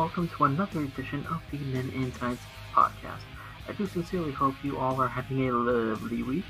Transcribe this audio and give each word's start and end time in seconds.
welcome 0.00 0.28
to 0.28 0.44
another 0.44 0.80
edition 0.80 1.26
of 1.26 1.42
the 1.50 1.58
Men 1.58 1.90
in 1.94 2.10
Tights 2.12 2.40
podcast. 2.72 3.20
I 3.68 3.72
do 3.72 3.86
sincerely 3.86 4.32
hope 4.32 4.54
you 4.64 4.78
all 4.78 4.98
are 4.98 5.06
having 5.06 5.46
a 5.46 5.52
lovely 5.52 6.22
week, 6.22 6.46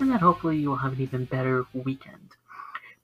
and 0.00 0.10
that 0.10 0.20
hopefully 0.20 0.58
you 0.58 0.68
will 0.68 0.76
have 0.76 0.92
an 0.92 1.00
even 1.00 1.24
better 1.24 1.64
weekend. 1.72 2.32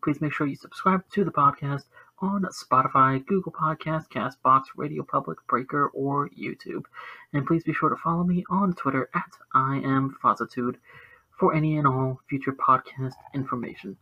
Please 0.05 0.21
make 0.21 0.35
sure 0.35 0.47
you 0.47 0.55
subscribe 0.55 1.03
to 1.13 1.25
the 1.25 1.31
podcast 1.31 1.85
on 2.19 2.43
Spotify, 2.43 3.25
Google 3.25 3.53
Podcast, 3.53 4.11
Castbox, 4.11 4.65
Radio 4.77 5.03
Public, 5.03 5.39
Breaker, 5.49 5.87
or 5.95 6.29
YouTube. 6.29 6.85
And 7.33 7.47
please 7.47 7.65
be 7.65 7.73
sure 7.73 7.89
to 7.89 7.97
follow 7.97 8.23
me 8.23 8.45
on 8.51 8.75
Twitter 8.75 9.09
at 9.15 9.33
I 9.55 9.79
am 9.79 10.15
for 11.41 11.55
any 11.55 11.79
and 11.79 11.87
all 11.87 12.21
future 12.29 12.53
podcast 12.53 13.15
information. 13.33 13.97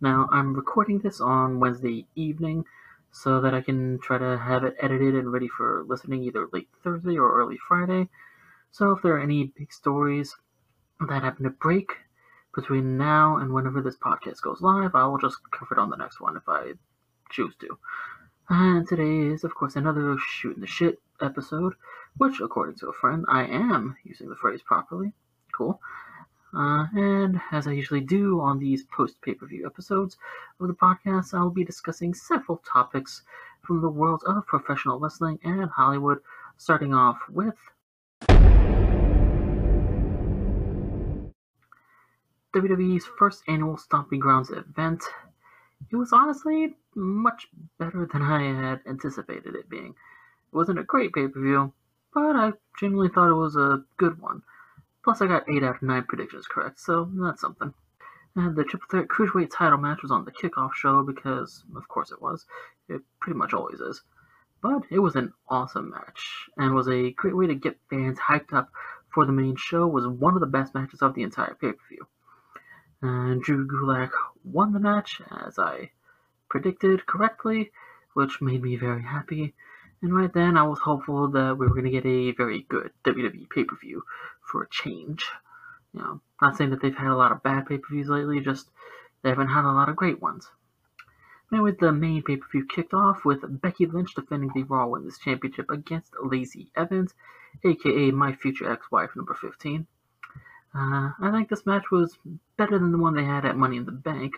Now, 0.00 0.28
I'm 0.32 0.52
recording 0.52 0.98
this 0.98 1.20
on 1.20 1.60
Wednesday 1.60 2.08
evening 2.16 2.64
so 3.10 3.40
that 3.40 3.54
I 3.54 3.60
can 3.60 3.98
try 4.00 4.18
to 4.18 4.38
have 4.38 4.64
it 4.64 4.76
edited 4.80 5.14
and 5.14 5.32
ready 5.32 5.48
for 5.48 5.84
listening 5.88 6.22
either 6.22 6.48
late 6.52 6.68
Thursday 6.82 7.16
or 7.18 7.40
early 7.40 7.58
Friday. 7.68 8.08
So 8.70 8.92
if 8.92 9.02
there 9.02 9.14
are 9.14 9.20
any 9.20 9.52
big 9.56 9.72
stories 9.72 10.36
that 11.00 11.22
happen 11.22 11.44
to 11.44 11.50
break 11.50 11.92
between 12.54 12.96
now 12.98 13.36
and 13.36 13.52
whenever 13.52 13.80
this 13.80 13.96
podcast 13.96 14.42
goes 14.42 14.60
live, 14.60 14.94
I 14.94 15.06
will 15.06 15.18
just 15.18 15.38
cover 15.50 15.74
it 15.74 15.78
on 15.78 15.90
the 15.90 15.96
next 15.96 16.20
one 16.20 16.36
if 16.36 16.48
I 16.48 16.72
choose 17.30 17.54
to. 17.60 17.78
And 18.48 18.88
today 18.88 19.32
is, 19.32 19.44
of 19.44 19.54
course, 19.54 19.76
another 19.76 20.16
shooting 20.18 20.60
the 20.60 20.66
shit 20.66 21.00
episode, 21.20 21.74
which, 22.16 22.40
according 22.40 22.76
to 22.76 22.88
a 22.88 22.92
friend, 22.92 23.24
I 23.28 23.44
am 23.44 23.96
using 24.04 24.28
the 24.28 24.36
phrase 24.36 24.62
properly. 24.62 25.12
Cool. 25.52 25.80
Uh, 26.54 26.86
and 26.94 27.40
as 27.52 27.66
I 27.66 27.72
usually 27.72 28.00
do 28.00 28.40
on 28.40 28.58
these 28.58 28.84
post 28.84 29.20
pay 29.20 29.34
per 29.34 29.46
view 29.46 29.66
episodes 29.66 30.16
of 30.60 30.68
the 30.68 30.74
podcast, 30.74 31.34
I'll 31.34 31.50
be 31.50 31.64
discussing 31.64 32.14
several 32.14 32.58
topics 32.58 33.22
from 33.62 33.82
the 33.82 33.88
world 33.88 34.22
of 34.26 34.46
professional 34.46 34.98
wrestling 34.98 35.38
and 35.44 35.68
Hollywood, 35.70 36.20
starting 36.56 36.94
off 36.94 37.18
with 37.28 37.56
WWE's 42.54 43.06
first 43.18 43.42
annual 43.46 43.76
Stomping 43.76 44.20
Grounds 44.20 44.50
event. 44.50 45.04
It 45.90 45.96
was 45.96 46.12
honestly 46.12 46.76
much 46.94 47.48
better 47.78 48.08
than 48.10 48.22
I 48.22 48.68
had 48.68 48.80
anticipated 48.86 49.54
it 49.54 49.68
being. 49.68 49.90
It 49.90 50.56
wasn't 50.56 50.78
a 50.78 50.84
great 50.84 51.12
pay 51.12 51.28
per 51.28 51.40
view, 51.40 51.72
but 52.14 52.36
I 52.36 52.52
genuinely 52.80 53.12
thought 53.12 53.30
it 53.30 53.34
was 53.34 53.54
a 53.56 53.84
good 53.98 54.18
one. 54.20 54.42
Plus, 55.08 55.22
I 55.22 55.26
got 55.26 55.48
8 55.48 55.62
out 55.64 55.76
of 55.76 55.82
9 55.82 56.04
predictions 56.06 56.46
correct, 56.46 56.78
so 56.78 57.10
that's 57.14 57.40
something. 57.40 57.72
And 58.36 58.54
the 58.54 58.62
Triple 58.62 58.88
Threat 58.90 59.08
Cruiserweight 59.08 59.48
title 59.50 59.78
match 59.78 60.02
was 60.02 60.10
on 60.10 60.26
the 60.26 60.30
kickoff 60.30 60.74
show 60.74 61.02
because, 61.02 61.64
of 61.74 61.88
course, 61.88 62.12
it 62.12 62.20
was. 62.20 62.44
It 62.90 63.00
pretty 63.18 63.38
much 63.38 63.54
always 63.54 63.80
is. 63.80 64.02
But 64.60 64.82
it 64.90 64.98
was 64.98 65.16
an 65.16 65.32
awesome 65.48 65.88
match 65.88 66.50
and 66.58 66.74
was 66.74 66.90
a 66.90 67.12
great 67.12 67.34
way 67.34 67.46
to 67.46 67.54
get 67.54 67.78
fans 67.88 68.18
hyped 68.18 68.52
up 68.52 68.68
for 69.08 69.24
the 69.24 69.32
main 69.32 69.56
show. 69.56 69.86
Was 69.86 70.06
one 70.06 70.34
of 70.34 70.40
the 70.40 70.46
best 70.46 70.74
matches 70.74 71.00
of 71.00 71.14
the 71.14 71.22
entire 71.22 71.54
pay 71.54 71.72
per 71.72 71.78
view. 71.88 72.06
And 73.00 73.40
Drew 73.40 73.66
Gulak 73.66 74.10
won 74.44 74.74
the 74.74 74.78
match 74.78 75.22
as 75.46 75.58
I 75.58 75.90
predicted 76.50 77.06
correctly, 77.06 77.72
which 78.12 78.42
made 78.42 78.62
me 78.62 78.76
very 78.76 79.04
happy. 79.04 79.54
And 80.00 80.14
right 80.14 80.32
then, 80.32 80.56
I 80.56 80.62
was 80.62 80.78
hopeful 80.78 81.28
that 81.28 81.58
we 81.58 81.66
were 81.66 81.74
going 81.74 81.84
to 81.84 81.90
get 81.90 82.06
a 82.06 82.32
very 82.32 82.62
good 82.68 82.92
WWE 83.04 83.50
pay 83.50 83.64
per 83.64 83.76
view 83.76 84.04
for 84.40 84.62
a 84.62 84.68
change. 84.70 85.26
You 85.92 86.00
know, 86.00 86.20
not 86.40 86.56
saying 86.56 86.70
that 86.70 86.80
they've 86.80 86.94
had 86.94 87.10
a 87.10 87.16
lot 87.16 87.32
of 87.32 87.42
bad 87.42 87.66
pay 87.66 87.78
per 87.78 87.88
views 87.90 88.08
lately, 88.08 88.40
just 88.40 88.70
they 89.22 89.30
haven't 89.30 89.48
had 89.48 89.64
a 89.64 89.72
lot 89.72 89.88
of 89.88 89.96
great 89.96 90.22
ones. 90.22 90.48
Anyway, 91.52 91.72
the 91.72 91.92
main 91.92 92.22
pay 92.22 92.36
per 92.36 92.46
view 92.52 92.66
kicked 92.66 92.94
off 92.94 93.24
with 93.24 93.60
Becky 93.60 93.86
Lynch 93.86 94.14
defending 94.14 94.50
the 94.54 94.64
Raw 94.64 94.86
Women's 94.86 95.18
Championship 95.18 95.70
against 95.70 96.12
Lacey 96.22 96.70
Evans, 96.76 97.14
aka 97.64 98.10
my 98.10 98.34
future 98.34 98.70
ex 98.70 98.90
wife, 98.90 99.16
number 99.16 99.34
15. 99.34 99.86
Uh, 100.74 101.12
I 101.20 101.30
think 101.32 101.48
this 101.48 101.66
match 101.66 101.90
was 101.90 102.18
better 102.56 102.78
than 102.78 102.92
the 102.92 102.98
one 102.98 103.14
they 103.14 103.24
had 103.24 103.46
at 103.46 103.56
Money 103.56 103.78
in 103.78 103.86
the 103.86 103.92
Bank, 103.92 104.34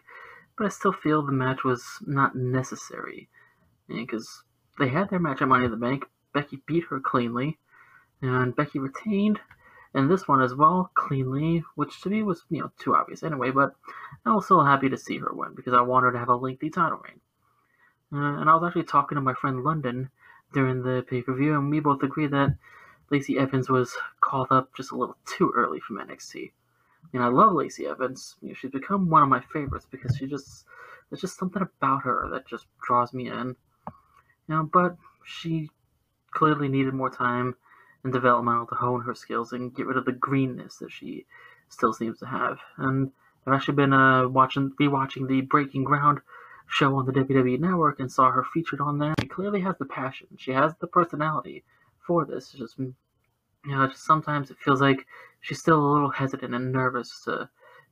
but 0.56 0.66
I 0.66 0.69
still 0.69 0.93
feel 0.93 1.22
the 1.22 1.32
match 1.32 1.65
was 1.65 1.84
not 2.06 2.37
necessary. 2.37 3.28
Because 3.88 4.44
they 4.78 4.88
had 4.88 5.10
their 5.10 5.19
match 5.19 5.42
at 5.42 5.48
Money 5.48 5.66
in 5.66 5.70
the 5.70 5.76
Bank, 5.76 6.04
Becky 6.32 6.62
beat 6.66 6.84
her 6.91 7.00
cleanly, 7.00 7.58
and 8.22 8.54
Becky 8.54 8.78
retained, 8.78 9.41
and 9.94 10.10
this 10.10 10.28
one 10.28 10.41
as 10.41 10.54
well, 10.54 10.91
cleanly, 10.94 11.64
which 11.75 12.00
to 12.03 12.10
me 12.10 12.22
was, 12.22 12.44
you 12.50 12.60
know, 12.60 12.70
too 12.78 12.94
obvious 12.94 13.22
anyway, 13.22 13.50
but 13.50 13.75
I 14.25 14.34
was 14.34 14.44
still 14.44 14.64
happy 14.64 14.88
to 14.88 14.97
see 14.97 15.19
her 15.19 15.32
win 15.32 15.54
because 15.54 15.75
I 15.75 15.81
wanted 15.81 16.12
to 16.12 16.19
have 16.19 16.28
a 16.28 16.36
lengthy 16.36 16.70
title 16.70 17.00
reign. 17.04 17.20
Uh, 18.12 18.41
and 18.41 18.50
I 18.50 18.54
was 18.54 18.64
actually 18.66 18.84
talking 18.84 19.16
to 19.16 19.22
my 19.22 19.34
friend 19.34 19.62
London 19.62 20.10
during 20.53 20.82
the 20.82 21.04
pay 21.08 21.22
per 21.22 21.34
view, 21.34 21.54
and 21.54 21.70
we 21.70 21.81
both 21.81 22.02
agreed 22.02 22.31
that 22.32 22.56
Lacey 23.10 23.38
Evans 23.38 23.69
was 23.69 23.97
called 24.20 24.48
up 24.50 24.75
just 24.76 24.92
a 24.92 24.97
little 24.97 25.16
too 25.26 25.52
early 25.54 25.81
from 25.81 25.98
NXT. 25.98 26.52
And 27.12 27.22
I 27.22 27.28
love 27.28 27.52
Lacey 27.52 27.87
Evans. 27.87 28.37
You 28.41 28.48
know, 28.48 28.54
she's 28.54 28.70
become 28.70 29.10
one 29.10 29.22
of 29.22 29.28
my 29.28 29.41
favorites 29.41 29.87
because 29.91 30.16
she 30.16 30.26
just 30.26 30.64
there's 31.08 31.20
just 31.20 31.38
something 31.38 31.62
about 31.62 32.02
her 32.04 32.28
that 32.32 32.47
just 32.47 32.66
draws 32.84 33.12
me 33.12 33.28
in. 33.28 33.56
You 34.50 34.56
know, 34.56 34.62
but 34.65 34.97
she 35.25 35.71
clearly 36.33 36.69
needed 36.69 36.93
more 36.93 37.09
time 37.09 37.55
and 38.03 38.12
developmental 38.12 38.66
to 38.66 38.75
hone 38.75 39.03
her 39.03 39.15
skills 39.15 39.53
and 39.53 39.72
get 39.72 39.87
rid 39.87 39.97
of 39.97 40.06
the 40.06 40.12
greenness 40.12 40.78
that 40.78 40.91
she 40.91 41.25
still 41.69 41.93
seems 41.93 42.19
to 42.19 42.27
have. 42.27 42.59
And 42.77 43.12
I've 43.47 43.53
actually 43.53 43.77
been 43.77 43.93
uh, 43.93 44.27
watching, 44.27 44.72
rewatching 44.72 45.28
the 45.28 45.43
Breaking 45.43 45.84
Ground 45.84 46.21
show 46.66 46.97
on 46.97 47.06
the 47.06 47.12
WWE 47.12 47.61
Network 47.61 48.00
and 48.00 48.11
saw 48.11 48.33
her 48.33 48.43
featured 48.43 48.81
on 48.81 48.99
there. 48.99 49.15
She 49.21 49.28
clearly 49.28 49.61
has 49.61 49.77
the 49.78 49.84
passion. 49.84 50.27
She 50.37 50.50
has 50.50 50.72
the 50.81 50.88
personality 50.88 51.62
for 52.05 52.25
this. 52.25 52.50
It's 52.50 52.59
just 52.59 52.77
you 52.77 52.93
know, 53.65 53.87
just 53.87 54.05
sometimes 54.05 54.50
it 54.50 54.59
feels 54.59 54.81
like 54.81 55.06
she's 55.43 55.61
still 55.61 55.78
a 55.78 55.93
little 55.93 56.11
hesitant 56.11 56.56
and 56.56 56.72
nervous 56.72 57.22
to, 57.25 57.49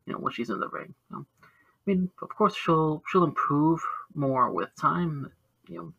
you 0.06 0.12
know, 0.12 0.18
when 0.18 0.32
she's 0.32 0.50
in 0.50 0.58
the 0.58 0.68
ring. 0.70 0.92
You 1.08 1.18
know? 1.18 1.26
I 1.42 1.46
mean, 1.86 2.10
of 2.20 2.30
course, 2.30 2.56
she'll 2.56 3.04
she'll 3.08 3.22
improve 3.22 3.80
more 4.12 4.50
with 4.50 4.74
time. 4.74 5.30
You 5.68 5.76
know, 5.76 5.92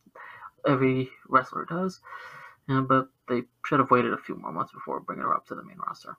every 0.68 1.10
wrestler 1.28 1.66
does. 1.66 2.00
But 2.68 3.10
they 3.28 3.44
should 3.66 3.80
have 3.80 3.92
waited 3.92 4.14
a 4.14 4.18
few 4.18 4.36
more 4.36 4.52
months 4.52 4.74
before 4.74 5.00
bringing 5.00 5.24
her 5.24 5.34
up 5.34 5.48
to 5.48 5.56
the 5.56 5.64
main 5.64 5.80
roster. 5.80 6.18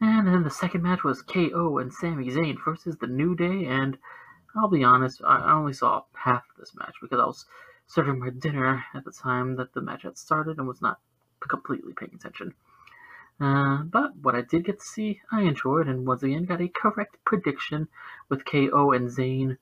And 0.00 0.26
then 0.26 0.44
the 0.44 0.50
second 0.50 0.82
match 0.82 1.04
was 1.04 1.22
KO 1.22 1.76
and 1.78 1.92
Sami 1.92 2.30
Zayn 2.30 2.56
versus 2.64 2.96
The 2.96 3.06
New 3.06 3.34
Day, 3.34 3.66
and 3.66 3.98
I'll 4.56 4.68
be 4.68 4.82
honest, 4.82 5.20
I 5.22 5.52
only 5.52 5.74
saw 5.74 6.04
half 6.14 6.44
of 6.50 6.56
this 6.56 6.74
match 6.74 6.94
because 7.02 7.20
I 7.20 7.26
was 7.26 7.44
serving 7.86 8.18
my 8.18 8.30
dinner 8.30 8.84
at 8.94 9.04
the 9.04 9.12
time 9.12 9.56
that 9.56 9.74
the 9.74 9.82
match 9.82 10.02
had 10.02 10.16
started 10.16 10.56
and 10.56 10.66
was 10.66 10.80
not 10.80 11.00
completely 11.40 11.92
paying 11.92 12.14
attention. 12.14 12.54
Uh, 13.40 13.82
but 13.82 14.16
what 14.16 14.34
I 14.34 14.42
did 14.42 14.64
get 14.64 14.80
to 14.80 14.86
see, 14.86 15.20
I 15.30 15.42
enjoyed, 15.42 15.86
and 15.86 16.06
once 16.06 16.22
again 16.22 16.44
got 16.44 16.60
a 16.60 16.68
correct 16.68 17.16
prediction 17.24 17.88
with 18.28 18.44
KO 18.44 18.92
and 18.92 19.08
Zayn 19.08 19.58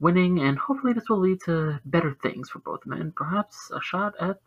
winning, 0.00 0.40
and 0.40 0.58
hopefully 0.58 0.92
this 0.92 1.08
will 1.08 1.20
lead 1.20 1.40
to 1.44 1.80
better 1.84 2.16
things 2.22 2.50
for 2.50 2.58
both 2.58 2.86
men. 2.86 3.12
Perhaps 3.14 3.70
a 3.74 3.80
shot 3.80 4.14
at 4.20 4.40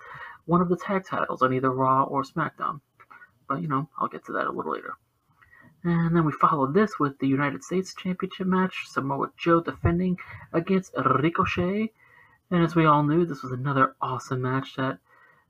one 0.45 0.61
of 0.61 0.69
the 0.69 0.77
tag 0.77 1.05
titles 1.05 1.41
on 1.41 1.53
either 1.53 1.71
Raw 1.71 2.03
or 2.03 2.23
SmackDown. 2.23 2.81
But 3.47 3.61
you 3.61 3.67
know, 3.67 3.89
I'll 3.97 4.07
get 4.07 4.25
to 4.25 4.33
that 4.33 4.47
a 4.47 4.51
little 4.51 4.73
later. 4.73 4.93
And 5.83 6.15
then 6.15 6.25
we 6.25 6.31
followed 6.31 6.73
this 6.73 6.99
with 6.99 7.19
the 7.19 7.27
United 7.27 7.63
States 7.63 7.93
Championship 7.93 8.47
match, 8.47 8.85
Samoa 8.87 9.31
Joe 9.37 9.61
defending 9.61 10.17
against 10.51 10.93
Ricochet. 10.97 11.93
And 12.51 12.63
as 12.63 12.75
we 12.75 12.85
all 12.85 13.03
knew, 13.03 13.25
this 13.25 13.43
was 13.43 13.51
another 13.51 13.95
awesome 14.01 14.41
match 14.41 14.75
that 14.75 14.97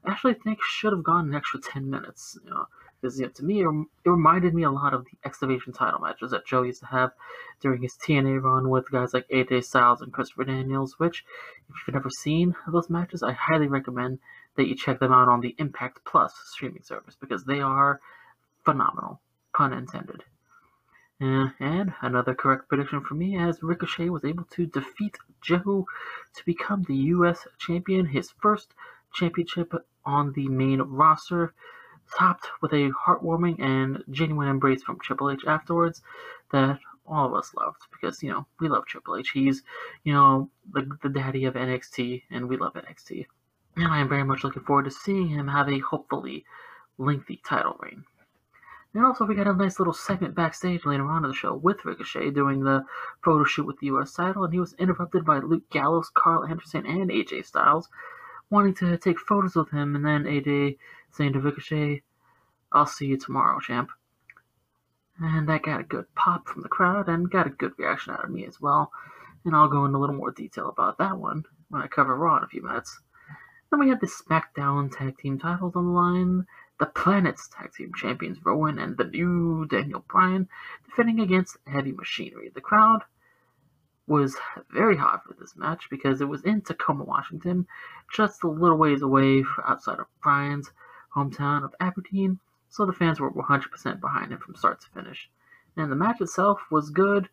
I 0.03 0.12
actually 0.12 0.35
think 0.35 0.61
should 0.61 0.93
have 0.93 1.03
gone 1.03 1.29
an 1.29 1.35
extra 1.35 1.59
10 1.59 1.90
minutes. 1.90 2.38
You 2.43 2.50
know, 2.52 2.66
because 3.07 3.19
you 3.19 3.25
know, 3.25 3.31
to 3.31 3.45
me, 3.45 3.61
it, 3.61 4.09
reminded 4.09 4.53
me 4.53 4.63
a 4.63 4.71
lot 4.71 4.93
of 4.93 5.05
the 5.05 5.11
X 5.23 5.39
Division 5.39 5.71
title 5.71 6.01
matches 6.01 6.31
that 6.31 6.45
Joe 6.45 6.63
used 6.63 6.81
to 6.81 6.87
have 6.87 7.11
during 7.61 7.81
his 7.81 7.93
TNA 7.93 8.41
run 8.41 8.69
with 8.69 8.91
guys 8.91 9.13
like 9.13 9.27
AJ 9.29 9.63
Styles 9.63 10.01
and 10.01 10.11
Christopher 10.11 10.43
Daniels. 10.43 10.99
Which, 10.99 11.23
if 11.69 11.75
you've 11.87 11.93
never 11.93 12.09
seen 12.09 12.53
those 12.69 12.89
matches, 12.89 13.23
I 13.23 13.31
highly 13.31 13.67
recommend 13.67 14.19
that 14.55 14.67
you 14.67 14.75
check 14.75 14.99
them 14.99 15.13
out 15.13 15.29
on 15.29 15.39
the 15.39 15.55
Impact 15.57 15.99
Plus 16.03 16.33
streaming 16.47 16.83
service 16.83 17.15
because 17.17 17.45
they 17.45 17.61
are 17.61 18.01
phenomenal, 18.65 19.21
pun 19.55 19.71
intended. 19.71 20.23
Uh, 21.21 21.49
and 21.61 21.93
another 22.01 22.35
correct 22.35 22.67
prediction 22.67 23.01
for 23.01 23.13
me 23.15 23.37
as 23.37 23.63
Ricochet 23.63 24.09
was 24.09 24.25
able 24.25 24.43
to 24.51 24.65
defeat 24.65 25.17
Joe 25.41 25.85
to 26.35 26.45
become 26.45 26.83
the 26.83 26.95
U.S. 27.15 27.47
champion, 27.57 28.05
his 28.05 28.31
first 28.41 28.73
championship 29.13 29.73
on 30.05 30.33
the 30.33 30.49
main 30.49 30.81
roster 30.81 31.53
topped 32.15 32.47
with 32.61 32.73
a 32.73 32.91
heartwarming 32.91 33.59
and 33.59 34.03
genuine 34.11 34.47
embrace 34.47 34.83
from 34.83 34.99
Triple 34.99 35.31
H 35.31 35.43
afterwards 35.47 36.01
that 36.51 36.79
all 37.05 37.27
of 37.27 37.33
us 37.33 37.53
loved 37.55 37.81
because, 37.91 38.21
you 38.21 38.29
know, 38.29 38.45
we 38.59 38.67
love 38.67 38.85
Triple 38.85 39.17
H. 39.17 39.31
He's, 39.31 39.63
you 40.03 40.13
know, 40.13 40.49
the, 40.73 40.89
the 41.01 41.09
daddy 41.09 41.45
of 41.45 41.53
NXT, 41.53 42.23
and 42.29 42.49
we 42.49 42.57
love 42.57 42.73
NXT. 42.73 43.25
And 43.77 43.87
I 43.87 43.99
am 43.99 44.09
very 44.09 44.23
much 44.23 44.43
looking 44.43 44.63
forward 44.63 44.85
to 44.85 44.91
seeing 44.91 45.29
him 45.29 45.47
have 45.47 45.69
a 45.69 45.79
hopefully 45.79 46.45
lengthy 46.97 47.41
title 47.45 47.77
reign. 47.79 48.03
And 48.93 49.05
also, 49.05 49.25
we 49.25 49.35
got 49.35 49.47
a 49.47 49.53
nice 49.53 49.79
little 49.79 49.93
segment 49.93 50.33
backstage 50.33 50.85
later 50.85 51.05
on 51.05 51.23
in 51.23 51.29
the 51.29 51.35
show 51.35 51.53
with 51.53 51.85
Ricochet 51.85 52.31
doing 52.31 52.63
the 52.63 52.83
photo 53.23 53.43
shoot 53.43 53.67
with 53.67 53.77
the 53.79 53.87
US 53.87 54.13
title, 54.13 54.43
and 54.43 54.53
he 54.53 54.59
was 54.59 54.73
interrupted 54.73 55.23
by 55.23 55.39
Luke 55.39 55.69
Gallows, 55.69 56.09
Karl 56.13 56.45
Anderson, 56.45 56.85
and 56.85 57.11
AJ 57.11 57.45
Styles, 57.45 57.89
wanting 58.49 58.76
to 58.76 58.97
take 58.97 59.20
photos 59.20 59.55
with 59.55 59.72
him, 59.72 59.96
and 59.96 60.05
then 60.05 60.23
AJ 60.23 60.78
saying 61.11 61.34
to 61.34 61.40
Ricochet, 61.40 62.02
I'll 62.72 62.85
see 62.85 63.08
you 63.08 63.17
tomorrow, 63.17 63.59
champ. 63.59 63.90
And 65.20 65.49
that 65.49 65.64
got 65.64 65.79
a 65.79 65.84
good 65.84 66.05
pop 66.16 66.47
from 66.47 66.61
the 66.61 66.70
crowd 66.70 67.09
and 67.09 67.32
got 67.32 67.47
a 67.47 67.52
good 67.52 67.73
reaction 67.78 68.14
out 68.14 68.23
of 68.23 68.29
me 68.29 68.46
as 68.46 68.61
well. 68.61 68.91
And 69.46 69.55
I'll 69.55 69.67
go 69.67 69.85
into 69.85 69.97
a 69.97 69.99
little 69.99 70.16
more 70.16 70.32
detail 70.32 70.70
about 70.70 70.97
that 70.99 71.17
one 71.17 71.46
when 71.70 71.82
I 71.82 71.88
cover 71.88 72.16
Raw 72.16 72.38
in 72.38 72.44
a 72.44 72.47
few 72.47 72.61
minutes. 72.61 72.99
Then 73.70 73.79
we 73.79 73.90
had 73.90 73.99
the 73.99 74.08
SmackDown 74.08 74.96
Tag 74.96 75.17
Team 75.17 75.40
titles 75.40 75.76
on 75.76 75.85
the 75.85 75.91
line. 75.91 76.46
The 76.79 76.85
Planet's 76.85 77.47
Tag 77.47 77.73
Team 77.73 77.91
Champions 77.96 78.38
Rowan 78.46 78.78
and 78.78 78.96
the 78.96 79.05
new 79.05 79.66
Daniel 79.66 80.05
Bryan 80.08 80.47
defending 80.85 81.20
against 81.20 81.58
Heavy 81.66 81.91
Machinery. 81.91 82.52
The 82.53 82.61
crowd 82.61 83.03
was 84.07 84.37
very 84.71 84.95
hot 84.95 85.23
for 85.25 85.35
this 85.39 85.55
match 85.57 85.89
because 85.89 86.21
it 86.21 86.29
was 86.29 86.43
in 86.43 86.61
Tacoma, 86.61 87.03
Washington, 87.03 87.67
just 88.13 88.43
a 88.43 88.47
little 88.47 88.77
ways 88.77 89.01
away 89.01 89.43
outside 89.65 89.99
of 89.99 90.07
Bryan's 90.23 90.71
hometown 91.13 91.63
of 91.63 91.75
Aberdeen, 91.79 92.39
so 92.69 92.85
the 92.85 92.93
fans 92.93 93.19
were 93.19 93.31
100% 93.31 93.99
behind 93.99 94.31
him 94.31 94.39
from 94.39 94.55
start 94.55 94.79
to 94.81 94.89
finish. 94.89 95.29
And 95.75 95.91
the 95.91 95.95
match 95.95 96.21
itself 96.21 96.61
was 96.71 96.89
good, 96.89 97.29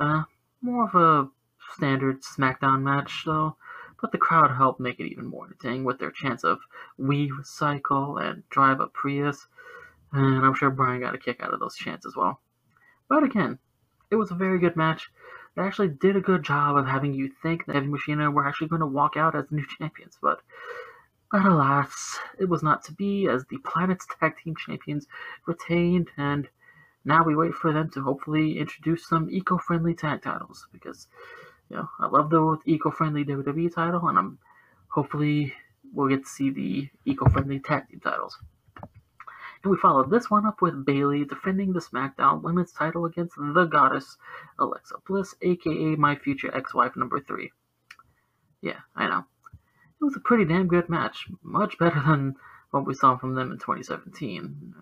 uh, 0.00 0.24
more 0.62 0.84
of 0.84 0.94
a 0.94 1.28
standard 1.74 2.22
SmackDown 2.22 2.82
match, 2.82 3.22
though, 3.26 3.56
but 4.00 4.12
the 4.12 4.18
crowd 4.18 4.50
helped 4.50 4.80
make 4.80 5.00
it 5.00 5.10
even 5.10 5.26
more 5.26 5.46
entertaining 5.46 5.84
with 5.84 5.98
their 5.98 6.10
chants 6.10 6.44
of 6.44 6.60
"We 6.98 7.30
recycle" 7.30 8.22
and 8.22 8.48
"Drive 8.50 8.80
a 8.80 8.86
Prius," 8.88 9.48
and 10.12 10.44
I'm 10.44 10.54
sure 10.54 10.70
Brian 10.70 11.00
got 11.00 11.14
a 11.14 11.18
kick 11.18 11.42
out 11.42 11.54
of 11.54 11.60
those 11.60 11.76
chants 11.76 12.06
as 12.06 12.16
well. 12.16 12.40
But 13.08 13.22
again, 13.22 13.58
it 14.10 14.16
was 14.16 14.30
a 14.30 14.34
very 14.34 14.58
good 14.58 14.76
match. 14.76 15.10
They 15.56 15.62
actually 15.62 15.88
did 15.88 16.16
a 16.16 16.20
good 16.20 16.42
job 16.42 16.76
of 16.76 16.86
having 16.86 17.14
you 17.14 17.30
think 17.42 17.64
that 17.64 17.74
Heavy 17.74 17.86
Machinery 17.86 18.28
were 18.28 18.46
actually 18.46 18.68
going 18.68 18.80
to 18.80 18.86
walk 18.86 19.16
out 19.16 19.34
as 19.34 19.50
new 19.50 19.64
champions, 19.78 20.18
but 20.20 20.40
but 21.32 21.44
alas, 21.44 22.18
it 22.38 22.48
was 22.48 22.62
not 22.62 22.84
to 22.84 22.92
be, 22.92 23.26
as 23.26 23.44
the 23.46 23.58
Planet's 23.58 24.06
Tag 24.06 24.36
Team 24.36 24.54
Champions 24.54 25.06
retained, 25.46 26.08
and 26.16 26.48
now 27.04 27.24
we 27.24 27.34
wait 27.34 27.52
for 27.54 27.72
them 27.72 27.90
to 27.90 28.02
hopefully 28.02 28.58
introduce 28.58 29.08
some 29.08 29.28
eco-friendly 29.28 29.94
tag 29.94 30.22
titles, 30.22 30.68
because, 30.72 31.08
you 31.68 31.76
know, 31.76 31.88
I 31.98 32.06
love 32.06 32.30
the 32.30 32.58
eco-friendly 32.66 33.24
WWE 33.24 33.74
title, 33.74 34.06
and 34.06 34.16
I'm 34.16 34.38
hopefully 34.88 35.52
we'll 35.92 36.08
get 36.08 36.24
to 36.24 36.30
see 36.30 36.50
the 36.50 36.88
eco-friendly 37.04 37.58
tag 37.60 37.88
team 37.88 38.00
titles. 38.00 38.38
And 39.62 39.70
we 39.70 39.78
followed 39.78 40.10
this 40.10 40.30
one 40.30 40.46
up 40.46 40.60
with 40.60 40.84
Bayley 40.84 41.24
defending 41.24 41.72
the 41.72 41.80
SmackDown 41.80 42.42
Women's 42.42 42.72
title 42.72 43.04
against 43.04 43.36
the 43.36 43.64
goddess 43.64 44.16
Alexa 44.58 44.96
Bliss, 45.06 45.34
aka 45.42 45.96
my 45.96 46.14
future 46.16 46.54
ex-wife 46.54 46.96
number 46.96 47.20
three. 47.20 47.52
Yeah, 48.60 48.80
I 48.94 49.08
know 49.08 49.24
it 50.00 50.04
was 50.04 50.16
a 50.16 50.20
pretty 50.20 50.44
damn 50.44 50.68
good 50.68 50.88
match, 50.88 51.26
much 51.42 51.78
better 51.78 52.02
than 52.06 52.36
what 52.70 52.86
we 52.86 52.94
saw 52.94 53.16
from 53.16 53.34
them 53.34 53.50
in 53.50 53.58
2017. 53.58 54.74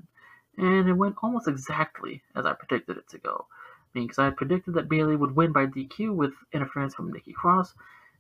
And 0.57 0.89
it 0.89 0.93
went 0.93 1.17
almost 1.23 1.49
exactly 1.49 2.23
as 2.35 2.47
I 2.47 2.53
predicted 2.53 2.97
it 2.97 3.09
to 3.11 3.19
go. 3.19 3.47
I 3.95 3.99
mean, 3.99 4.07
because 4.07 4.19
I 4.19 4.25
had 4.25 4.37
predicted 4.37 4.75
that 4.75 4.89
Bayley 4.89 5.17
would 5.17 5.37
win 5.37 5.53
by 5.53 5.67
DQ 5.67 6.15
with 6.15 6.33
interference 6.53 6.95
from 6.95 7.13
Nikki 7.13 7.33
Cross, 7.33 7.75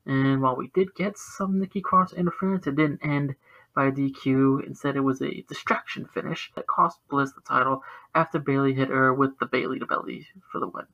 and 0.07 0.41
while 0.41 0.57
we 0.57 0.69
did 0.75 0.95
get 0.95 1.19
some 1.19 1.59
Nikki 1.59 1.81
Cross 1.81 2.12
interference, 2.12 2.67
it 2.67 2.77
didn't 2.77 3.05
end 3.05 3.35
by 3.75 3.91
DQ. 3.91 4.67
Instead, 4.67 4.97
it 4.97 5.00
was 5.00 5.21
a 5.21 5.44
distraction 5.49 6.06
finish 6.06 6.53
that 6.55 6.67
cost 6.67 7.00
Bliss 7.09 7.32
the 7.32 7.41
title 7.41 7.82
after 8.15 8.38
Bayley 8.38 8.75
hit 8.75 8.88
her 8.88 9.12
with 9.12 9.38
the 9.38 9.47
Bayley 9.47 9.79
to 9.79 9.87
belly 9.87 10.26
for 10.50 10.61
the 10.61 10.69
win. 10.69 10.87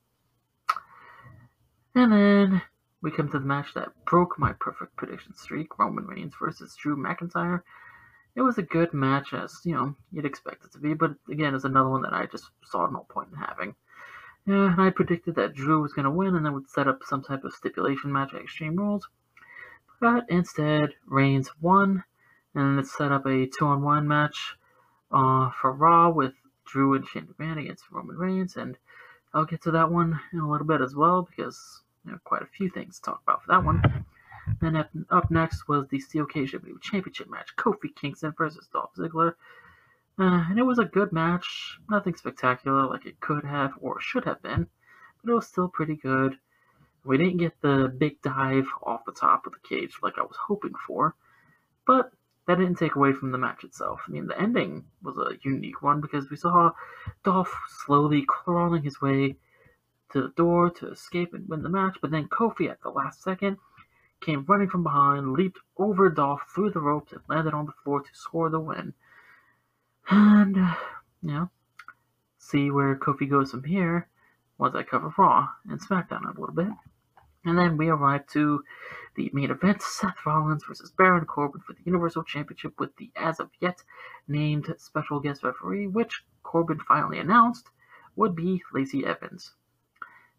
And 1.94 2.12
then 2.12 2.62
we 3.02 3.10
come 3.10 3.28
to 3.30 3.38
the 3.38 3.46
match 3.46 3.74
that 3.74 4.04
broke 4.04 4.38
my 4.38 4.52
perfect 4.52 4.96
prediction 4.96 5.34
streak 5.34 5.78
Roman 5.78 6.06
Reigns 6.06 6.34
versus 6.40 6.76
Drew 6.76 6.96
McIntyre. 6.96 7.62
It 8.36 8.42
was 8.42 8.58
a 8.58 8.62
good 8.62 8.94
match, 8.94 9.32
as 9.32 9.60
you 9.64 9.74
know, 9.74 9.96
you'd 10.12 10.24
expect 10.24 10.64
it 10.64 10.72
to 10.72 10.78
be, 10.78 10.94
but 10.94 11.12
again, 11.28 11.54
it's 11.54 11.64
another 11.64 11.88
one 11.88 12.02
that 12.02 12.14
I 12.14 12.26
just 12.26 12.50
saw 12.64 12.86
no 12.86 13.06
point 13.08 13.30
in 13.32 13.38
having. 13.38 13.74
Yeah, 14.46 14.72
and 14.72 14.80
I 14.80 14.90
predicted 14.90 15.34
that 15.34 15.54
Drew 15.54 15.82
was 15.82 15.92
going 15.92 16.04
to 16.04 16.10
win 16.10 16.36
and 16.36 16.46
then 16.46 16.54
would 16.54 16.70
set 16.70 16.88
up 16.88 17.00
some 17.04 17.22
type 17.22 17.44
of 17.44 17.52
stipulation 17.52 18.12
match 18.12 18.32
at 18.32 18.40
Extreme 18.40 18.76
Rules. 18.76 19.08
But 20.00 20.24
instead, 20.30 20.94
Reigns 21.06 21.50
won, 21.60 22.04
and 22.54 22.78
it 22.78 22.86
set 22.86 23.12
up 23.12 23.26
a 23.26 23.46
two 23.46 23.66
on 23.66 23.82
one 23.82 24.08
match 24.08 24.56
uh, 25.12 25.50
for 25.50 25.72
Raw 25.72 26.10
with 26.10 26.34
Drew 26.66 26.94
and 26.94 27.06
Shane 27.06 27.26
McMahon 27.26 27.60
against 27.60 27.90
Roman 27.90 28.16
Reigns, 28.16 28.56
and 28.56 28.78
I'll 29.32 29.44
get 29.44 29.62
to 29.62 29.70
that 29.72 29.90
one 29.90 30.20
in 30.32 30.40
a 30.40 30.50
little 30.50 30.66
bit 30.66 30.80
as 30.80 30.94
well 30.94 31.22
because 31.22 31.82
there 32.04 32.14
are 32.14 32.22
quite 32.24 32.42
a 32.42 32.46
few 32.46 32.68
things 32.70 32.96
to 32.96 33.02
talk 33.02 33.22
about 33.22 33.42
for 33.42 33.48
that 33.52 33.64
one. 33.64 34.04
Then 34.60 34.76
up, 34.76 34.90
up 35.10 35.30
next 35.30 35.68
was 35.68 35.86
the 35.88 36.00
Steel 36.00 36.26
Cage 36.26 36.52
WWE 36.52 36.80
Championship 36.80 37.30
match, 37.30 37.54
Kofi 37.56 37.94
Kingston 37.94 38.34
versus 38.36 38.68
Dolph 38.72 38.94
Ziggler. 38.96 39.34
Uh, 40.18 40.44
and 40.50 40.58
it 40.58 40.64
was 40.64 40.78
a 40.78 40.84
good 40.84 41.12
match, 41.12 41.78
nothing 41.88 42.14
spectacular 42.14 42.86
like 42.86 43.06
it 43.06 43.20
could 43.20 43.44
have 43.44 43.72
or 43.80 44.00
should 44.00 44.24
have 44.24 44.42
been, 44.42 44.66
but 45.22 45.30
it 45.30 45.34
was 45.34 45.46
still 45.46 45.68
pretty 45.68 45.96
good. 45.96 46.36
We 47.04 47.16
didn't 47.16 47.38
get 47.38 47.60
the 47.62 47.94
big 47.96 48.20
dive 48.20 48.66
off 48.82 49.04
the 49.06 49.12
top 49.12 49.46
of 49.46 49.52
the 49.52 49.68
cage 49.68 49.94
like 50.02 50.18
I 50.18 50.22
was 50.22 50.36
hoping 50.36 50.74
for, 50.86 51.14
but 51.86 52.12
that 52.50 52.58
didn't 52.58 52.78
take 52.78 52.96
away 52.96 53.12
from 53.12 53.30
the 53.30 53.38
match 53.38 53.62
itself. 53.62 54.00
I 54.08 54.10
mean, 54.10 54.26
the 54.26 54.40
ending 54.40 54.84
was 55.02 55.16
a 55.16 55.38
unique 55.48 55.82
one 55.82 56.00
because 56.00 56.28
we 56.28 56.36
saw 56.36 56.72
Dolph 57.24 57.54
slowly 57.86 58.24
crawling 58.26 58.82
his 58.82 59.00
way 59.00 59.36
to 60.12 60.22
the 60.22 60.32
door 60.36 60.68
to 60.70 60.90
escape 60.90 61.32
and 61.32 61.48
win 61.48 61.62
the 61.62 61.68
match, 61.68 61.98
but 62.02 62.10
then 62.10 62.26
Kofi 62.26 62.68
at 62.68 62.82
the 62.82 62.90
last 62.90 63.22
second 63.22 63.58
came 64.20 64.44
running 64.48 64.68
from 64.68 64.82
behind, 64.82 65.32
leaped 65.32 65.60
over 65.78 66.10
Dolph 66.10 66.42
through 66.52 66.70
the 66.70 66.80
ropes, 66.80 67.12
and 67.12 67.20
landed 67.28 67.54
on 67.54 67.66
the 67.66 67.72
floor 67.84 68.00
to 68.00 68.08
score 68.14 68.50
the 68.50 68.58
win. 68.58 68.94
And, 70.08 70.56
you 70.56 71.30
know, 71.30 71.50
see 72.36 72.72
where 72.72 72.96
Kofi 72.96 73.30
goes 73.30 73.52
from 73.52 73.62
here 73.62 74.08
once 74.58 74.74
I 74.74 74.82
cover 74.82 75.14
Raw 75.16 75.48
and 75.68 75.80
SmackDown 75.80 76.24
a 76.24 76.40
little 76.40 76.54
bit. 76.54 76.72
And 77.44 77.56
then 77.56 77.76
we 77.76 77.88
arrive 77.88 78.26
to 78.32 78.64
the 79.20 79.30
main 79.34 79.50
event 79.50 79.82
Seth 79.82 80.24
Rollins 80.24 80.64
versus 80.64 80.90
Baron 80.90 81.26
Corbin 81.26 81.60
for 81.60 81.74
the 81.74 81.82
Universal 81.84 82.24
Championship 82.24 82.80
with 82.80 82.96
the 82.96 83.10
as 83.16 83.38
of 83.38 83.50
yet 83.60 83.82
named 84.26 84.74
special 84.78 85.20
guest 85.20 85.44
referee, 85.44 85.86
which 85.86 86.24
Corbin 86.42 86.80
finally 86.88 87.18
announced 87.18 87.68
would 88.16 88.34
be 88.34 88.62
Lacey 88.72 89.04
Evans. 89.04 89.52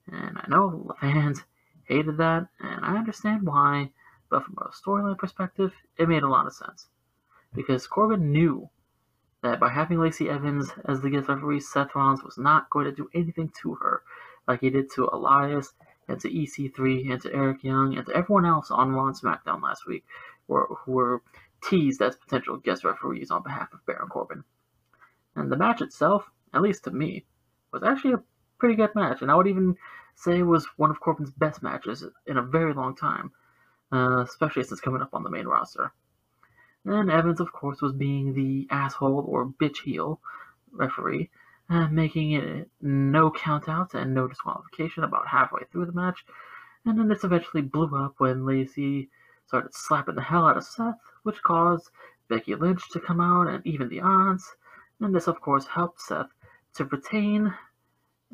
And 0.07 0.39
I 0.39 0.45
know 0.47 0.85
the 0.87 0.95
fans 0.95 1.43
hated 1.83 2.17
that, 2.17 2.47
and 2.59 2.83
I 2.83 2.97
understand 2.97 3.45
why, 3.45 3.91
but 4.31 4.45
from 4.45 4.57
a 4.57 4.71
storyline 4.71 5.17
perspective, 5.17 5.73
it 5.97 6.09
made 6.09 6.23
a 6.23 6.29
lot 6.29 6.47
of 6.47 6.53
sense. 6.53 6.87
Because 7.53 7.85
Corbin 7.85 8.31
knew 8.31 8.67
that 9.43 9.59
by 9.59 9.69
having 9.69 9.99
Lacey 9.99 10.27
Evans 10.27 10.71
as 10.85 11.01
the 11.01 11.11
guest 11.11 11.29
referee, 11.29 11.59
Seth 11.59 11.93
Rollins 11.93 12.23
was 12.23 12.39
not 12.39 12.71
going 12.71 12.85
to 12.85 12.91
do 12.91 13.11
anything 13.13 13.51
to 13.61 13.75
her 13.75 14.01
like 14.47 14.61
he 14.61 14.71
did 14.71 14.91
to 14.93 15.07
Elias 15.13 15.73
and 16.07 16.19
to 16.19 16.29
EC3 16.29 17.11
and 17.11 17.21
to 17.21 17.33
Eric 17.33 17.63
Young 17.63 17.97
and 17.97 18.05
to 18.05 18.13
everyone 18.13 18.45
else 18.45 18.71
on 18.71 18.91
Raw 18.91 19.07
and 19.07 19.15
SmackDown 19.15 19.61
last 19.61 19.85
week 19.87 20.03
who 20.47 20.91
were 20.91 21.21
teased 21.63 22.01
as 22.01 22.15
potential 22.15 22.57
guest 22.57 22.83
referees 22.83 23.31
on 23.31 23.43
behalf 23.43 23.71
of 23.73 23.85
Baron 23.85 24.09
Corbin. 24.09 24.43
And 25.35 25.51
the 25.51 25.57
match 25.57 25.81
itself, 25.81 26.29
at 26.53 26.61
least 26.61 26.83
to 26.85 26.91
me, 26.91 27.25
was 27.71 27.83
actually 27.83 28.13
a 28.13 28.23
pretty 28.57 28.75
good 28.75 28.93
match, 28.95 29.21
and 29.21 29.31
I 29.31 29.35
would 29.35 29.47
even 29.47 29.77
say 30.15 30.39
it 30.39 30.43
was 30.43 30.67
one 30.77 30.91
of 30.91 30.99
Corbin's 30.99 31.31
best 31.31 31.63
matches 31.63 32.05
in 32.27 32.37
a 32.37 32.41
very 32.41 32.73
long 32.73 32.95
time, 32.95 33.31
uh, 33.91 34.23
especially 34.27 34.63
since 34.63 34.81
coming 34.81 35.01
up 35.01 35.13
on 35.13 35.23
the 35.23 35.29
main 35.29 35.47
roster. 35.47 35.93
And 36.83 37.11
Evans, 37.11 37.39
of 37.39 37.53
course, 37.53 37.81
was 37.81 37.93
being 37.93 38.33
the 38.33 38.67
asshole 38.69 39.25
or 39.27 39.45
bitch 39.45 39.83
heel 39.83 40.19
referee, 40.71 41.29
uh, 41.71 41.87
making 41.87 42.33
it 42.33 42.69
no 42.81 43.31
countouts 43.31 43.95
and 43.95 44.13
no 44.13 44.27
disqualification 44.27 45.03
about 45.03 45.27
halfway 45.27 45.63
through 45.71 45.87
the 45.87 45.91
match. 45.91 46.23
And 46.85 46.99
then 46.99 47.07
this 47.07 47.23
eventually 47.23 47.63
blew 47.63 47.95
up 47.95 48.15
when 48.19 48.45
Lacey 48.45 49.09
started 49.47 49.73
slapping 49.73 50.15
the 50.15 50.21
hell 50.21 50.45
out 50.47 50.57
of 50.57 50.63
Seth, 50.63 50.99
which 51.23 51.41
caused 51.41 51.89
Becky 52.27 52.53
Lynch 52.53 52.89
to 52.91 52.99
come 52.99 53.19
out 53.19 53.47
and 53.47 53.65
even 53.65 53.89
the 53.89 54.01
odds. 54.01 54.55
And 54.99 55.15
this, 55.15 55.27
of 55.27 55.41
course, 55.41 55.65
helped 55.65 56.01
Seth 56.01 56.29
to 56.75 56.85
retain 56.85 57.53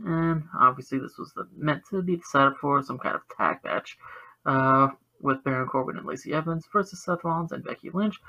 and 0.06 0.44
obviously, 0.58 1.00
this 1.00 1.18
was 1.18 1.34
the, 1.34 1.48
meant 1.56 1.84
to 1.90 2.02
be 2.02 2.22
setup 2.24 2.58
for 2.58 2.84
some 2.84 3.00
kind 3.00 3.16
of 3.16 3.22
tag 3.36 3.60
match 3.64 3.98
uh, 4.46 4.90
with 5.20 5.44
Baron 5.44 5.68
Corbin 5.68 5.98
and 5.98 6.06
Lacey 6.06 6.34
Evans 6.34 6.68
versus 6.72 7.04
Seth 7.04 7.24
Rollins 7.24 7.52
and 7.52 7.64
Becky 7.64 7.90
Lynch. 7.90 8.20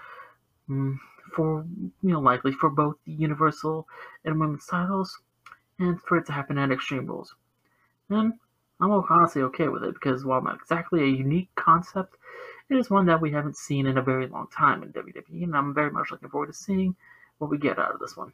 Mm, 0.69 0.99
for 1.35 1.65
you 2.03 2.13
know, 2.13 2.21
likely 2.21 2.53
for 2.53 2.71
both 2.71 2.97
the 3.05 3.13
Universal 3.13 3.87
and 4.25 4.39
Women's 4.39 4.67
titles, 4.67 5.19
and 5.79 6.01
for 6.03 6.19
it 6.19 6.27
to 6.27 6.33
happen 6.33 6.59
at 6.59 6.73
Extreme 6.73 7.07
Rules. 7.07 7.35
And 8.11 8.35
I'm 8.81 8.91
honestly 8.91 9.43
okay 9.43 9.69
with 9.69 9.83
it 9.85 9.95
because 9.95 10.25
while 10.25 10.43
not 10.43 10.57
exactly 10.57 11.03
a 11.03 11.07
unique 11.07 11.49
concept, 11.55 12.17
it 12.71 12.77
is 12.77 12.91
one 12.91 13.07
that 13.07 13.21
we 13.21 13.31
haven't 13.31 13.57
seen 13.57 13.87
in 13.87 13.99
a 13.99 14.03
very 14.03 14.27
long 14.27 14.47
time 14.49 14.83
in 14.83 14.93
WWE, 14.93 15.43
and 15.43 15.57
I'm 15.57 15.75
very 15.75 15.91
much 15.91 16.11
looking 16.11 16.29
forward 16.29 16.49
to 16.49 16.53
seeing 16.53 16.95
what 17.39 17.51
we 17.51 17.59
get 17.59 17.79
out 17.79 17.95
of 17.95 18.01
this 18.01 18.17
one. 18.17 18.33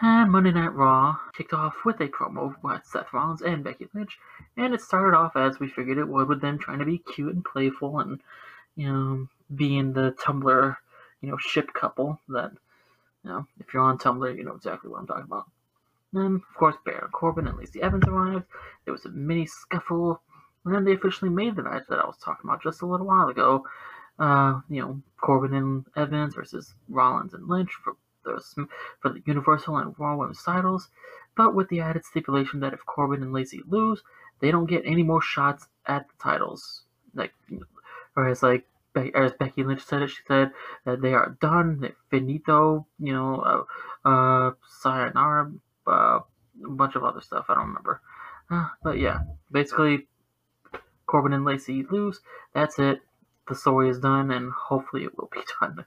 And 0.00 0.30
Monday 0.30 0.52
Night 0.52 0.74
Raw 0.74 1.18
kicked 1.36 1.52
off 1.52 1.84
with 1.84 2.00
a 2.00 2.06
promo 2.06 2.54
with 2.62 2.84
Seth 2.84 3.12
Rollins 3.12 3.42
and 3.42 3.64
Becky 3.64 3.88
Lynch, 3.92 4.16
and 4.56 4.72
it 4.72 4.80
started 4.80 5.16
off 5.16 5.34
as 5.34 5.58
we 5.58 5.68
figured 5.68 5.98
it 5.98 6.06
would, 6.06 6.28
with 6.28 6.40
them 6.40 6.58
trying 6.58 6.78
to 6.78 6.84
be 6.84 6.98
cute 6.98 7.34
and 7.34 7.44
playful 7.44 7.98
and, 7.98 8.20
you 8.76 8.92
know, 8.92 9.28
being 9.54 9.92
the 9.92 10.14
Tumblr, 10.22 10.76
you 11.20 11.30
know, 11.30 11.36
ship 11.38 11.72
couple 11.72 12.20
that, 12.28 12.52
you 13.24 13.30
know, 13.30 13.46
if 13.60 13.72
you're 13.72 13.82
on 13.82 13.98
Tumblr, 13.98 14.36
you 14.36 14.44
know 14.44 14.54
exactly 14.54 14.90
what 14.90 15.00
I'm 15.00 15.06
talking 15.06 15.24
about. 15.24 15.46
Then, 16.12 16.36
of 16.36 16.56
course, 16.56 16.76
Baron 16.84 17.10
Corbin 17.10 17.46
and 17.46 17.58
Lacey 17.58 17.82
Evans 17.82 18.04
arrived. 18.06 18.44
There 18.84 18.92
was 18.92 19.04
a 19.04 19.10
mini 19.10 19.46
scuffle, 19.46 20.22
and 20.64 20.74
then 20.74 20.84
they 20.84 20.94
officially 20.94 21.30
made 21.30 21.56
the 21.56 21.62
match 21.62 21.84
that 21.88 21.98
I 21.98 22.06
was 22.06 22.16
talking 22.18 22.48
about 22.48 22.62
just 22.62 22.82
a 22.82 22.86
little 22.86 23.06
while 23.06 23.28
ago. 23.28 23.66
Uh, 24.18 24.60
you 24.68 24.80
know, 24.80 25.00
Corbin 25.20 25.54
and 25.54 25.84
Evans 25.96 26.34
versus 26.34 26.74
Rollins 26.88 27.34
and 27.34 27.46
Lynch 27.46 27.70
for 27.84 27.94
the 28.24 28.42
for 29.00 29.10
the 29.10 29.22
Universal 29.26 29.76
and 29.76 29.94
Raw 29.98 30.16
Women's 30.16 30.42
titles, 30.42 30.88
but 31.36 31.54
with 31.54 31.68
the 31.68 31.80
added 31.80 32.04
stipulation 32.04 32.60
that 32.60 32.72
if 32.72 32.84
Corbin 32.84 33.22
and 33.22 33.32
Lacey 33.32 33.62
lose, 33.68 34.02
they 34.40 34.50
don't 34.50 34.66
get 34.66 34.82
any 34.84 35.02
more 35.02 35.22
shots 35.22 35.68
at 35.86 36.08
the 36.08 36.14
titles. 36.22 36.82
Like, 37.14 37.32
or 38.16 38.28
as 38.28 38.42
like 38.42 38.64
as 39.14 39.32
Becky 39.32 39.64
Lynch 39.64 39.84
said 39.84 40.02
it, 40.02 40.10
she 40.10 40.22
said 40.26 40.50
that 40.84 41.00
they 41.00 41.14
are 41.14 41.36
done, 41.40 41.92
finito, 42.10 42.86
you 42.98 43.12
know, 43.12 43.66
uh, 44.04 44.08
uh 44.08 44.52
sayonara, 44.80 45.52
uh, 45.86 45.90
a 46.64 46.70
bunch 46.70 46.94
of 46.96 47.04
other 47.04 47.20
stuff. 47.20 47.46
I 47.48 47.54
don't 47.54 47.68
remember. 47.68 48.00
Uh, 48.50 48.68
but 48.82 48.98
yeah, 48.98 49.20
basically, 49.50 50.06
Corbin 51.06 51.32
and 51.32 51.44
Lacey 51.44 51.84
lose. 51.90 52.20
That's 52.54 52.78
it. 52.78 53.00
The 53.48 53.54
story 53.54 53.88
is 53.88 53.98
done, 53.98 54.30
and 54.30 54.52
hopefully 54.52 55.04
it 55.04 55.16
will 55.16 55.30
be 55.32 55.40
done. 55.60 55.84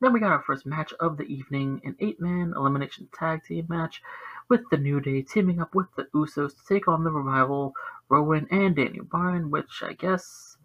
Then 0.00 0.12
we 0.12 0.20
got 0.20 0.32
our 0.32 0.42
first 0.42 0.66
match 0.66 0.92
of 1.00 1.16
the 1.16 1.24
evening, 1.24 1.80
an 1.84 1.96
eight-man 2.00 2.52
elimination 2.54 3.08
tag 3.14 3.44
team 3.44 3.66
match 3.68 4.02
with 4.48 4.60
the 4.70 4.76
New 4.76 5.00
Day 5.00 5.22
teaming 5.22 5.60
up 5.60 5.74
with 5.74 5.86
the 5.96 6.04
Usos 6.14 6.50
to 6.50 6.66
take 6.68 6.86
on 6.86 7.02
the 7.02 7.10
Revival, 7.10 7.72
Rowan, 8.08 8.46
and 8.50 8.76
Daniel 8.76 9.04
Bryan, 9.04 9.50
which 9.50 9.82
I 9.82 9.94
guess 9.94 10.55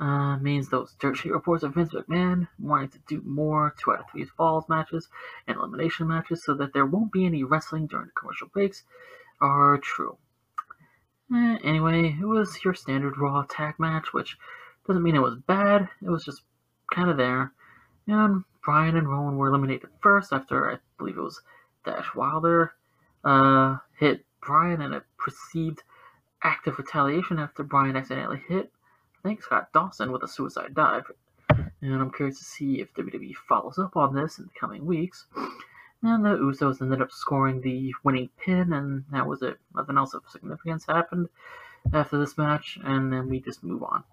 uh, 0.00 0.36
means 0.38 0.68
those 0.68 0.94
dirt 1.00 1.16
sheet 1.16 1.32
reports 1.32 1.64
of 1.64 1.74
Vince 1.74 1.92
McMahon 1.92 2.48
wanting 2.58 2.90
to 2.90 2.98
do 3.08 3.22
more 3.24 3.74
two 3.82 3.92
out 3.92 4.00
of 4.00 4.10
three 4.10 4.24
falls 4.24 4.68
matches 4.68 5.08
and 5.46 5.56
elimination 5.56 6.06
matches 6.06 6.44
so 6.44 6.54
that 6.54 6.72
there 6.72 6.86
won't 6.86 7.12
be 7.12 7.26
any 7.26 7.42
wrestling 7.42 7.86
during 7.86 8.06
the 8.06 8.12
commercial 8.12 8.48
breaks 8.48 8.84
are 9.40 9.78
true. 9.78 10.16
Eh, 11.34 11.58
anyway, 11.62 12.16
it 12.20 12.24
was 12.24 12.64
your 12.64 12.74
standard 12.74 13.18
Raw 13.18 13.44
tag 13.48 13.74
match, 13.78 14.12
which 14.12 14.38
doesn't 14.86 15.02
mean 15.02 15.16
it 15.16 15.22
was 15.22 15.36
bad, 15.46 15.88
it 16.02 16.08
was 16.08 16.24
just 16.24 16.42
kind 16.92 17.10
of 17.10 17.16
there. 17.16 17.52
And 18.06 18.44
Bryan 18.64 18.96
and 18.96 19.08
Rowan 19.08 19.36
were 19.36 19.48
eliminated 19.48 19.90
first 20.00 20.32
after 20.32 20.70
I 20.70 20.78
believe 20.96 21.18
it 21.18 21.22
was 21.22 21.42
Dash 21.84 22.14
Wilder 22.14 22.72
uh, 23.24 23.76
hit 23.98 24.24
Bryan 24.40 24.80
in 24.80 24.94
a 24.94 25.02
perceived 25.18 25.82
act 26.42 26.66
of 26.66 26.78
retaliation 26.78 27.38
after 27.38 27.62
Bryan 27.62 27.96
accidentally 27.96 28.42
hit, 28.48 28.72
I 29.18 29.28
think, 29.28 29.42
Scott 29.42 29.72
Dawson 29.72 30.12
with 30.12 30.22
a 30.22 30.28
suicide 30.28 30.74
dive. 30.74 31.10
And 31.80 31.94
I'm 31.94 32.12
curious 32.12 32.38
to 32.38 32.44
see 32.44 32.80
if 32.80 32.94
WWE 32.94 33.34
follows 33.48 33.78
up 33.78 33.96
on 33.96 34.14
this 34.14 34.38
in 34.38 34.44
the 34.44 34.58
coming 34.58 34.86
weeks. 34.86 35.26
And 36.02 36.24
the 36.24 36.36
Usos 36.36 36.80
ended 36.80 37.02
up 37.02 37.10
scoring 37.10 37.60
the 37.60 37.92
winning 38.04 38.30
pin, 38.38 38.72
and 38.72 39.04
that 39.10 39.26
was 39.26 39.42
it. 39.42 39.58
Nothing 39.74 39.98
else 39.98 40.14
of 40.14 40.22
significance 40.28 40.86
happened 40.86 41.28
after 41.92 42.18
this 42.18 42.38
match, 42.38 42.78
and 42.82 43.12
then 43.12 43.28
we 43.28 43.40
just 43.40 43.64
move 43.64 43.82
on. 43.82 44.04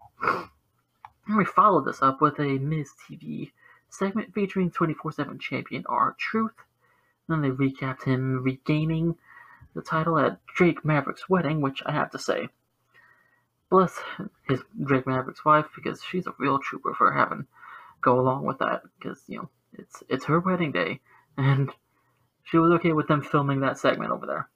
And 1.27 1.38
we 1.38 1.45
followed 1.45 1.85
this 1.85 2.01
up 2.01 2.21
with 2.21 2.39
a 2.39 2.57
Miz 2.59 2.91
TV 3.07 3.51
segment 3.89 4.33
featuring 4.33 4.71
24 4.71 5.12
7 5.12 5.39
champion 5.39 5.83
R-Truth. 5.88 6.55
Then 7.27 7.41
they 7.41 7.50
recapped 7.50 8.03
him 8.03 8.43
regaining 8.43 9.17
the 9.74 9.81
title 9.81 10.17
at 10.17 10.43
Drake 10.47 10.85
Maverick's 10.85 11.29
wedding, 11.29 11.62
which 11.62 11.81
I 11.85 11.91
have 11.91 12.12
to 12.12 12.19
say, 12.19 12.50
bless 13.69 14.00
his 14.48 14.62
Drake 14.84 15.07
Maverick's 15.07 15.45
wife 15.45 15.65
because 15.75 16.03
she's 16.03 16.27
a 16.27 16.36
real 16.38 16.60
trooper 16.60 16.93
for 16.93 17.12
having 17.12 17.48
go 18.01 18.19
along 18.19 18.45
with 18.45 18.60
that 18.60 18.84
because 19.00 19.24
you 19.27 19.38
know 19.38 19.50
it's 19.74 20.03
it's 20.10 20.25
her 20.25 20.39
wedding 20.39 20.72
day 20.72 21.00
and 21.38 21.72
she 22.43 22.57
was 22.57 22.72
okay 22.74 22.91
with 22.91 23.07
them 23.07 23.22
filming 23.22 23.62
that 23.62 23.77
segment 23.77 24.12
over 24.12 24.25
there. 24.25 24.50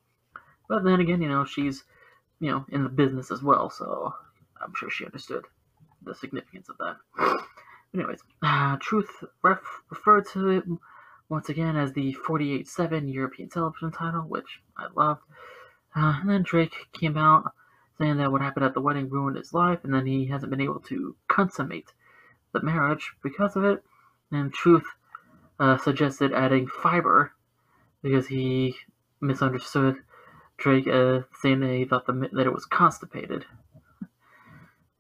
But 0.68 0.84
then 0.84 1.00
again, 1.00 1.22
you 1.22 1.30
know 1.30 1.46
she's 1.46 1.84
you 2.40 2.52
know 2.52 2.66
in 2.70 2.84
the 2.84 2.90
business 2.90 3.32
as 3.32 3.42
well, 3.42 3.70
so 3.70 4.14
I'm 4.62 4.74
sure 4.76 4.90
she 4.90 5.06
understood 5.06 5.46
the 6.04 6.16
significance 6.16 6.70
of 6.70 6.78
that. 6.78 6.98
Anyways, 7.94 8.20
uh, 8.44 8.78
Truth 8.80 9.24
ref- 9.42 9.82
referred 9.90 10.28
to 10.34 10.50
it 10.50 10.64
once 11.28 11.50
again 11.50 11.76
as 11.76 11.94
the 11.94 12.16
48-7 12.28 13.12
European 13.12 13.50
television 13.50 13.92
title, 13.92 14.22
which 14.22 14.62
I 14.78 14.88
loved. 14.96 15.22
Uh, 15.96 16.20
and 16.22 16.30
then 16.30 16.44
Drake 16.44 16.76
came 16.94 17.18
out 17.18 17.52
saying 18.00 18.18
that 18.18 18.32
what 18.32 18.42
happened 18.42 18.66
at 18.66 18.74
the 18.74 18.82
wedding 18.82 19.10
ruined 19.10 19.38
his 19.38 19.54
life, 19.54 19.80
and 19.84 19.94
then 19.94 20.06
he 20.06 20.26
hasn't 20.26 20.50
been 20.50 20.62
able 20.62 20.80
to 20.80 21.16
consummate 21.28 21.92
the 22.54 22.62
marriage 22.62 23.12
because 23.22 23.56
of 23.56 23.64
it. 23.64 23.84
And 24.32 24.54
Truth 24.54 24.86
uh, 25.60 25.78
suggested 25.78 26.34
adding 26.34 26.68
fiber 26.68 27.34
because 28.02 28.28
he 28.28 28.76
misunderstood 29.22 29.98
Drake 30.58 30.88
uh, 30.88 31.22
saying 31.42 31.60
that 31.62 31.74
he 31.74 31.86
thought 31.86 32.06
the, 32.06 32.30
that 32.32 32.48
it 32.48 32.54
was 32.54 32.66
constipated. 32.66 33.46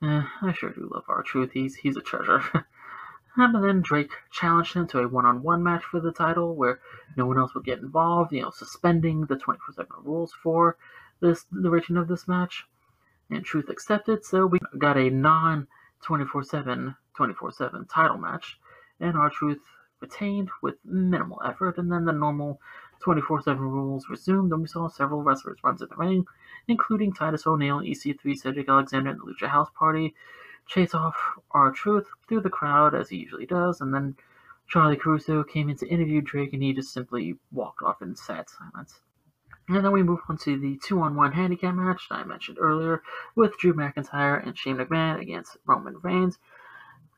Uh, 0.01 0.23
I 0.41 0.53
sure 0.53 0.71
do 0.71 0.89
love 0.93 1.05
our 1.07 1.23
Truth. 1.23 1.51
He's 1.53 1.75
he's 1.75 1.97
a 1.97 2.01
treasure. 2.01 2.43
and 3.37 3.63
then 3.63 3.81
Drake 3.81 4.11
challenged 4.31 4.73
him 4.73 4.87
to 4.87 4.99
a 4.99 5.07
one-on-one 5.07 5.63
match 5.63 5.83
for 5.83 5.99
the 5.99 6.11
title, 6.11 6.55
where 6.55 6.79
no 7.15 7.25
one 7.25 7.37
else 7.37 7.53
would 7.53 7.65
get 7.65 7.79
involved. 7.79 8.33
You 8.33 8.41
know, 8.41 8.51
suspending 8.51 9.25
the 9.25 9.35
24/7 9.35 9.85
rules 10.03 10.33
for 10.33 10.77
this 11.21 11.45
the 11.51 11.61
duration 11.61 11.97
of 11.97 12.07
this 12.07 12.27
match. 12.27 12.65
And 13.29 13.45
Truth 13.45 13.69
accepted, 13.69 14.25
so 14.25 14.45
we 14.45 14.59
got 14.77 14.97
a 14.97 15.09
non 15.09 15.67
24/7 16.01 16.95
24/7 17.15 17.87
title 17.87 18.17
match, 18.17 18.59
and 18.99 19.15
R-Truth 19.17 19.59
retained 19.99 20.49
with 20.61 20.83
minimal 20.83 21.41
effort. 21.45 21.77
And 21.77 21.91
then 21.91 22.05
the 22.05 22.11
normal 22.11 22.59
24/7 23.01 23.59
rules 23.59 24.09
resumed, 24.09 24.51
and 24.51 24.61
we 24.61 24.67
saw 24.67 24.87
several 24.87 25.21
wrestlers 25.21 25.63
run 25.63 25.77
to 25.77 25.85
the 25.85 25.95
ring, 25.95 26.25
including 26.67 27.13
Titus 27.13 27.45
O'Neil, 27.45 27.81
EC3, 27.81 28.35
Cedric 28.35 28.69
Alexander, 28.69 29.11
and 29.11 29.19
the 29.19 29.25
Lucha 29.25 29.47
House 29.47 29.69
Party 29.75 30.15
chase 30.65 30.93
off 30.93 31.39
R-Truth 31.51 32.07
through 32.27 32.41
the 32.41 32.49
crowd 32.49 32.95
as 32.95 33.09
he 33.09 33.17
usually 33.17 33.45
does, 33.45 33.81
and 33.81 33.93
then 33.93 34.15
Charly 34.69 34.99
Caruso 34.99 35.43
came 35.43 35.69
in 35.69 35.77
to 35.77 35.87
interview 35.87 36.21
Drake 36.21 36.53
and 36.53 36.61
he 36.61 36.73
just 36.73 36.93
simply 36.93 37.39
walked 37.51 37.81
off 37.81 38.01
in 38.03 38.15
sad 38.15 38.49
silence. 38.49 39.01
And 39.69 39.85
then 39.85 39.91
we 39.91 40.01
move 40.01 40.21
on 40.27 40.37
to 40.39 40.57
the 40.57 40.79
two 40.83 40.99
on 41.01 41.15
one 41.15 41.31
handicap 41.31 41.75
match 41.75 42.09
that 42.09 42.15
I 42.15 42.23
mentioned 42.23 42.57
earlier 42.59 43.03
with 43.35 43.55
Drew 43.59 43.75
McIntyre 43.75 44.43
and 44.43 44.57
Shane 44.57 44.77
McMahon 44.77 45.21
against 45.21 45.57
Roman 45.67 45.99
Reigns. 46.01 46.39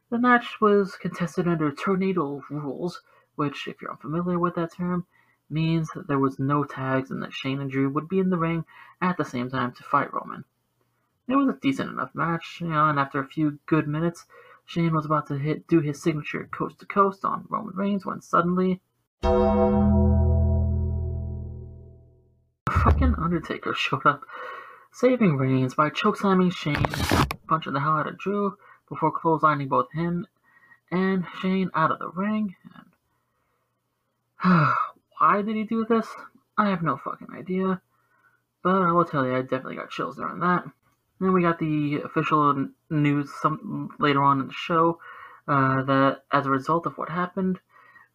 The 0.10 0.20
match 0.20 0.60
was 0.60 0.98
contested 0.98 1.48
under 1.48 1.72
tornado 1.72 2.44
rules, 2.50 3.02
which, 3.36 3.70
if 3.70 3.82
you're 3.82 3.92
unfamiliar 3.92 4.38
with 4.38 4.56
that 4.56 4.74
term, 4.74 5.06
means 5.50 5.92
that 5.96 6.10
there 6.10 6.20
was 6.20 6.40
no 6.40 6.66
tags 6.66 7.10
and 7.10 7.24
that 7.24 7.32
Shane 7.32 7.62
and 7.62 7.72
Drew 7.72 7.90
would 7.90 8.10
be 8.10 8.20
in 8.20 8.30
the 8.30 8.38
ring 8.38 8.66
at 9.02 9.16
the 9.16 9.24
same 9.24 9.50
time 9.50 9.72
to 9.72 9.84
fight 9.84 10.14
Roman. 10.14 10.44
It 11.30 11.38
was 11.38 11.48
a 11.48 11.58
decent 11.62 11.90
enough 11.90 12.14
match, 12.14 12.58
you 12.60 12.68
know, 12.68 12.90
and 12.90 13.00
after 13.00 13.20
a 13.20 13.28
few 13.28 13.60
good 13.66 13.88
minutes, 13.88 14.26
Shane 14.66 14.94
was 14.94 15.06
about 15.06 15.28
to 15.28 15.38
hit 15.38 15.68
do 15.68 15.80
his 15.80 16.02
signature 16.02 16.50
coast 16.52 16.80
to 16.80 16.86
coast 16.86 17.24
on 17.24 17.48
Roman 17.50 17.76
Reigns 17.76 18.06
when 18.06 18.20
suddenly 18.20 18.82
fucking 22.84 23.14
Undertaker 23.22 23.76
showed 23.76 24.06
up, 24.08 24.24
saving 24.92 25.38
Reigns 25.38 25.76
by 25.76 25.92
chokeslamming 25.92 26.52
Shane, 26.52 26.84
punching 27.48 27.74
the 27.74 27.80
hell 27.80 27.98
out 27.98 28.08
of 28.08 28.18
Drew 28.18 28.58
before 28.90 29.12
clotheslining 29.12 29.70
both 29.70 29.92
him 29.94 30.26
and 30.92 31.24
Shane 31.40 31.70
out 31.76 31.92
of 31.92 32.00
the 32.00 32.10
ring. 32.10 32.56
And 34.44 34.74
why 35.20 35.44
did 35.44 35.56
he 35.56 35.64
do 35.64 35.86
this? 35.88 36.08
I 36.58 36.70
have 36.70 36.82
no 36.82 36.98
fucking 36.98 37.28
idea. 37.38 37.82
But 38.64 38.82
I 38.82 38.92
will 38.92 39.06
tell 39.06 39.26
you, 39.26 39.36
I 39.36 39.42
definitely 39.42 39.76
got 39.76 39.92
chills 39.92 40.16
during 40.16 40.40
that. 40.40 40.64
Then 41.20 41.34
we 41.34 41.44
got 41.44 41.60
the 41.60 42.02
official 42.02 42.68
news 42.90 43.30
some 43.42 43.92
later 44.00 44.24
on 44.24 44.40
in 44.42 44.48
the 44.48 44.54
show 44.54 45.00
uh, 45.48 45.84
that 45.84 46.24
as 46.32 46.48
a 46.48 46.50
result 46.52 46.88
of 46.88 46.98
what 46.98 47.10
happened, 47.10 47.60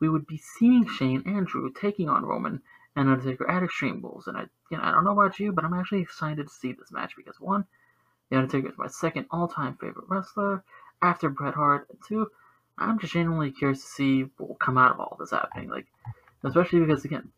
we 0.00 0.08
would 0.08 0.26
be 0.26 0.38
seeing 0.38 0.88
Shane 0.88 1.22
and 1.24 1.46
Drew 1.46 1.72
taking 1.72 2.08
on 2.08 2.24
Roman 2.24 2.62
and 2.96 3.10
Undertaker 3.10 3.48
at 3.48 3.62
Extreme 3.62 4.02
Rules. 4.02 4.26
And 4.26 4.36
I, 4.36 4.44
you 4.70 4.76
know, 4.76 4.82
I 4.82 4.92
don't 4.92 5.04
know 5.04 5.12
about 5.12 5.38
you, 5.38 5.52
but 5.52 5.64
I'm 5.64 5.74
actually 5.74 6.00
excited 6.00 6.46
to 6.46 6.52
see 6.52 6.72
this 6.72 6.92
match 6.92 7.12
because 7.16 7.40
one, 7.40 7.64
the 8.30 8.36
Undertaker 8.36 8.68
is 8.68 8.78
my 8.78 8.88
second 8.88 9.26
all-time 9.30 9.76
favorite 9.80 10.06
wrestler 10.08 10.64
after 11.02 11.28
Bret 11.28 11.54
Hart. 11.54 11.86
And 11.90 11.98
two, 12.06 12.28
I'm 12.78 12.98
just 12.98 13.12
genuinely 13.12 13.52
curious 13.52 13.82
to 13.82 13.88
see 13.88 14.22
what 14.36 14.48
will 14.48 14.56
come 14.56 14.78
out 14.78 14.92
of 14.92 15.00
all 15.00 15.16
this 15.18 15.30
happening. 15.30 15.70
Like, 15.70 15.86
especially 16.44 16.80
because 16.80 17.04
again, 17.04 17.28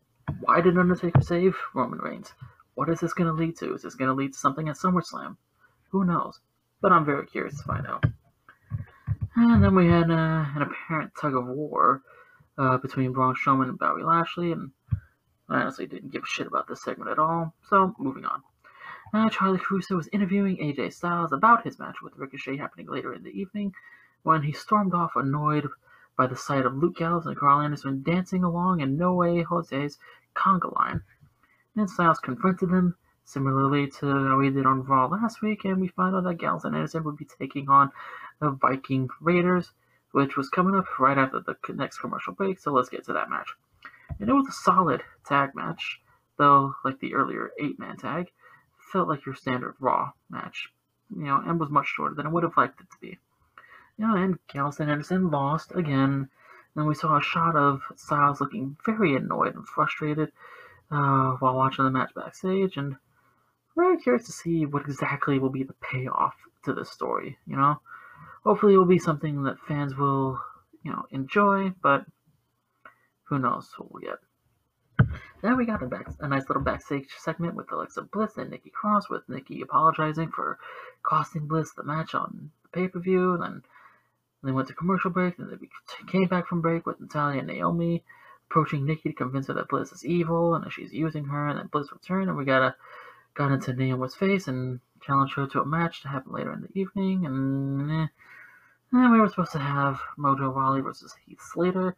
why 0.41 0.61
did 0.61 0.77
Undertaker 0.77 1.21
save 1.21 1.55
Roman 1.73 1.99
Reigns? 1.99 2.33
What 2.75 2.89
is 2.89 2.99
this 2.99 3.13
going 3.13 3.27
to 3.27 3.33
lead 3.33 3.57
to? 3.57 3.73
Is 3.73 3.81
this 3.81 3.95
going 3.95 4.09
to 4.09 4.15
lead 4.15 4.33
to 4.33 4.39
something 4.39 4.69
at 4.69 4.77
SummerSlam? 4.77 5.37
Who 5.91 6.05
knows? 6.05 6.39
But 6.81 6.91
I'm 6.91 7.05
very 7.05 7.25
curious 7.25 7.57
to 7.57 7.63
find 7.63 7.85
out. 7.85 8.05
And 9.35 9.63
then 9.63 9.75
we 9.75 9.87
had 9.87 10.09
uh, 10.09 10.45
an 10.55 10.61
apparent 10.61 11.11
tug 11.19 11.35
of 11.35 11.45
war 11.47 12.01
uh, 12.57 12.77
between 12.77 13.13
Braun 13.13 13.35
Strowman 13.35 13.69
and 13.69 13.79
Bobby 13.79 14.03
Lashley, 14.03 14.51
and 14.51 14.71
I 15.49 15.61
honestly 15.61 15.87
didn't 15.87 16.11
give 16.11 16.23
a 16.23 16.27
shit 16.27 16.47
about 16.47 16.67
this 16.67 16.83
segment 16.83 17.09
at 17.09 17.19
all. 17.19 17.53
So 17.69 17.95
moving 17.97 18.25
on. 18.25 18.43
Uh, 19.11 19.29
Charly 19.29 19.59
Caruso 19.59 19.95
was 19.95 20.07
interviewing 20.13 20.57
AJ 20.57 20.93
Styles 20.93 21.31
about 21.31 21.63
his 21.63 21.79
match 21.79 22.01
with 22.03 22.15
Ricochet 22.15 22.57
happening 22.57 22.87
later 22.87 23.13
in 23.13 23.23
the 23.23 23.31
evening, 23.31 23.73
when 24.21 24.43
he 24.43 24.51
stormed 24.51 24.93
off 24.93 25.15
annoyed 25.15 25.67
by 26.15 26.27
the 26.27 26.35
sight 26.35 26.65
of 26.65 26.75
Luke 26.75 26.97
Gallows 26.97 27.25
and 27.25 27.35
Karl 27.35 27.61
Anderson 27.61 28.03
dancing 28.03 28.43
along 28.43 28.81
in 28.81 28.97
No 28.97 29.13
Way 29.13 29.41
Jose's 29.41 29.97
conga 30.35 30.75
line. 30.75 31.01
Then 31.75 31.87
Styles 31.87 32.19
confronted 32.19 32.69
them, 32.69 32.95
similarly 33.25 33.87
to 33.99 34.27
how 34.27 34.39
he 34.41 34.51
did 34.51 34.67
on 34.67 34.83
Raw 34.83 35.07
last 35.07 35.41
week, 35.41 35.65
and 35.65 35.81
we 35.81 35.87
find 35.87 36.15
out 36.15 36.25
that 36.25 36.35
Gallows 36.35 36.65
and 36.65 36.75
Anderson 36.75 37.03
would 37.05 37.17
be 37.17 37.25
taking 37.25 37.69
on 37.69 37.91
the 38.39 38.51
Viking 38.51 39.09
Raiders, 39.21 39.71
which 40.11 40.37
was 40.37 40.49
coming 40.49 40.75
up 40.75 40.99
right 40.99 41.17
after 41.17 41.39
the 41.39 41.55
next 41.73 41.99
commercial 41.99 42.33
break, 42.33 42.59
so 42.59 42.71
let's 42.71 42.89
get 42.89 43.05
to 43.05 43.13
that 43.13 43.29
match. 43.29 43.47
And 44.19 44.29
it 44.29 44.33
was 44.33 44.47
a 44.47 44.51
solid 44.51 45.01
tag 45.25 45.55
match, 45.55 46.01
though, 46.37 46.73
like 46.83 46.99
the 46.99 47.13
earlier 47.13 47.51
eight 47.59 47.79
man 47.79 47.97
tag, 47.97 48.31
felt 48.91 49.07
like 49.07 49.25
your 49.25 49.35
standard 49.35 49.75
Raw 49.79 50.11
match, 50.29 50.69
you 51.15 51.23
know, 51.23 51.41
and 51.45 51.59
was 51.59 51.69
much 51.69 51.87
shorter 51.87 52.15
than 52.15 52.25
I 52.25 52.29
would 52.29 52.43
have 52.43 52.57
liked 52.57 52.81
it 52.81 52.89
to 52.91 52.97
be. 52.99 53.17
You 53.97 54.07
know, 54.07 54.15
and 54.15 54.39
Gallows 54.47 54.79
and 54.79 54.89
Anderson 54.89 55.29
lost 55.29 55.73
again, 55.75 56.29
and 56.75 56.87
we 56.87 56.95
saw 56.95 57.17
a 57.17 57.21
shot 57.21 57.55
of 57.55 57.81
Styles 57.95 58.41
looking 58.41 58.77
very 58.85 59.15
annoyed 59.15 59.55
and 59.55 59.67
frustrated 59.67 60.31
uh, 60.91 61.31
while 61.39 61.55
watching 61.55 61.85
the 61.85 61.91
match 61.91 62.11
backstage, 62.15 62.77
and 62.77 62.95
very 63.75 63.97
curious 63.97 64.25
to 64.25 64.31
see 64.31 64.65
what 64.65 64.83
exactly 64.83 65.39
will 65.39 65.49
be 65.49 65.63
the 65.63 65.73
payoff 65.73 66.35
to 66.63 66.73
this 66.73 66.89
story. 66.89 67.37
You 67.45 67.57
know, 67.57 67.81
hopefully 68.43 68.73
it 68.73 68.77
will 68.77 68.85
be 68.85 68.99
something 68.99 69.43
that 69.43 69.59
fans 69.67 69.95
will, 69.95 70.39
you 70.83 70.91
know, 70.91 71.05
enjoy, 71.11 71.73
but 71.81 72.05
who 73.29 73.39
knows 73.39 73.71
what 73.77 73.91
we'll 73.91 74.01
get. 74.01 74.19
Then 75.41 75.55
we 75.55 75.65
got 75.65 75.83
a, 75.83 75.87
back, 75.87 76.07
a 76.19 76.27
nice 76.27 76.49
little 76.49 76.63
backstage 76.63 77.07
segment 77.17 77.55
with 77.55 77.71
Alexa 77.71 78.01
Bliss 78.01 78.37
and 78.37 78.49
Nikki 78.49 78.69
Cross, 78.69 79.09
with 79.09 79.29
Nikki 79.29 79.61
apologizing 79.61 80.31
for 80.31 80.59
costing 81.03 81.47
Bliss 81.47 81.71
the 81.73 81.83
match 81.83 82.13
on 82.13 82.51
the 82.63 82.69
pay 82.69 82.87
per 82.89 82.99
view. 82.99 83.37
Then 83.37 83.63
they 84.43 84.51
went 84.51 84.67
to 84.67 84.73
commercial 84.73 85.11
break. 85.11 85.37
Then 85.37 85.49
they 85.49 86.11
came 86.11 86.27
back 86.27 86.47
from 86.47 86.61
break 86.61 86.85
with 86.85 86.99
Natalya 86.99 87.39
and 87.39 87.47
Naomi 87.47 88.03
approaching 88.49 88.85
Nikki 88.85 89.09
to 89.09 89.15
convince 89.15 89.47
her 89.47 89.53
that 89.53 89.69
Bliss 89.69 89.91
is 89.91 90.05
evil 90.05 90.55
and 90.55 90.65
that 90.65 90.71
she's 90.71 90.91
using 90.91 91.25
her. 91.25 91.47
And 91.47 91.59
then 91.59 91.67
Bliss 91.67 91.91
returned, 91.93 92.27
and 92.27 92.37
we 92.37 92.45
got 92.45 92.63
a 92.63 92.75
got 93.35 93.51
into 93.51 93.73
Naomi's 93.73 94.15
face 94.15 94.47
and 94.47 94.81
challenged 95.01 95.35
her 95.35 95.47
to 95.47 95.61
a 95.61 95.65
match 95.65 96.01
to 96.01 96.09
happen 96.09 96.33
later 96.33 96.51
in 96.51 96.61
the 96.61 96.79
evening. 96.79 97.25
And, 97.25 97.89
eh, 97.89 98.07
and 98.91 99.11
we 99.11 99.19
were 99.19 99.29
supposed 99.29 99.53
to 99.53 99.59
have 99.59 100.01
Mojo 100.17 100.53
Rawley 100.53 100.81
versus 100.81 101.15
Heath 101.25 101.39
Slater 101.41 101.95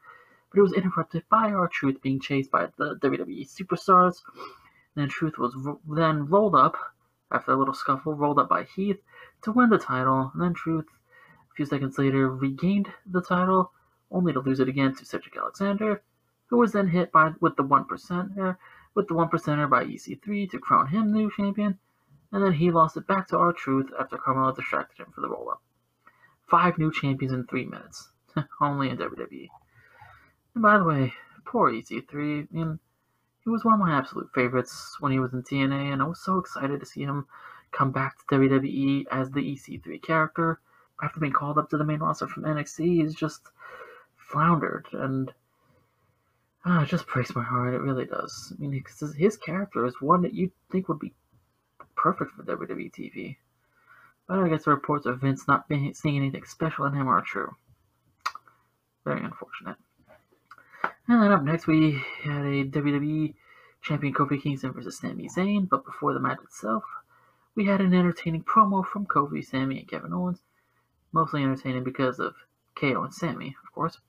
but 0.52 0.60
it 0.60 0.64
was 0.64 0.74
interrupted 0.74 1.24
by 1.30 1.52
R-Truth 1.52 2.02
being 2.02 2.20
chased 2.20 2.52
by 2.52 2.68
the 2.78 2.96
WWE 2.98 3.48
superstars. 3.48 4.22
Then 4.96 5.10
Truth 5.10 5.38
was 5.38 5.56
ro- 5.56 5.80
then 5.90 6.28
rolled 6.28 6.56
up 6.56 6.76
after 7.32 7.52
a 7.52 7.58
little 7.58 7.74
scuffle, 7.74 8.14
rolled 8.14 8.40
up 8.40 8.50
by 8.50 8.64
Heath 8.64 9.02
to 9.44 9.52
win 9.52 9.70
the 9.70 9.78
title. 9.78 10.32
And 10.34 10.42
then 10.42 10.54
Truth, 10.54 10.88
a 11.52 11.56
few 11.56 11.66
seconds 11.66 11.98
later, 11.98 12.30
regained 12.30 12.92
the 13.06 13.22
title, 13.22 13.72
only 14.12 14.34
to 14.34 14.42
lose 14.42 14.60
it 14.60 14.68
again 14.68 14.94
to 14.96 15.06
Cedric 15.06 15.38
Alexander, 15.38 16.04
who 16.48 16.58
was 16.58 16.74
then 16.74 16.88
hit 16.88 17.12
by 17.12 17.32
with 17.40 17.56
the 17.56 17.64
one 17.64 17.86
percenter 17.86 18.58
with 18.94 19.08
the 19.08 19.14
one 19.14 19.30
percenter 19.30 19.70
by 19.70 19.86
EC3 19.86 20.50
to 20.52 20.60
crown 20.60 20.88
him 20.88 21.12
new 21.12 21.32
champion. 21.32 21.78
And 22.32 22.44
then 22.44 22.54
he 22.54 22.72
lost 22.72 22.98
it 22.98 23.08
back 23.08 23.28
to 23.28 23.38
R-Truth 23.38 23.92
after 24.00 24.18
Carmella 24.18 24.56
distracted 24.56 25.02
him 25.02 25.12
for 25.14 25.22
the 25.22 25.30
roll 25.30 25.50
up. 25.50 25.62
Five 26.50 26.78
new 26.78 26.92
champions 26.92 27.34
in 27.34 27.46
three 27.46 27.66
minutes, 27.66 28.10
only 28.62 28.90
in 28.90 28.98
WWE. 28.98 29.50
And 30.54 30.64
by 30.64 30.78
the 30.78 30.84
way, 30.84 31.14
poor 31.46 31.72
EC3. 31.72 32.48
I 32.52 32.54
mean, 32.54 32.80
he 33.44 33.50
was 33.50 33.66
one 33.66 33.76
of 33.76 33.80
my 33.80 33.98
absolute 33.98 34.30
favorites 34.34 34.98
when 35.00 35.12
he 35.12 35.20
was 35.20 35.34
in 35.34 35.44
TNA, 35.44 35.94
and 35.94 36.02
I 36.02 36.06
was 36.06 36.24
so 36.24 36.38
excited 36.38 36.80
to 36.80 36.86
see 36.86 37.02
him 37.02 37.26
come 37.72 37.92
back 37.92 38.18
to 38.18 38.36
WWE 38.36 39.06
as 39.10 39.32
the 39.32 39.42
EC3 39.42 40.02
character. 40.02 40.60
After 41.02 41.20
being 41.20 41.34
called 41.34 41.58
up 41.58 41.70
to 41.70 41.78
the 41.78 41.84
main 41.84 42.00
roster 42.00 42.28
from 42.28 42.44
NXT, 42.44 43.02
he's 43.02 43.16
just 43.16 43.42
floundered, 44.16 44.88
and 44.94 45.34
ah, 46.64 46.84
it 46.84 46.90
just 46.90 47.08
breaks 47.08 47.36
my 47.36 47.44
heart. 47.44 47.74
It 47.74 47.82
really 47.82 48.06
does. 48.06 48.54
I 48.56 48.62
mean, 48.62 48.72
because 48.72 49.16
his 49.16 49.38
character 49.38 49.86
is 49.86 50.00
one 50.00 50.22
that 50.22 50.36
you'd 50.36 50.52
think 50.70 50.88
would 50.88 51.00
be 51.00 51.14
perfect 51.96 52.32
for 52.32 52.44
WWE 52.44 52.92
TV. 52.92 53.38
But 54.28 54.40
I 54.40 54.50
guess 54.50 54.66
the 54.66 54.72
reports 54.72 55.08
of 55.08 55.22
Vince 55.22 55.48
not 55.48 55.68
being, 55.68 55.94
seeing 55.94 56.18
anything 56.18 56.46
special 56.46 56.86
in 56.86 56.94
him 56.94 57.08
are 57.08 57.22
true. 57.22 57.56
Very 59.04 59.24
unfortunate. 59.24 59.78
And 61.08 61.22
then 61.22 61.32
up 61.32 61.44
next, 61.44 61.68
we 61.68 62.02
had 62.24 62.46
a 62.46 62.66
WWE 62.66 63.34
Champion 63.82 64.14
Kofi 64.14 64.42
Kingston 64.42 64.72
versus 64.72 64.98
Sami 64.98 65.28
Zayn. 65.28 65.68
But 65.68 65.86
before 65.86 66.14
the 66.14 66.20
match 66.20 66.40
itself, 66.44 66.84
we 67.56 67.66
had 67.66 67.82
an 67.82 67.94
entertaining 67.94 68.44
promo 68.44 68.86
from 68.86 69.06
Kofi, 69.06 69.44
Sami, 69.44 69.80
and 69.80 69.88
Kevin 69.88 70.14
Owens. 70.14 70.42
Mostly 71.12 71.44
entertaining 71.44 71.84
because 71.84 72.20
of 72.20 72.36
KO 72.76 73.04
and 73.04 73.14
Sami, 73.14 73.56
of 73.64 73.72
course. 73.74 74.00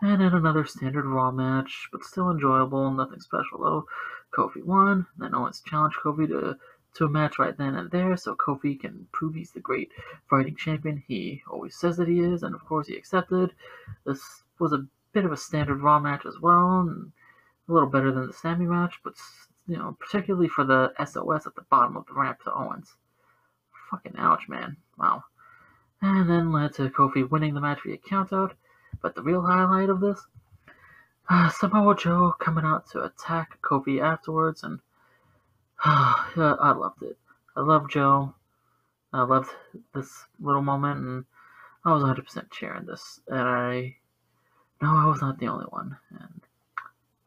And 0.00 0.20
then 0.20 0.34
another 0.34 0.64
standard 0.64 1.06
Raw 1.06 1.30
match, 1.30 1.88
but 1.90 2.04
still 2.04 2.30
enjoyable. 2.30 2.90
Nothing 2.90 3.20
special 3.20 3.58
though. 3.58 3.86
Kofi 4.32 4.64
won. 4.64 5.06
Then 5.16 5.34
Owens 5.34 5.60
challenged 5.60 5.98
Kofi 5.98 6.28
to 6.28 6.58
to 6.94 7.04
a 7.06 7.08
match 7.08 7.38
right 7.38 7.56
then 7.56 7.74
and 7.74 7.90
there, 7.90 8.16
so 8.16 8.34
Kofi 8.34 8.78
can 8.78 9.08
prove 9.12 9.34
he's 9.34 9.52
the 9.52 9.60
great 9.60 9.90
fighting 10.28 10.56
champion 10.56 11.02
he 11.06 11.42
always 11.50 11.74
says 11.74 11.96
that 11.96 12.08
he 12.08 12.20
is, 12.20 12.42
and 12.42 12.54
of 12.54 12.64
course 12.66 12.86
he 12.86 12.96
accepted. 12.96 13.54
This 14.04 14.42
was 14.58 14.72
a 14.72 14.86
bit 15.12 15.24
of 15.24 15.32
a 15.32 15.36
standard 15.36 15.82
Raw 15.82 15.98
match 15.98 16.26
as 16.26 16.38
well, 16.40 16.80
and 16.80 17.12
a 17.68 17.72
little 17.72 17.88
better 17.88 18.12
than 18.12 18.26
the 18.26 18.32
Sami 18.32 18.66
match, 18.66 18.94
but 19.04 19.14
you 19.66 19.76
know, 19.76 19.96
particularly 20.00 20.48
for 20.48 20.64
the 20.64 20.92
SOS 20.98 21.46
at 21.46 21.54
the 21.54 21.62
bottom 21.70 21.96
of 21.96 22.06
the 22.06 22.14
ramp 22.14 22.42
to 22.44 22.52
Owens. 22.52 22.96
Fucking 23.90 24.16
ouch, 24.18 24.48
man. 24.48 24.76
Wow. 24.98 25.24
And 26.00 26.28
then 26.28 26.50
led 26.50 26.74
to 26.74 26.90
Kofi 26.90 27.28
winning 27.28 27.54
the 27.54 27.60
match 27.60 27.80
via 27.84 27.98
countout. 27.98 28.52
But 29.00 29.14
the 29.14 29.22
real 29.22 29.42
highlight 29.42 29.88
of 29.88 30.00
this, 30.00 30.20
uh, 31.28 31.48
Samoa 31.50 31.96
Joe 31.96 32.34
coming 32.38 32.64
out 32.64 32.90
to 32.90 33.04
attack 33.04 33.60
Kofi 33.62 34.02
afterwards, 34.02 34.62
and 34.62 34.80
uh, 35.84 36.24
I 36.36 36.72
loved 36.72 37.02
it. 37.02 37.18
I 37.56 37.60
love 37.60 37.88
Joe. 37.88 38.34
I 39.12 39.22
loved 39.22 39.50
this 39.94 40.24
little 40.40 40.62
moment, 40.62 41.00
and 41.00 41.24
I 41.84 41.92
was 41.92 42.02
100% 42.02 42.50
cheering 42.50 42.86
this. 42.86 43.20
And 43.28 43.40
I 43.40 43.96
no, 44.82 44.96
I 44.96 45.06
was 45.06 45.20
not 45.20 45.38
the 45.38 45.46
only 45.46 45.66
one, 45.66 45.96
and 46.10 46.40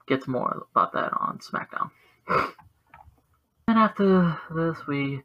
gets 0.07 0.27
more 0.27 0.67
about 0.71 0.91
that 0.91 1.13
on 1.13 1.39
SmackDown. 1.39 1.89
and 3.67 3.79
after 3.79 4.37
this, 4.53 4.85
we 4.85 5.23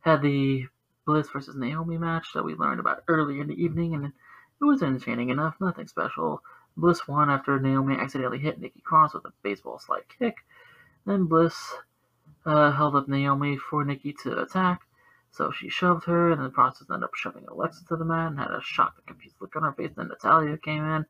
had 0.00 0.20
the 0.20 0.66
Bliss 1.06 1.30
versus 1.30 1.56
Naomi 1.56 1.96
match 1.96 2.28
that 2.34 2.44
we 2.44 2.54
learned 2.54 2.78
about 2.78 3.04
earlier 3.08 3.40
in 3.40 3.48
the 3.48 3.60
evening, 3.60 3.94
and 3.94 4.04
it 4.04 4.12
was 4.60 4.82
entertaining 4.82 5.30
enough, 5.30 5.56
nothing 5.60 5.86
special. 5.86 6.42
Bliss 6.76 7.08
won 7.08 7.30
after 7.30 7.58
Naomi 7.58 7.96
accidentally 7.96 8.38
hit 8.38 8.60
Nikki 8.60 8.82
Cross 8.82 9.14
with 9.14 9.24
a 9.24 9.32
baseball 9.42 9.78
slide 9.78 10.04
kick. 10.18 10.36
Then 11.06 11.24
Bliss 11.24 11.74
uh, 12.44 12.70
held 12.70 12.96
up 12.96 13.08
Naomi 13.08 13.56
for 13.56 13.82
Nikki 13.82 14.12
to 14.24 14.42
attack, 14.42 14.82
so 15.30 15.50
she 15.50 15.70
shoved 15.70 16.04
her, 16.04 16.32
and 16.32 16.44
the 16.44 16.50
process 16.50 16.90
ended 16.90 17.04
up 17.04 17.14
shoving 17.14 17.46
Alexa 17.48 17.86
to 17.86 17.96
the 17.96 18.04
mat 18.04 18.30
and 18.30 18.38
had 18.38 18.50
a 18.50 18.60
shocked 18.62 18.98
and 18.98 19.06
confused 19.06 19.36
look 19.40 19.56
on 19.56 19.62
her 19.62 19.72
face. 19.72 19.92
Then 19.96 20.08
Natalya 20.08 20.58
came 20.58 20.84
in 20.84 21.06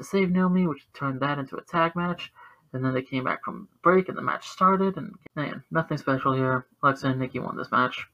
to 0.00 0.04
save 0.04 0.30
Naomi, 0.30 0.66
which 0.66 0.86
turned 0.94 1.20
that 1.20 1.38
into 1.38 1.56
a 1.56 1.62
tag 1.62 1.94
match. 1.94 2.32
And 2.72 2.84
then 2.84 2.94
they 2.94 3.02
came 3.02 3.24
back 3.24 3.44
from 3.44 3.68
break, 3.82 4.08
and 4.08 4.16
the 4.16 4.22
match 4.22 4.48
started. 4.48 4.96
And 4.96 5.14
man, 5.36 5.62
nothing 5.70 5.98
special 5.98 6.32
here. 6.32 6.66
Alexa 6.82 7.08
and 7.08 7.20
Nikki 7.20 7.38
won 7.38 7.56
this 7.56 7.70
match. 7.70 8.06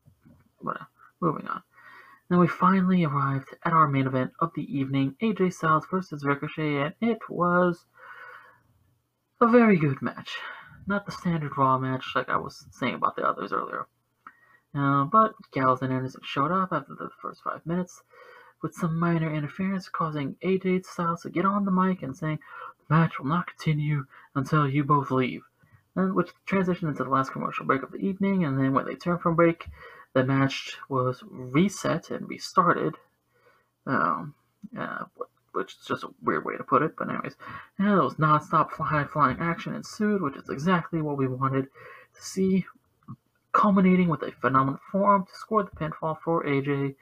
Whatever. 0.58 0.88
Moving 1.20 1.46
on. 1.46 1.62
Then 2.28 2.40
we 2.40 2.48
finally 2.48 3.04
arrived 3.04 3.48
at 3.64 3.72
our 3.72 3.86
main 3.86 4.06
event 4.06 4.32
of 4.40 4.50
the 4.54 4.64
evening: 4.76 5.14
AJ 5.22 5.52
Styles 5.52 5.86
versus 5.90 6.24
Ricochet, 6.24 6.76
and 6.76 6.94
it 7.00 7.18
was 7.28 7.86
a 9.40 9.46
very 9.46 9.76
good 9.76 10.02
match. 10.02 10.38
Not 10.86 11.06
the 11.06 11.12
standard 11.12 11.56
Raw 11.56 11.78
match 11.78 12.12
like 12.16 12.28
I 12.28 12.36
was 12.36 12.66
saying 12.72 12.94
about 12.94 13.14
the 13.16 13.28
others 13.28 13.52
earlier. 13.52 13.86
Uh, 14.74 15.04
but 15.04 15.34
Gallows 15.52 15.82
and 15.82 15.92
Anderson 15.92 16.22
showed 16.24 16.50
up 16.50 16.70
after 16.72 16.94
the 16.94 17.10
first 17.22 17.42
five 17.42 17.64
minutes 17.64 18.02
with 18.62 18.74
some 18.74 18.98
minor 18.98 19.32
interference, 19.32 19.88
causing 19.88 20.36
AJ 20.42 20.86
Styles 20.86 21.22
to 21.22 21.30
get 21.30 21.44
on 21.44 21.64
the 21.64 21.70
mic 21.70 22.02
and 22.02 22.16
saying, 22.16 22.38
The 22.88 22.94
match 22.94 23.18
will 23.18 23.26
not 23.26 23.46
continue 23.46 24.06
until 24.34 24.68
you 24.68 24.84
both 24.84 25.10
leave. 25.10 25.42
And 25.94 26.14
which 26.14 26.30
transitioned 26.46 26.88
into 26.88 27.04
the 27.04 27.10
last 27.10 27.32
commercial 27.32 27.64
break 27.64 27.82
of 27.82 27.92
the 27.92 27.98
evening, 27.98 28.44
and 28.44 28.58
then 28.58 28.72
when 28.72 28.86
they 28.86 28.94
turned 28.94 29.20
from 29.20 29.36
break, 29.36 29.66
the 30.12 30.24
match 30.24 30.76
was 30.88 31.22
reset 31.28 32.10
and 32.10 32.28
restarted. 32.28 32.94
Um, 33.86 34.34
uh, 34.76 35.04
which 35.56 35.76
is 35.80 35.86
just 35.86 36.04
a 36.04 36.10
weird 36.22 36.44
way 36.44 36.56
to 36.56 36.62
put 36.62 36.82
it, 36.82 36.94
but 36.98 37.08
anyways, 37.08 37.34
and 37.78 37.88
it 37.88 38.02
was 38.02 38.18
non-stop 38.18 38.70
high 38.72 39.04
flying 39.04 39.38
action 39.40 39.74
ensued, 39.74 40.20
which 40.20 40.36
is 40.36 40.50
exactly 40.50 41.00
what 41.00 41.16
we 41.16 41.26
wanted 41.26 41.64
to 42.14 42.22
see, 42.22 42.66
culminating 43.52 44.08
with 44.08 44.22
a 44.22 44.32
phenomenal 44.32 44.78
forearm 44.92 45.24
to 45.24 45.34
score 45.34 45.62
the 45.62 45.70
pinfall 45.70 46.20
for 46.20 46.44
AJ 46.44 46.94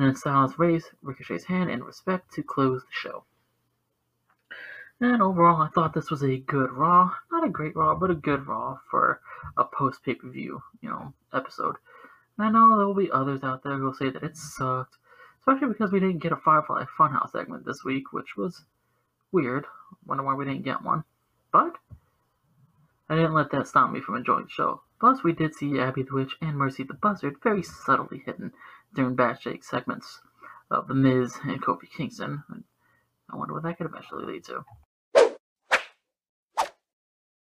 and 0.00 0.08
then 0.08 0.16
Styles 0.16 0.58
raised 0.58 0.92
Ricochet's 1.02 1.44
hand 1.44 1.70
in 1.70 1.84
respect 1.84 2.32
to 2.32 2.42
close 2.42 2.80
the 2.80 2.88
show. 2.90 3.24
And 4.98 5.20
overall, 5.20 5.60
I 5.60 5.68
thought 5.68 5.92
this 5.92 6.10
was 6.10 6.22
a 6.22 6.38
good 6.38 6.72
Raw. 6.72 7.10
Not 7.30 7.46
a 7.46 7.50
great 7.50 7.76
Raw, 7.76 7.94
but 7.94 8.10
a 8.10 8.14
good 8.14 8.46
Raw 8.46 8.78
for 8.90 9.20
a 9.58 9.64
post 9.64 10.02
pay 10.02 10.14
per 10.14 10.30
view, 10.30 10.62
you 10.80 10.88
know, 10.88 11.12
episode. 11.34 11.76
And 12.38 12.46
I 12.46 12.50
know 12.50 12.78
there 12.78 12.86
will 12.86 12.94
be 12.94 13.10
others 13.10 13.42
out 13.42 13.62
there 13.62 13.76
who 13.76 13.84
will 13.84 13.92
say 13.92 14.08
that 14.08 14.22
it 14.22 14.38
sucked, 14.38 14.96
especially 15.40 15.68
because 15.68 15.92
we 15.92 16.00
didn't 16.00 16.22
get 16.22 16.32
a 16.32 16.36
Firefly 16.36 16.84
Funhouse 16.98 17.32
segment 17.32 17.66
this 17.66 17.84
week, 17.84 18.10
which 18.10 18.38
was 18.38 18.64
weird. 19.32 19.66
Wonder 20.06 20.24
why 20.24 20.32
we 20.32 20.46
didn't 20.46 20.64
get 20.64 20.82
one. 20.82 21.04
But 21.52 21.76
I 23.10 23.16
didn't 23.16 23.34
let 23.34 23.50
that 23.50 23.68
stop 23.68 23.90
me 23.90 24.00
from 24.00 24.16
enjoying 24.16 24.44
the 24.44 24.50
show. 24.50 24.80
Plus, 24.98 25.22
we 25.22 25.32
did 25.32 25.54
see 25.54 25.78
Abby 25.78 26.04
the 26.04 26.14
Witch 26.14 26.36
and 26.40 26.56
Mercy 26.56 26.84
the 26.84 26.94
Buzzard 26.94 27.36
very 27.42 27.62
subtly 27.62 28.22
hidden 28.24 28.52
during 28.94 29.14
backstage 29.14 29.62
segments 29.62 30.20
of 30.70 30.88
The 30.88 30.94
Miz 30.94 31.38
and 31.44 31.62
Kofi 31.62 31.90
Kingston. 31.90 32.42
I 33.32 33.36
wonder 33.36 33.54
what 33.54 33.62
that 33.62 33.78
could 33.78 33.86
eventually 33.86 34.24
lead 34.24 34.44
to. 34.44 34.64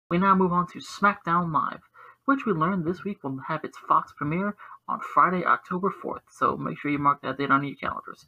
We 0.09 0.17
now 0.19 0.35
move 0.35 0.53
on 0.53 0.67
to 0.67 0.79
SmackDown 0.79 1.51
Live, 1.51 1.81
which 2.25 2.45
we 2.45 2.53
learned 2.53 2.85
this 2.85 3.03
week 3.03 3.23
will 3.23 3.39
have 3.47 3.63
its 3.63 3.77
Fox 3.77 4.13
premiere 4.15 4.55
on 4.87 4.99
Friday, 4.99 5.43
October 5.43 5.89
4th, 5.89 6.21
so 6.29 6.55
make 6.55 6.77
sure 6.77 6.91
you 6.91 6.99
mark 6.99 7.21
that 7.21 7.37
date 7.37 7.49
on 7.49 7.63
your 7.63 7.75
calendars. 7.75 8.27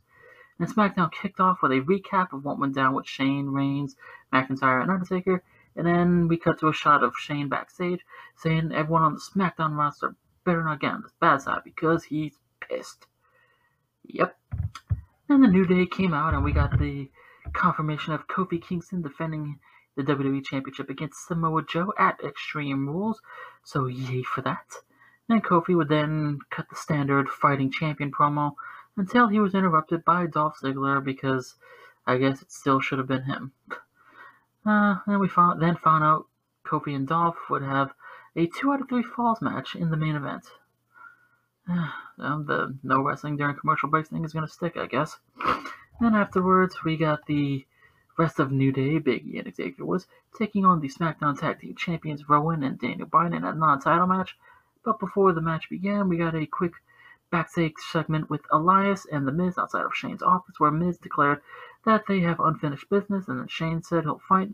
And 0.58 0.68
SmackDown 0.68 1.12
kicked 1.12 1.40
off 1.40 1.62
with 1.62 1.72
a 1.72 1.82
recap 1.82 2.34
of 2.34 2.44
what 2.44 2.58
went 2.58 2.74
down 2.74 2.96
with 2.96 3.08
Shane, 3.08 3.50
Reigns, 3.50 3.96
McIntyre, 4.34 4.82
and 4.82 4.90
Undertaker, 4.90 5.44
and 5.76 5.86
then 5.86 6.28
we 6.28 6.38
cut 6.38 6.60
to 6.60 6.70
a 6.70 6.74
shot 6.74 7.04
of 7.04 7.18
Shane 7.18 7.50
backstage 7.50 8.06
saying 8.36 8.72
everyone 8.72 9.04
on 9.04 9.14
the 9.14 9.20
SmackDown 9.20 9.76
roster 9.78 10.16
better 10.46 10.64
not 10.64 10.80
get 10.80 10.94
on 10.94 11.02
this 11.02 11.14
bad 11.20 11.42
side 11.42 11.62
because 11.64 12.06
he's 12.06 12.40
pissed. 12.70 13.08
Yep. 14.08 14.38
And 15.30 15.44
the 15.44 15.48
New 15.48 15.66
Day 15.66 15.86
came 15.86 16.14
out 16.14 16.34
and 16.34 16.44
we 16.44 16.52
got 16.52 16.78
the 16.78 17.10
confirmation 17.54 18.14
of 18.14 18.28
Kofi 18.28 18.62
Kingston 18.62 19.02
defending 19.02 19.60
the 19.96 20.04
WWE 20.04 20.44
Championship 20.44 20.90
against 20.90 21.28
Samoa 21.28 21.64
Joe 21.64 21.94
at 21.98 22.20
Extreme 22.24 22.88
Rules, 22.88 23.22
so 23.64 23.88
yay 23.88 24.24
for 24.24 24.42
that. 24.42 24.76
And 25.30 25.44
Kofi 25.44 25.76
would 25.76 25.90
then 25.90 26.40
cut 26.52 26.70
the 26.70 26.76
standard 26.76 27.30
fighting 27.30 27.72
champion 27.72 28.12
promo 28.12 28.54
until 28.98 29.28
he 29.28 29.40
was 29.40 29.56
interrupted 29.56 30.06
by 30.06 30.28
Dolph 30.28 30.60
Ziggler 30.62 31.04
because 31.04 31.56
I 32.06 32.18
guess 32.18 32.42
it 32.42 32.52
still 32.52 32.80
should 32.80 33.00
have 33.00 33.08
been 33.08 33.24
him. 33.24 33.54
Uh, 34.66 34.98
and 35.08 35.20
we 35.20 35.28
found, 35.28 35.62
then 35.62 35.76
found 35.76 36.04
out 36.04 36.26
Kofi 36.66 36.96
and 36.96 37.08
Dolph 37.08 37.38
would 37.50 37.64
have 37.64 37.94
a 38.36 38.48
two 38.48 38.72
out 38.72 38.82
of 38.82 38.90
three 38.90 39.04
falls 39.04 39.42
match 39.42 39.76
in 39.76 39.90
the 39.90 39.98
main 39.98 40.16
event. 40.16 40.46
the 42.18 42.78
no 42.84 43.02
wrestling 43.02 43.38
during 43.38 43.56
commercial 43.56 43.90
breaks 43.90 44.10
thing 44.10 44.24
is 44.24 44.34
going 44.34 44.46
to 44.46 44.52
stick, 44.52 44.78
I 44.78 44.86
guess. 44.86 45.18
Then 46.00 46.14
afterwards, 46.14 46.84
we 46.84 46.98
got 46.98 47.26
the 47.26 47.66
rest 48.18 48.40
of 48.40 48.52
New 48.52 48.72
Day, 48.72 49.00
Big 49.00 49.26
E 49.26 49.40
and 49.40 49.56
Xavier 49.56 49.86
Woods, 49.86 50.08
taking 50.38 50.64
on 50.64 50.80
the 50.80 50.90
SmackDown 50.90 51.40
Tag 51.40 51.60
Team 51.60 51.76
Champions 51.76 52.30
Rowan 52.30 52.64
and 52.64 52.80
Daniel 52.80 53.08
Bryan 53.08 53.34
in 53.34 53.44
a 53.44 53.54
non-title 53.54 54.06
match. 54.08 54.38
But 54.84 55.00
before 55.00 55.34
the 55.34 55.42
match 55.42 55.70
began, 55.70 56.08
we 56.08 56.18
got 56.18 56.36
a 56.36 56.46
quick 56.46 56.74
backstage 57.32 57.74
segment 57.92 58.30
with 58.30 58.42
Elias 58.52 59.08
and 59.12 59.28
The 59.28 59.32
Miz 59.32 59.58
outside 59.58 59.86
of 59.86 59.96
Shane's 59.96 60.22
office, 60.22 60.60
where 60.60 60.72
Miz 60.72 60.98
declared 60.98 61.42
that 61.84 62.06
they 62.08 62.20
have 62.20 62.40
unfinished 62.40 62.90
business, 62.90 63.28
and 63.28 63.40
then 63.40 63.48
Shane 63.48 63.82
said 63.82 64.04
he'll 64.04 64.22
fight 64.30 64.50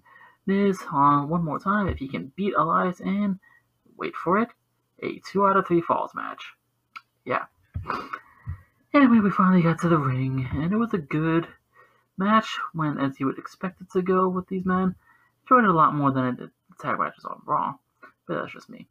Miz 0.46 0.82
on 0.92 1.28
one 1.28 1.44
more 1.44 1.60
time 1.60 1.88
if 1.88 1.98
he 1.98 2.08
can 2.08 2.32
beat 2.36 2.54
Elias 2.58 3.02
and 3.02 3.40
wait 3.98 4.16
for 4.16 4.40
it, 4.40 4.50
a 5.04 5.20
two 5.20 5.46
out 5.46 5.58
of 5.58 5.68
three 5.68 5.82
falls 5.82 6.16
match. 6.16 6.54
Yeah. 7.26 7.46
Anyway, 8.94 9.20
we 9.20 9.32
finally 9.32 9.62
got 9.62 9.80
to 9.82 9.90
the 9.90 9.98
ring, 9.98 10.48
and 10.54 10.74
it 10.74 10.78
was 10.78 10.94
a 10.94 10.98
good 10.98 11.48
match, 12.18 12.58
went 12.74 13.00
as 13.00 13.20
you 13.20 13.26
would 13.26 13.38
expect 13.38 13.82
it 13.82 13.90
to 13.92 14.02
go 14.02 14.28
with 14.28 14.48
these 14.48 14.66
men. 14.66 14.96
Enjoyed 15.44 15.64
it 15.64 15.70
a 15.70 15.74
lot 15.74 15.96
more 15.96 16.12
than 16.12 16.24
I 16.24 16.32
did 16.32 16.52
the 16.70 16.76
tag 16.82 17.00
matches 17.00 17.26
on 17.26 17.42
Raw, 17.46 17.76
but 18.28 18.36
that's 18.36 18.54
just 18.54 18.70
me. 18.70 18.88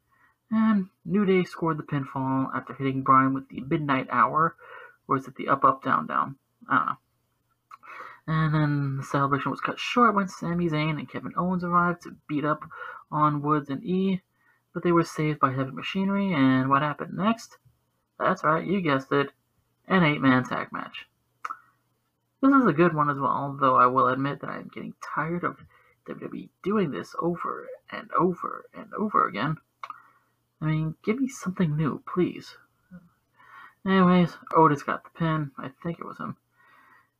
And 0.49 0.87
New 1.05 1.25
Day 1.25 1.43
scored 1.43 1.77
the 1.77 1.83
pinfall 1.83 2.53
after 2.53 2.73
hitting 2.73 3.03
Bryan 3.03 3.33
with 3.33 3.47
the 3.49 3.61
Midnight 3.61 4.07
Hour, 4.09 4.55
or 5.07 5.17
is 5.17 5.27
it 5.27 5.35
the 5.35 5.47
Up 5.47 5.63
Up 5.63 5.83
Down 5.83 6.07
Down? 6.07 6.35
I 6.69 6.77
don't 6.77 6.85
know. 6.87 6.97
And 8.27 8.53
then 8.53 8.97
the 8.97 9.03
celebration 9.03 9.51
was 9.51 9.61
cut 9.61 9.79
short 9.79 10.13
when 10.13 10.27
Sami 10.27 10.69
Zayn 10.69 10.99
and 10.99 11.09
Kevin 11.09 11.33
Owens 11.37 11.63
arrived 11.63 12.03
to 12.03 12.15
beat 12.27 12.45
up 12.45 12.63
on 13.11 13.41
Woods 13.41 13.69
and 13.69 13.83
E, 13.83 14.21
but 14.73 14.83
they 14.83 14.91
were 14.91 15.03
saved 15.03 15.39
by 15.39 15.51
heavy 15.51 15.71
machinery, 15.71 16.33
and 16.33 16.69
what 16.69 16.81
happened 16.81 17.13
next? 17.13 17.57
That's 18.21 18.43
right, 18.43 18.65
you 18.65 18.81
guessed 18.81 19.11
it, 19.11 19.31
an 19.87 20.03
eight 20.03 20.21
man 20.21 20.43
tag 20.43 20.71
match. 20.71 21.07
This 22.39 22.53
is 22.53 22.67
a 22.67 22.73
good 22.73 22.93
one 22.93 23.09
as 23.09 23.17
well, 23.17 23.57
though 23.59 23.75
I 23.75 23.87
will 23.87 24.07
admit 24.07 24.41
that 24.41 24.49
I 24.49 24.57
am 24.57 24.69
getting 24.71 24.93
tired 25.01 25.43
of 25.43 25.57
WWE 26.07 26.49
doing 26.61 26.91
this 26.91 27.15
over 27.19 27.67
and 27.91 28.11
over 28.17 28.65
and 28.75 28.93
over 28.93 29.27
again. 29.27 29.57
I 30.61 30.65
mean, 30.65 30.95
give 31.03 31.19
me 31.19 31.27
something 31.29 31.75
new, 31.75 32.03
please. 32.05 32.55
Anyways, 33.87 34.37
Otis 34.55 34.83
got 34.83 35.03
the 35.03 35.09
pin. 35.17 35.49
I 35.57 35.71
think 35.81 35.99
it 35.99 36.05
was 36.05 36.19
him. 36.19 36.37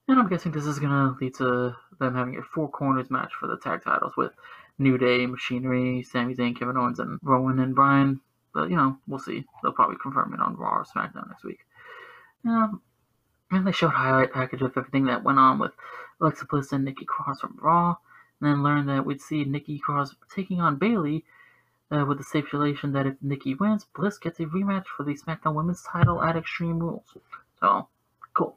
And 0.08 0.20
I'm 0.20 0.30
guessing 0.30 0.52
this 0.52 0.66
is 0.66 0.78
going 0.78 0.92
to 0.92 1.18
lead 1.20 1.34
to 1.36 1.76
them 2.00 2.14
having 2.14 2.38
a 2.38 2.44
four 2.44 2.70
corners 2.70 3.10
match 3.10 3.32
for 3.40 3.48
the 3.48 3.58
tag 3.58 3.84
titles 3.84 4.14
with 4.16 4.34
New 4.78 5.00
Day, 5.00 5.26
Machinery, 5.26 6.04
Sami 6.04 6.36
Zayn, 6.36 6.56
Kevin 6.58 6.78
Owens, 6.78 7.00
and 7.00 7.20
Rowan 7.24 7.60
and 7.60 7.74
Bryan. 7.74 8.22
But, 8.54 8.70
you 8.70 8.76
know, 8.76 8.98
we'll 9.08 9.20
see. 9.20 9.46
They'll 9.62 9.72
probably 9.72 9.98
confirm 10.02 10.34
it 10.34 10.40
on 10.40 10.58
Raw 10.58 10.78
or 10.78 10.86
SmackDown 10.86 11.30
next 11.30 11.44
week. 11.44 11.60
Um, 12.46 12.82
and 13.52 13.66
they 13.66 13.72
showed 13.72 13.92
highlight 13.92 14.34
package 14.34 14.62
of 14.62 14.78
everything 14.78 15.06
that 15.06 15.24
went 15.24 15.40
on 15.40 15.60
with 15.60 15.72
Alexa 16.20 16.46
Bliss 16.46 16.72
and 16.72 16.86
Nikki 16.86 17.06
Cross 17.06 17.42
from 17.42 17.58
Raw. 17.62 17.96
And 18.40 18.50
then 18.50 18.64
learned 18.64 18.90
that 18.90 19.06
we'd 19.06 19.22
see 19.22 19.44
Nikki 19.44 19.80
Cross 19.80 20.16
taking 20.34 20.60
on 20.60 20.78
Bayley 20.78 21.26
uh, 21.92 22.06
with 22.06 22.18
the 22.18 22.24
stipulation 22.24 22.94
that 22.94 23.06
if 23.06 23.16
Nikki 23.22 23.54
wins, 23.54 23.86
Bliss 23.96 24.18
gets 24.18 24.40
a 24.40 24.46
rematch 24.46 24.86
for 24.86 25.04
the 25.04 25.14
SmackDown 25.14 25.54
Women's 25.54 25.84
title 25.84 26.24
at 26.24 26.38
Extreme 26.38 26.80
Rules. 26.80 27.18
So, 27.60 27.88
cool. 28.34 28.56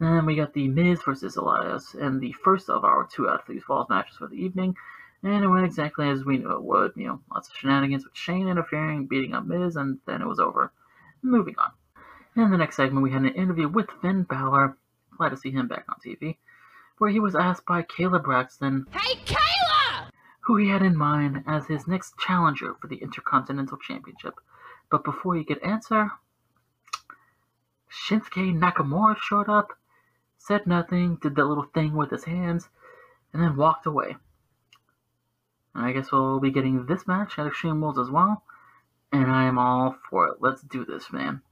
And 0.00 0.16
then 0.16 0.26
we 0.26 0.34
got 0.34 0.52
the 0.52 0.68
Miz 0.68 1.02
versus 1.02 1.36
Elias, 1.36 1.94
and 1.94 2.20
the 2.20 2.32
first 2.32 2.68
of 2.68 2.84
our 2.84 3.06
two 3.06 3.28
out 3.28 3.40
of 3.40 3.46
three 3.46 3.60
falls 3.60 3.88
matches 3.88 4.16
for 4.16 4.26
the 4.26 4.42
evening. 4.42 4.74
And 5.22 5.44
it 5.44 5.48
went 5.48 5.66
exactly 5.66 6.08
as 6.08 6.24
we 6.24 6.38
knew 6.38 6.52
it 6.52 6.62
would. 6.62 6.92
You 6.96 7.06
know, 7.08 7.20
lots 7.32 7.48
of 7.48 7.56
shenanigans 7.56 8.04
with 8.04 8.16
Shane 8.16 8.48
interfering, 8.48 9.06
beating 9.06 9.34
up 9.34 9.44
Miz, 9.44 9.76
and 9.76 9.98
then 10.06 10.22
it 10.22 10.26
was 10.26 10.40
over. 10.40 10.72
Moving 11.22 11.56
on. 11.58 11.70
In 12.36 12.50
the 12.50 12.56
next 12.56 12.76
segment, 12.76 13.02
we 13.02 13.10
had 13.10 13.22
an 13.22 13.34
interview 13.34 13.68
with 13.68 13.90
Finn 14.00 14.22
Balor. 14.22 14.76
Glad 15.16 15.30
to 15.30 15.36
see 15.36 15.50
him 15.50 15.68
back 15.68 15.84
on 15.88 15.96
TV. 16.04 16.36
Where 16.98 17.10
he 17.10 17.20
was 17.20 17.34
asked 17.34 17.66
by 17.66 17.82
Kayla 17.82 18.22
Braxton. 18.22 18.86
Hey, 18.90 19.16
Kayla! 19.26 20.10
Who 20.42 20.56
he 20.56 20.68
had 20.68 20.82
in 20.82 20.96
mind 20.96 21.44
as 21.46 21.66
his 21.66 21.86
next 21.86 22.18
challenger 22.18 22.74
for 22.80 22.86
the 22.86 22.96
Intercontinental 22.96 23.76
Championship. 23.76 24.34
But 24.90 25.04
before 25.04 25.34
he 25.34 25.44
could 25.44 25.62
answer, 25.62 26.12
Shinsuke 27.90 28.58
Nakamura 28.58 29.16
showed 29.18 29.48
up 29.48 29.72
said 30.40 30.66
nothing, 30.66 31.16
did 31.16 31.34
that 31.36 31.44
little 31.44 31.66
thing 31.74 31.94
with 31.94 32.10
his 32.10 32.24
hands, 32.24 32.70
and 33.32 33.42
then 33.42 33.56
walked 33.56 33.86
away. 33.86 34.16
I 35.74 35.92
guess 35.92 36.10
we'll 36.10 36.40
be 36.40 36.50
getting 36.50 36.86
this 36.86 37.06
match 37.06 37.38
at 37.38 37.46
Extreme 37.46 37.82
Rules 37.82 37.98
as 37.98 38.10
well, 38.10 38.42
and 39.12 39.30
I 39.30 39.44
am 39.44 39.58
all 39.58 39.96
for 40.08 40.28
it. 40.28 40.38
Let's 40.40 40.62
do 40.62 40.84
this, 40.84 41.12
man. 41.12 41.42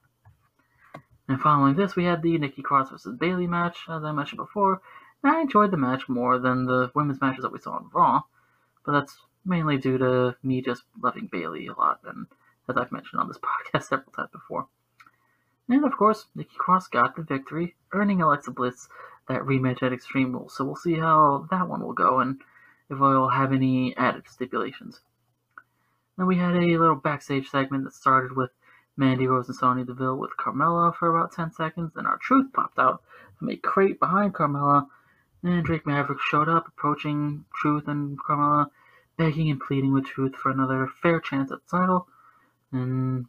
And 1.29 1.41
following 1.41 1.77
this, 1.77 1.95
we 1.95 2.05
had 2.05 2.23
the 2.23 2.39
Nikki 2.39 2.63
Cross 2.63 2.91
versus 2.91 3.17
Bayley 3.17 3.47
match, 3.47 3.79
as 3.89 4.03
I 4.03 4.13
mentioned 4.13 4.39
before. 4.39 4.81
And 5.23 5.37
I 5.37 5.41
enjoyed 5.41 5.71
the 5.71 5.77
match 5.77 6.09
more 6.09 6.39
than 6.39 6.67
the 6.67 6.91
women's 6.95 7.21
matches 7.21 7.43
that 7.43 7.53
we 7.53 7.59
saw 7.59 7.73
on 7.73 7.91
Raw, 7.93 8.23
but 8.85 8.93
that's 8.93 9.19
mainly 9.45 9.77
due 9.79 9.99
to 9.99 10.37
me 10.43 10.63
just 10.63 10.85
loving 11.01 11.29
Bayley 11.31 11.67
a 11.67 11.73
lot, 11.73 12.01
and 12.05 12.27
as 12.69 12.77
I've 12.77 12.93
mentioned 12.93 13.21
on 13.21 13.29
this 13.29 13.39
podcast 13.75 13.85
several 13.85 14.13
times 14.13 14.31
before. 14.33 14.69
And 15.69 15.85
of 15.85 15.97
course, 15.97 16.27
Nikki 16.35 16.57
Cross 16.57 16.89
got 16.89 17.15
the 17.15 17.23
victory, 17.23 17.77
earning 17.93 18.23
Alexa 18.23 18.51
Bliss 18.53 18.89
that 19.29 19.43
rematch 19.43 19.83
at 19.83 19.93
Extreme 19.93 20.33
Rules. 20.33 20.57
So 20.57 20.65
we'll 20.65 20.77
see 20.77 20.95
how 20.95 21.47
that 21.51 21.69
one 21.69 21.83
will 21.83 21.93
go 21.93 22.21
and 22.21 22.41
if 22.91 22.99
we'll 22.99 23.29
have 23.29 23.53
any 23.53 23.97
added 23.97 24.25
stipulations. 24.29 25.01
Then 26.17 26.27
we 26.27 26.37
had 26.37 26.57
a 26.57 26.79
little 26.79 26.97
backstage 26.97 27.49
segment 27.49 27.85
that 27.85 27.95
started 27.95 28.37
with 28.37 28.51
Mandy 28.97 29.27
Rose 29.27 29.49
and 29.49 29.57
Sonya 29.57 29.85
Deville 29.85 30.17
with 30.17 30.37
Carmella 30.37 30.95
for 30.95 31.09
about 31.09 31.33
10 31.33 31.53
seconds. 31.53 31.93
Then 31.95 32.07
R-Truth 32.07 32.53
popped 32.53 32.79
out 32.79 33.03
from 33.39 33.51
a 33.51 33.57
crate 33.57 34.01
behind 34.01 34.35
Carmella. 34.35 34.89
And 35.45 35.65
Drake 35.65 35.87
Maverick 35.87 36.19
showed 36.21 36.49
up, 36.49 36.67
approaching 36.67 37.45
Truth 37.55 37.87
and 37.87 38.19
Carmella, 38.19 38.71
begging 39.17 39.51
and 39.51 39.61
pleading 39.61 39.93
with 39.93 40.07
Truth 40.07 40.35
for 40.35 40.51
another 40.51 40.89
fair 41.01 41.21
chance 41.21 41.53
at 41.53 41.61
the 41.65 41.79
title. 41.79 42.09
And 42.73 43.27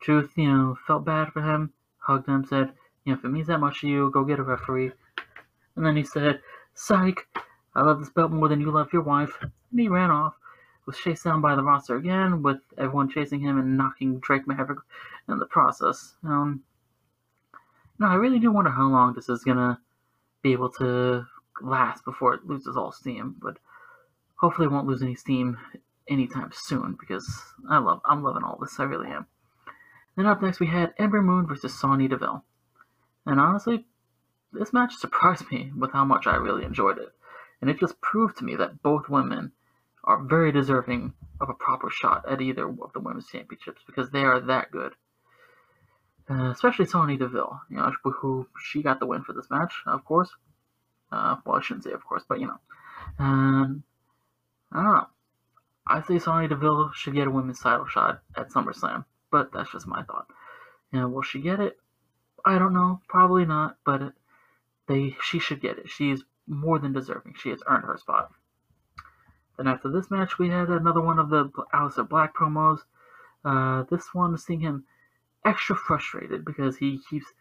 Truth, 0.00 0.30
you 0.36 0.50
know, 0.50 0.78
felt 0.86 1.04
bad 1.04 1.32
for 1.32 1.42
him, 1.42 1.74
hugged 1.98 2.26
him, 2.26 2.46
said, 2.46 2.72
you 3.04 3.12
know, 3.12 3.18
if 3.18 3.24
it 3.24 3.28
means 3.28 3.48
that 3.48 3.60
much 3.60 3.82
to 3.82 3.88
you, 3.88 4.10
go 4.10 4.24
get 4.24 4.38
a 4.38 4.42
referee. 4.42 4.92
And 5.76 5.84
then 5.84 5.96
he 5.96 6.04
said, 6.04 6.40
Psych, 6.72 7.26
I 7.76 7.82
love 7.82 8.00
this 8.00 8.08
belt 8.08 8.32
more 8.32 8.48
than 8.48 8.60
you 8.60 8.70
love 8.70 8.92
your 8.92 9.02
wife. 9.02 9.36
And 9.42 9.78
he 9.78 9.88
ran 9.88 10.10
off, 10.10 10.34
was 10.86 10.96
chased 10.96 11.24
down 11.24 11.42
by 11.42 11.54
the 11.54 11.62
roster 11.62 11.94
again, 11.94 12.42
with 12.42 12.60
everyone 12.78 13.10
chasing 13.10 13.40
him 13.40 13.58
and 13.58 13.76
knocking 13.76 14.18
Drake 14.18 14.48
Maverick 14.48 14.78
in 15.28 15.38
the 15.38 15.46
process. 15.46 16.14
Um, 16.24 16.62
I 18.00 18.14
really 18.14 18.38
do 18.38 18.50
wonder 18.50 18.70
how 18.70 18.88
long 18.88 19.12
this 19.12 19.28
is 19.28 19.44
gonna 19.44 19.78
be 20.42 20.52
able 20.52 20.70
to 20.70 21.26
last 21.60 22.04
before 22.04 22.32
it 22.32 22.46
loses 22.46 22.78
all 22.78 22.92
steam, 22.92 23.36
but 23.42 23.58
hopefully 24.36 24.66
it 24.66 24.72
won't 24.72 24.86
lose 24.86 25.02
any 25.02 25.14
steam 25.14 25.58
anytime 26.08 26.50
soon 26.54 26.96
because 26.98 27.42
I 27.68 27.78
love 27.78 28.00
I'm 28.06 28.22
loving 28.22 28.42
all 28.42 28.58
this. 28.58 28.80
I 28.80 28.84
really 28.84 29.08
am. 29.08 29.26
Then 30.16 30.26
up 30.26 30.40
next 30.40 30.60
we 30.60 30.66
had 30.66 30.94
Ember 30.98 31.20
Moon 31.20 31.46
versus 31.46 31.78
Sonya 31.78 32.08
Deville. 32.08 32.42
And 33.26 33.38
honestly, 33.38 33.86
this 34.52 34.72
match 34.72 34.94
surprised 34.94 35.50
me 35.50 35.72
with 35.76 35.92
how 35.92 36.04
much 36.04 36.26
I 36.26 36.36
really 36.36 36.64
enjoyed 36.64 36.98
it. 36.98 37.12
And 37.60 37.70
it 37.70 37.80
just 37.80 38.00
proved 38.00 38.38
to 38.38 38.44
me 38.44 38.56
that 38.56 38.82
both 38.82 39.08
women 39.08 39.52
are 40.04 40.22
very 40.22 40.52
deserving 40.52 41.14
of 41.40 41.48
a 41.48 41.54
proper 41.54 41.90
shot 41.90 42.24
at 42.28 42.40
either 42.40 42.68
of 42.68 42.92
the 42.92 43.00
women's 43.00 43.28
championships 43.28 43.82
because 43.86 44.10
they 44.10 44.22
are 44.22 44.40
that 44.40 44.70
good. 44.70 44.94
Uh, 46.28 46.50
especially 46.50 46.86
Sonya 46.86 47.18
Deville, 47.18 47.60
you 47.70 47.76
know, 47.76 47.92
who 48.02 48.48
she 48.60 48.82
got 48.82 48.98
the 48.98 49.06
win 49.06 49.22
for 49.22 49.32
this 49.32 49.50
match, 49.50 49.72
of 49.86 50.04
course. 50.04 50.30
Uh, 51.12 51.36
well, 51.44 51.56
I 51.56 51.62
shouldn't 51.62 51.84
say 51.84 51.92
of 51.92 52.04
course, 52.04 52.24
but 52.28 52.40
you 52.40 52.46
know. 52.46 52.58
And 53.18 53.82
I 54.72 54.82
don't 54.82 54.94
know. 54.94 55.06
I 55.86 56.02
say 56.02 56.18
Sonya 56.18 56.48
Deville 56.48 56.90
should 56.94 57.14
get 57.14 57.28
a 57.28 57.30
women's 57.30 57.60
title 57.60 57.86
shot 57.86 58.22
at 58.36 58.50
SummerSlam, 58.50 59.04
but 59.30 59.52
that's 59.52 59.70
just 59.70 59.86
my 59.86 60.02
thought. 60.02 60.26
You 60.92 61.00
know, 61.00 61.08
will 61.08 61.22
she 61.22 61.40
get 61.40 61.60
it? 61.60 61.78
I 62.44 62.58
don't 62.58 62.74
know. 62.74 63.00
Probably 63.08 63.44
not, 63.44 63.76
but 63.84 64.12
they 64.88 65.16
she 65.22 65.38
should 65.38 65.60
get 65.60 65.78
it. 65.78 65.88
She 65.88 66.10
is 66.10 66.24
more 66.46 66.78
than 66.78 66.92
deserving. 66.92 67.34
She 67.38 67.50
has 67.50 67.62
earned 67.66 67.84
her 67.84 67.98
spot. 67.98 68.32
Then 69.56 69.68
after 69.68 69.90
this 69.90 70.10
match, 70.10 70.38
we 70.38 70.48
had 70.48 70.68
another 70.68 71.00
one 71.00 71.18
of 71.18 71.30
the 71.30 71.48
Aleister 71.72 72.08
Black 72.08 72.34
promos. 72.34 72.80
Uh, 73.44 73.84
this 73.90 74.12
one, 74.12 74.36
seeing 74.36 74.60
him 74.60 74.84
extra 75.44 75.76
frustrated 75.76 76.44
because 76.44 76.76
he 76.76 77.00
keeps 77.08 77.32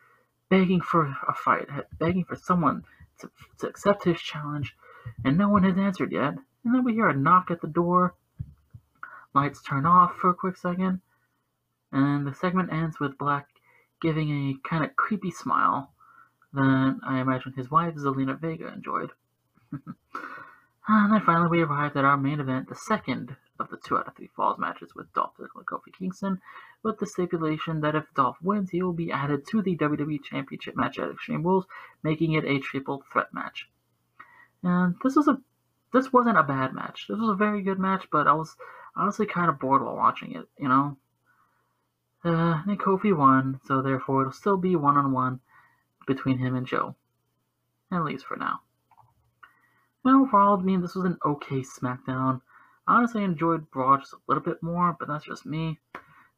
begging 0.49 0.81
for 0.81 1.17
a 1.27 1.33
fight, 1.33 1.67
begging 1.97 2.23
for 2.23 2.35
someone 2.35 2.83
to, 3.19 3.29
to 3.59 3.67
accept 3.67 4.03
his 4.03 4.21
challenge, 4.21 4.75
and 5.23 5.37
no 5.37 5.49
one 5.49 5.63
has 5.63 5.77
answered 5.77 6.11
yet. 6.11 6.35
And 6.63 6.73
then 6.73 6.83
we 6.83 6.93
hear 6.93 7.09
a 7.09 7.15
knock 7.15 7.51
at 7.51 7.61
the 7.61 7.67
door. 7.67 8.15
Lights 9.33 9.61
turn 9.61 9.85
off 9.85 10.15
for 10.15 10.29
a 10.29 10.33
quick 10.33 10.55
second, 10.55 11.01
and 11.91 12.25
the 12.25 12.33
segment 12.33 12.71
ends 12.71 12.99
with 12.99 13.17
Black 13.17 13.47
giving 14.01 14.29
a 14.29 14.67
kind 14.67 14.83
of 14.83 14.95
creepy 14.95 15.31
smile 15.31 15.91
that 16.55 16.99
I 17.05 17.19
imagine 17.19 17.53
his 17.53 17.69
wife 17.69 17.95
Zelina 17.95 18.39
Vega 18.39 18.67
enjoyed. 18.67 19.11
and 19.71 21.13
then 21.13 21.21
finally 21.25 21.49
we 21.49 21.61
arrived 21.61 21.97
at 21.97 22.05
our 22.05 22.17
main 22.17 22.39
event, 22.39 22.69
the 22.69 22.75
second 22.75 23.35
of 23.59 23.69
the 23.69 23.77
two 23.77 23.97
out 23.97 24.07
of 24.07 24.15
three 24.15 24.29
falls 24.35 24.59
matches 24.59 24.93
with 24.95 25.13
Dolph 25.13 25.37
Ziggler 25.37 25.57
and 25.57 25.65
Kofi 25.65 25.93
Kingston, 25.97 26.41
with 26.83 26.99
the 26.99 27.05
stipulation 27.05 27.81
that 27.81 27.95
if 27.95 28.05
Dolph 28.13 28.37
wins, 28.41 28.69
he 28.71 28.83
will 28.83 28.93
be 28.93 29.11
added 29.11 29.47
to 29.47 29.61
the 29.61 29.77
WWE 29.77 30.23
Championship 30.23 30.75
match 30.75 30.99
at 30.99 31.09
Extreme 31.09 31.43
Rules, 31.43 31.65
making 32.03 32.33
it 32.33 32.45
a 32.45 32.59
triple 32.59 33.03
threat 33.11 33.33
match. 33.33 33.69
And 34.63 34.95
this 35.03 35.15
was 35.15 35.27
a 35.27 35.39
this 35.93 36.11
wasn't 36.11 36.37
a 36.37 36.43
bad 36.43 36.73
match. 36.73 37.05
This 37.07 37.17
was 37.17 37.29
a 37.29 37.35
very 37.35 37.61
good 37.61 37.79
match, 37.79 38.07
but 38.11 38.27
I 38.27 38.33
was 38.33 38.57
honestly 38.95 39.25
kind 39.25 39.49
of 39.49 39.59
bored 39.59 39.81
while 39.81 39.95
watching 39.95 40.33
it. 40.33 40.49
You 40.57 40.67
know, 40.67 40.97
uh, 42.25 42.61
and 42.67 42.79
Kofi 42.79 43.15
won, 43.15 43.61
so 43.65 43.81
therefore 43.81 44.21
it'll 44.21 44.33
still 44.33 44.57
be 44.57 44.75
one 44.75 44.97
on 44.97 45.11
one 45.11 45.39
between 46.05 46.37
him 46.37 46.55
and 46.55 46.67
Joe, 46.67 46.95
at 47.91 48.03
least 48.03 48.25
for 48.25 48.37
now. 48.37 48.61
And 50.03 50.15
overall, 50.15 50.59
I 50.59 50.61
mean, 50.61 50.81
this 50.81 50.95
was 50.95 51.05
an 51.05 51.17
okay 51.25 51.61
SmackDown. 51.61 52.41
I 52.87 52.97
honestly, 52.97 53.21
I 53.21 53.25
enjoyed 53.25 53.65
Raw 53.73 53.97
just 53.97 54.13
a 54.13 54.17
little 54.27 54.43
bit 54.43 54.61
more, 54.61 54.95
but 54.97 55.07
that's 55.07 55.25
just 55.25 55.45
me. 55.45 55.79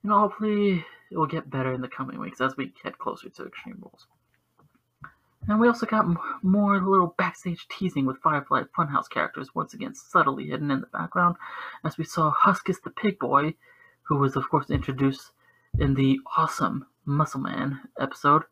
And 0.04 0.12
hopefully 0.12 0.86
it 1.12 1.18
will 1.18 1.28
get 1.28 1.50
better 1.50 1.74
in 1.74 1.82
the 1.82 1.88
coming 1.88 2.20
weeks 2.20 2.40
as 2.40 2.56
we 2.56 2.74
get 2.84 2.98
closer 2.98 3.30
to 3.30 3.46
Extreme 3.46 3.80
Rules. 3.82 4.08
And 5.48 5.60
we 5.60 5.68
also 5.68 5.86
got 5.86 6.06
more 6.44 6.82
little 6.82 7.16
backstage 7.18 7.68
teasing 7.70 8.06
with 8.06 8.18
Firefly 8.18 8.64
Funhouse 8.78 9.10
characters 9.10 9.56
once 9.56 9.74
again 9.74 9.96
subtly 9.96 10.48
hidden 10.48 10.72
in 10.72 10.82
the 10.82 10.88
background, 10.88 11.38
as 11.86 11.98
we 11.98 12.04
saw 12.04 12.34
Huskus 12.34 12.82
the 12.84 12.90
Pig 12.90 13.18
Boy, 13.18 13.54
who 14.04 14.18
was 14.18 14.36
of 14.36 14.50
course 14.50 14.70
introduced 14.70 15.32
in 15.80 15.94
the 15.94 16.20
awesome 16.36 16.86
Muscle 17.06 17.40
Man 17.40 17.82
episode, 18.00 18.44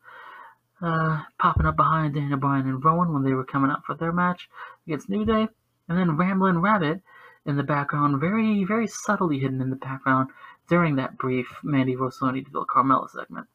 uh, 0.82 1.22
popping 1.38 1.66
up 1.66 1.76
behind 1.76 2.14
Daniel 2.14 2.38
Bryan 2.38 2.68
and 2.68 2.84
Rowan 2.84 3.12
when 3.12 3.22
they 3.22 3.32
were 3.32 3.44
coming 3.44 3.70
up 3.70 3.84
for 3.84 3.94
their 3.94 4.12
match 4.12 4.48
against 4.86 5.08
New 5.08 5.24
Day, 5.24 5.48
and 5.88 5.98
then 5.98 6.16
Ramblin' 6.16 6.60
Rabbit 6.60 7.00
in 7.46 7.56
the 7.56 7.62
background, 7.62 8.20
very, 8.20 8.64
very 8.64 8.86
subtly 8.86 9.38
hidden 9.38 9.60
in 9.60 9.70
the 9.70 9.76
background 9.76 10.30
during 10.68 10.96
that 10.96 11.16
brief 11.16 11.46
Mandy 11.62 11.94
Rose 11.94 12.18
Sonya 12.18 12.42
Deville 12.42 12.66
Carmella 12.66 13.08
segment. 13.08 13.46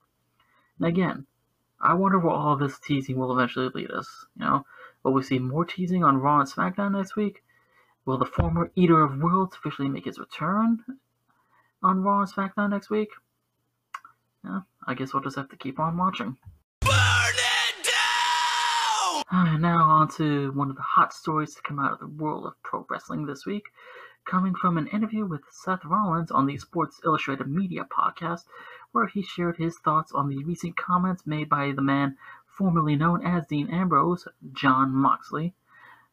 And 0.80 0.88
again, 0.88 1.28
I 1.80 1.94
wonder 1.94 2.18
where 2.18 2.34
all 2.34 2.56
this 2.56 2.80
teasing 2.80 3.18
will 3.18 3.34
eventually 3.34 3.70
lead 3.70 3.92
us. 3.92 4.26
You 4.38 4.46
know, 4.46 4.66
will 5.04 5.14
we 5.14 5.24
see 5.24 5.40
more 5.40 5.66
teasing 5.66 6.04
on 6.04 6.18
Raw 6.18 6.40
and 6.40 6.50
SmackDown 6.50 6.94
next 6.94 7.16
week? 7.16 7.44
Will 8.06 8.18
the 8.18 8.26
former 8.26 8.72
Eater 8.76 9.04
of 9.04 9.20
Worlds 9.20 9.56
officially 9.56 9.90
make 9.90 10.06
his 10.06 10.18
return 10.18 10.84
on 11.84 12.02
Raw 12.02 12.22
and 12.22 12.32
SmackDown 12.32 12.70
next 12.70 12.90
week? 12.90 13.10
Yeah, 14.44 14.62
I 14.88 14.94
guess 14.94 15.14
we'll 15.14 15.24
just 15.24 15.36
have 15.36 15.50
to 15.50 15.58
keep 15.58 15.80
on 15.80 15.98
watching. 15.98 16.38
And 19.34 19.62
now 19.62 19.82
on 19.84 20.10
to 20.18 20.52
one 20.52 20.70
of 20.70 20.76
the 20.76 20.82
hot 20.82 21.14
stories 21.14 21.56
to 21.56 21.62
come 21.62 21.80
out 21.80 21.94
of 21.94 22.00
the 22.00 22.08
world 22.08 22.46
of 22.46 22.62
pro 22.64 22.86
wrestling 22.90 23.26
this 23.26 23.46
week, 23.46 23.72
coming 24.26 24.54
from 24.54 24.78
an 24.78 24.88
interview 24.88 25.26
with 25.26 25.46
Seth 25.50 25.86
Rollins 25.86 26.32
on 26.32 26.48
the 26.48 26.58
Sports 26.58 27.00
Illustrated 27.06 27.48
Media 27.48 27.86
podcast, 27.86 28.44
where 28.92 29.08
he 29.08 29.22
shared 29.22 29.56
his 29.56 29.80
thoughts 29.80 30.12
on 30.12 30.28
the 30.28 30.44
recent 30.44 30.76
comments 30.76 31.26
made 31.26 31.48
by 31.48 31.72
the 31.72 31.82
man 31.82 32.18
formerly 32.46 32.98
known 32.98 33.26
as 33.26 33.48
Dean 33.48 33.70
Ambrose, 33.70 34.28
Jon 34.52 34.94
Moxley, 34.94 35.56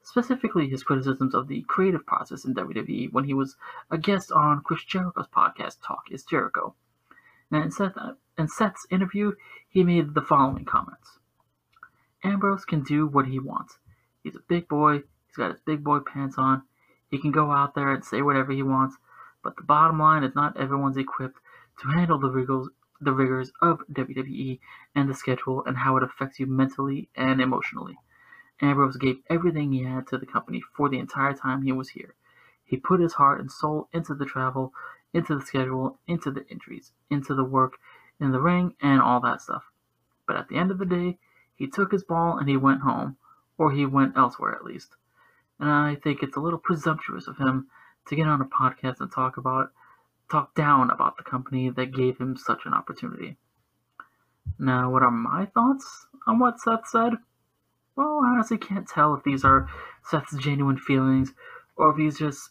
specifically 0.01 0.69
his 0.69 0.85
criticisms 0.85 1.35
of 1.35 1.49
the 1.49 1.63
creative 1.63 2.07
process 2.07 2.45
in 2.45 2.55
WWE 2.55 3.13
when 3.13 3.25
he 3.25 3.35
was 3.35 3.57
a 3.91 3.99
guest 3.99 4.31
on 4.31 4.63
Chris 4.63 4.85
Jericho's 4.85 5.27
podcast, 5.27 5.79
Talk 5.85 6.05
is 6.13 6.23
Jericho. 6.23 6.77
Now, 7.51 7.63
in, 7.63 7.73
Seth, 7.73 7.97
uh, 7.97 8.13
in 8.39 8.47
Seth's 8.47 8.87
interview, 8.93 9.33
he 9.69 9.83
made 9.83 10.15
the 10.15 10.23
following 10.23 10.65
comments. 10.65 11.18
Ambrose 12.25 12.65
can 12.65 12.83
do 12.83 13.07
what 13.07 13.27
he 13.27 13.39
wants. 13.39 13.79
He's 14.23 14.37
a 14.37 14.41
big 14.49 14.69
boy, 14.69 15.03
he's 15.27 15.37
got 15.37 15.53
his 15.53 15.61
big 15.61 15.85
boy 15.85 16.01
pants 16.01 16.37
on, 16.37 16.63
he 17.11 17.19
can 17.19 17.31
go 17.31 17.51
out 17.53 17.75
there 17.75 17.93
and 17.93 18.05
say 18.05 18.23
whatever 18.23 18.53
he 18.53 18.63
wants, 18.63 18.97
but 19.43 19.57
the 19.57 19.63
bottom 19.63 19.99
line 19.99 20.25
is 20.25 20.35
not 20.35 20.57
everyone's 20.57 20.97
equipped 20.97 21.39
to 21.81 21.89
handle 21.89 22.19
the 22.19 22.31
rigors, 22.31 22.69
the 23.01 23.13
rigors 23.13 23.53
of 23.63 23.81
WWE 23.93 24.59
and 24.95 25.09
the 25.09 25.15
schedule 25.15 25.65
and 25.65 25.79
how 25.79 25.97
it 25.97 26.03
affects 26.03 26.41
you 26.41 26.47
mentally 26.47 27.09
and 27.15 27.41
emotionally. 27.41 27.97
Ambrose 28.61 28.97
gave 28.97 29.23
everything 29.31 29.71
he 29.73 29.85
had 29.85 30.07
to 30.09 30.19
the 30.19 30.27
company 30.27 30.61
for 30.61 30.89
the 30.89 30.99
entire 30.99 31.33
time 31.33 31.63
he 31.63 31.73
was 31.73 31.91
here. 31.91 32.15
He 32.65 32.77
put 32.77 33.01
his 33.01 33.15
heart 33.15 33.41
and 33.41 33.51
soul 33.51 33.89
into 33.93 34.15
the 34.15 34.27
travel, 34.27 34.75
into 35.15 35.37
the 35.37 35.47
schedule, 35.47 36.01
into 36.07 36.31
the 36.31 36.47
injuries, 36.49 36.93
into 37.09 37.35
the 37.35 37.45
work, 37.45 37.79
in 38.21 38.33
the 38.33 38.41
ring, 38.41 38.75
and 38.83 39.01
all 39.01 39.21
that 39.21 39.41
stuff. 39.41 39.71
But 40.27 40.37
at 40.37 40.49
the 40.49 40.57
end 40.57 40.71
of 40.71 40.79
the 40.79 40.85
day, 40.85 41.19
he 41.59 41.67
took 41.67 41.91
his 41.91 42.05
ball 42.05 42.39
and 42.39 42.49
he 42.49 42.57
went 42.57 42.83
home, 42.83 43.17
or 43.59 43.73
he 43.73 43.85
went 43.85 44.17
elsewhere 44.17 44.55
at 44.55 44.65
least. 44.65 44.95
And 45.59 45.69
I 45.69 45.97
think 45.97 46.23
it's 46.23 46.37
a 46.37 46.41
little 46.41 46.59
presumptuous 46.59 47.27
of 47.27 47.37
him 47.37 47.67
to 48.07 48.17
get 48.17 48.29
on 48.29 48.41
a 48.41 48.45
podcast 48.45 49.01
and 49.01 49.11
talk 49.11 49.37
about 49.37 49.73
talk 50.31 50.55
down 50.55 50.91
about 50.91 51.17
the 51.17 51.25
company 51.25 51.71
that 51.71 51.93
gave 51.93 52.19
him 52.19 52.37
such 52.37 52.61
an 52.65 52.75
opportunity. 52.75 53.37
Now, 54.59 54.91
what 54.91 55.03
are 55.03 55.11
my 55.11 55.47
thoughts 55.47 56.07
on 56.27 56.39
what 56.39 56.61
Seth 56.61 56.87
said? 56.87 57.15
Well, 57.97 58.21
I 58.25 58.29
honestly 58.29 58.59
can't 58.59 58.87
tell 58.87 59.15
if 59.15 59.25
these 59.25 59.45
are 59.45 59.69
Seth's 60.05 60.37
genuine 60.37 60.77
feelings 60.77 61.33
or 61.77 61.91
if 61.91 61.97
he's 61.97 62.19
just 62.19 62.51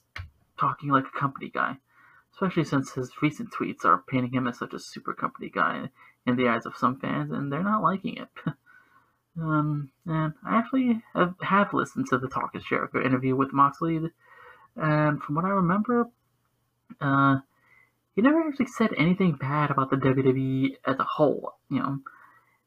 talking 0.60 0.89
like 0.89 1.06
a 1.06 1.20
company 1.20 1.50
guy, 1.54 1.78
especially 2.34 2.63
since 2.63 2.93
his 2.93 3.22
recent 3.22 3.52
tweets 3.52 3.86
are 3.86 4.04
painting 4.08 4.34
him 4.34 4.48
as 4.48 4.58
such 4.58 4.74
a 4.74 4.80
super 4.80 5.13
company 5.13 5.50
guy 5.50 5.89
in 6.26 6.36
the 6.36 6.50
eyes 6.50 6.65
of 6.65 6.76
some 6.76 7.00
fans, 7.00 7.32
and 7.32 7.52
they're 7.52 7.63
not 7.63 7.82
liking 7.82 8.17
it. 8.17 8.30
Um, 9.39 9.91
and 10.06 10.34
I 10.43 10.58
actually 10.58 11.04
have, 11.13 11.36
have 11.41 11.73
listened 11.73 12.08
to 12.08 12.17
the 12.17 12.28
Talk 12.28 12.56
is 12.56 12.63
Jericho 12.63 13.04
interview 13.04 13.36
with 13.36 13.54
Moxley, 13.54 14.00
and 14.76 15.21
from 15.21 15.36
what 15.36 15.45
I 15.45 15.50
remember, 15.50 16.08
uh, 17.00 17.38
he 18.15 18.21
never 18.21 18.41
actually 18.41 18.67
said 18.67 18.93
anything 18.97 19.34
bad 19.34 19.69
about 19.69 19.91
the 19.91 19.97
WWE 19.97 20.78
as 20.86 20.97
a 20.97 21.04
whole, 21.04 21.54
you 21.69 21.80
know. 21.80 22.00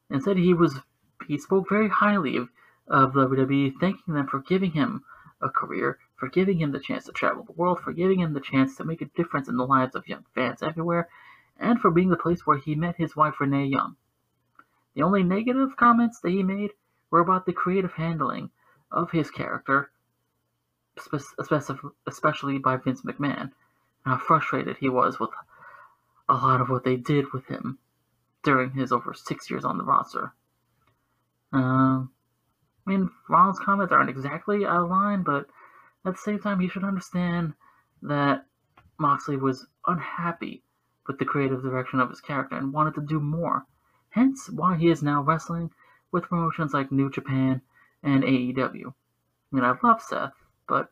Instead, 0.09 0.37
he 0.37 0.53
was 0.53 0.79
he 1.27 1.37
spoke 1.37 1.67
very 1.69 1.89
highly 1.89 2.37
of, 2.37 2.49
of 2.87 3.13
WWE, 3.13 3.73
thanking 3.79 4.13
them 4.13 4.27
for 4.27 4.39
giving 4.39 4.71
him 4.71 5.03
a 5.41 5.49
career, 5.49 5.99
for 6.15 6.29
giving 6.29 6.59
him 6.59 6.71
the 6.71 6.79
chance 6.79 7.05
to 7.05 7.11
travel 7.11 7.43
the 7.43 7.51
world, 7.51 7.79
for 7.79 7.91
giving 7.91 8.19
him 8.19 8.33
the 8.33 8.39
chance 8.39 8.75
to 8.77 8.85
make 8.85 9.01
a 9.01 9.05
difference 9.05 9.49
in 9.49 9.57
the 9.57 9.65
lives 9.65 9.95
of 9.95 10.07
young 10.07 10.25
fans 10.33 10.63
everywhere, 10.63 11.09
and 11.59 11.79
for 11.79 11.91
being 11.91 12.09
the 12.09 12.17
place 12.17 12.45
where 12.45 12.57
he 12.57 12.75
met 12.75 12.95
his 12.95 13.15
wife 13.15 13.39
Renee 13.39 13.65
Young. 13.65 13.95
The 14.93 15.03
only 15.03 15.23
negative 15.23 15.77
comments 15.77 16.19
that 16.19 16.31
he 16.31 16.43
made 16.43 16.71
were 17.09 17.19
about 17.19 17.45
the 17.45 17.53
creative 17.53 17.93
handling 17.93 18.49
of 18.91 19.11
his 19.11 19.31
character, 19.31 19.91
especially 22.07 22.57
by 22.57 22.77
Vince 22.77 23.01
McMahon, 23.01 23.41
and 23.41 23.51
how 24.03 24.17
frustrated 24.17 24.77
he 24.77 24.89
was 24.89 25.19
with 25.19 25.29
a 26.27 26.33
lot 26.33 26.61
of 26.61 26.69
what 26.69 26.83
they 26.83 26.97
did 26.97 27.31
with 27.31 27.45
him 27.47 27.77
during 28.43 28.71
his 28.71 28.91
over 28.91 29.13
six 29.13 29.49
years 29.49 29.63
on 29.63 29.77
the 29.77 29.83
roster. 29.83 30.33
Uh, 31.53 32.03
I 32.03 32.07
mean, 32.85 33.09
Rollins' 33.29 33.59
comments 33.59 33.93
aren't 33.93 34.09
exactly 34.09 34.65
out 34.65 34.83
of 34.83 34.89
line, 34.89 35.23
but 35.23 35.47
at 36.05 36.13
the 36.13 36.19
same 36.19 36.39
time, 36.39 36.59
he 36.59 36.67
should 36.67 36.83
understand 36.83 37.53
that 38.01 38.45
Moxley 38.97 39.37
was 39.37 39.67
unhappy 39.85 40.63
with 41.07 41.19
the 41.19 41.25
creative 41.25 41.61
direction 41.61 41.99
of 41.99 42.09
his 42.09 42.21
character 42.21 42.55
and 42.55 42.73
wanted 42.73 42.95
to 42.95 43.01
do 43.01 43.19
more 43.19 43.65
hence 44.11 44.49
why 44.49 44.77
he 44.77 44.89
is 44.89 45.03
now 45.03 45.21
wrestling 45.21 45.71
with 46.11 46.23
promotions 46.23 46.73
like 46.73 46.91
New 46.91 47.09
Japan 47.09 47.61
and 48.03 48.23
AEW. 48.23 48.87
I 48.87 49.55
mean, 49.55 49.63
I 49.63 49.75
love 49.83 50.01
Seth, 50.01 50.33
but 50.67 50.91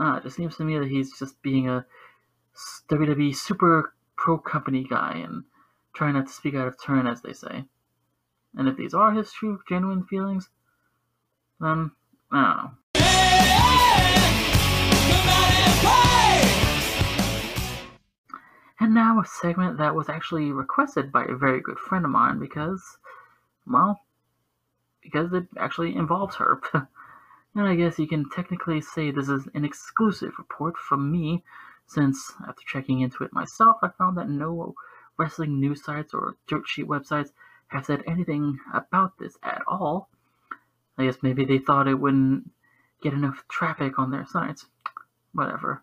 uh, 0.00 0.16
it 0.16 0.24
just 0.24 0.36
seems 0.36 0.56
to 0.56 0.64
me 0.64 0.78
that 0.78 0.88
he's 0.88 1.18
just 1.18 1.40
being 1.42 1.68
a 1.68 1.86
WWE 2.90 3.34
super 3.34 3.94
pro 4.16 4.38
company 4.38 4.84
guy 4.88 5.22
and 5.24 5.44
trying 5.94 6.14
not 6.14 6.26
to 6.26 6.32
speak 6.32 6.54
out 6.54 6.68
of 6.68 6.80
turn, 6.80 7.06
as 7.06 7.22
they 7.22 7.32
say. 7.32 7.64
And 8.54 8.68
if 8.68 8.76
these 8.76 8.94
are 8.94 9.12
his 9.12 9.32
true, 9.32 9.58
genuine 9.68 10.04
feelings, 10.04 10.48
then 11.60 11.90
I 12.30 12.42
don't 12.42 12.56
know. 12.56 12.70
And 18.78 18.94
now 18.94 19.20
a 19.20 19.24
segment 19.24 19.78
that 19.78 19.94
was 19.94 20.08
actually 20.08 20.52
requested 20.52 21.10
by 21.10 21.24
a 21.24 21.34
very 21.34 21.60
good 21.60 21.78
friend 21.78 22.04
of 22.04 22.10
mine 22.10 22.38
because, 22.38 22.98
well, 23.66 24.00
because 25.02 25.32
it 25.32 25.46
actually 25.56 25.96
involves 25.96 26.36
her. 26.36 26.60
and 26.74 26.88
I 27.66 27.74
guess 27.74 27.98
you 27.98 28.06
can 28.06 28.28
technically 28.28 28.82
say 28.82 29.10
this 29.10 29.28
is 29.30 29.48
an 29.54 29.64
exclusive 29.64 30.34
report 30.36 30.76
from 30.76 31.10
me, 31.10 31.42
since 31.86 32.34
after 32.46 32.62
checking 32.66 33.00
into 33.00 33.24
it 33.24 33.32
myself, 33.32 33.78
I 33.82 33.88
found 33.88 34.18
that 34.18 34.28
no 34.28 34.74
wrestling 35.16 35.58
news 35.58 35.82
sites 35.82 36.12
or 36.12 36.36
dirt 36.46 36.66
sheet 36.66 36.86
websites 36.86 37.30
have 37.68 37.86
said 37.86 38.02
anything 38.06 38.58
about 38.74 39.18
this 39.18 39.38
at 39.42 39.62
all. 39.66 40.10
I 40.98 41.04
guess 41.04 41.22
maybe 41.22 41.44
they 41.44 41.58
thought 41.58 41.88
it 41.88 41.98
wouldn't 41.98 42.50
get 43.02 43.14
enough 43.14 43.44
traffic 43.48 43.98
on 43.98 44.10
their 44.10 44.26
sites. 44.26 44.66
Whatever. 45.32 45.82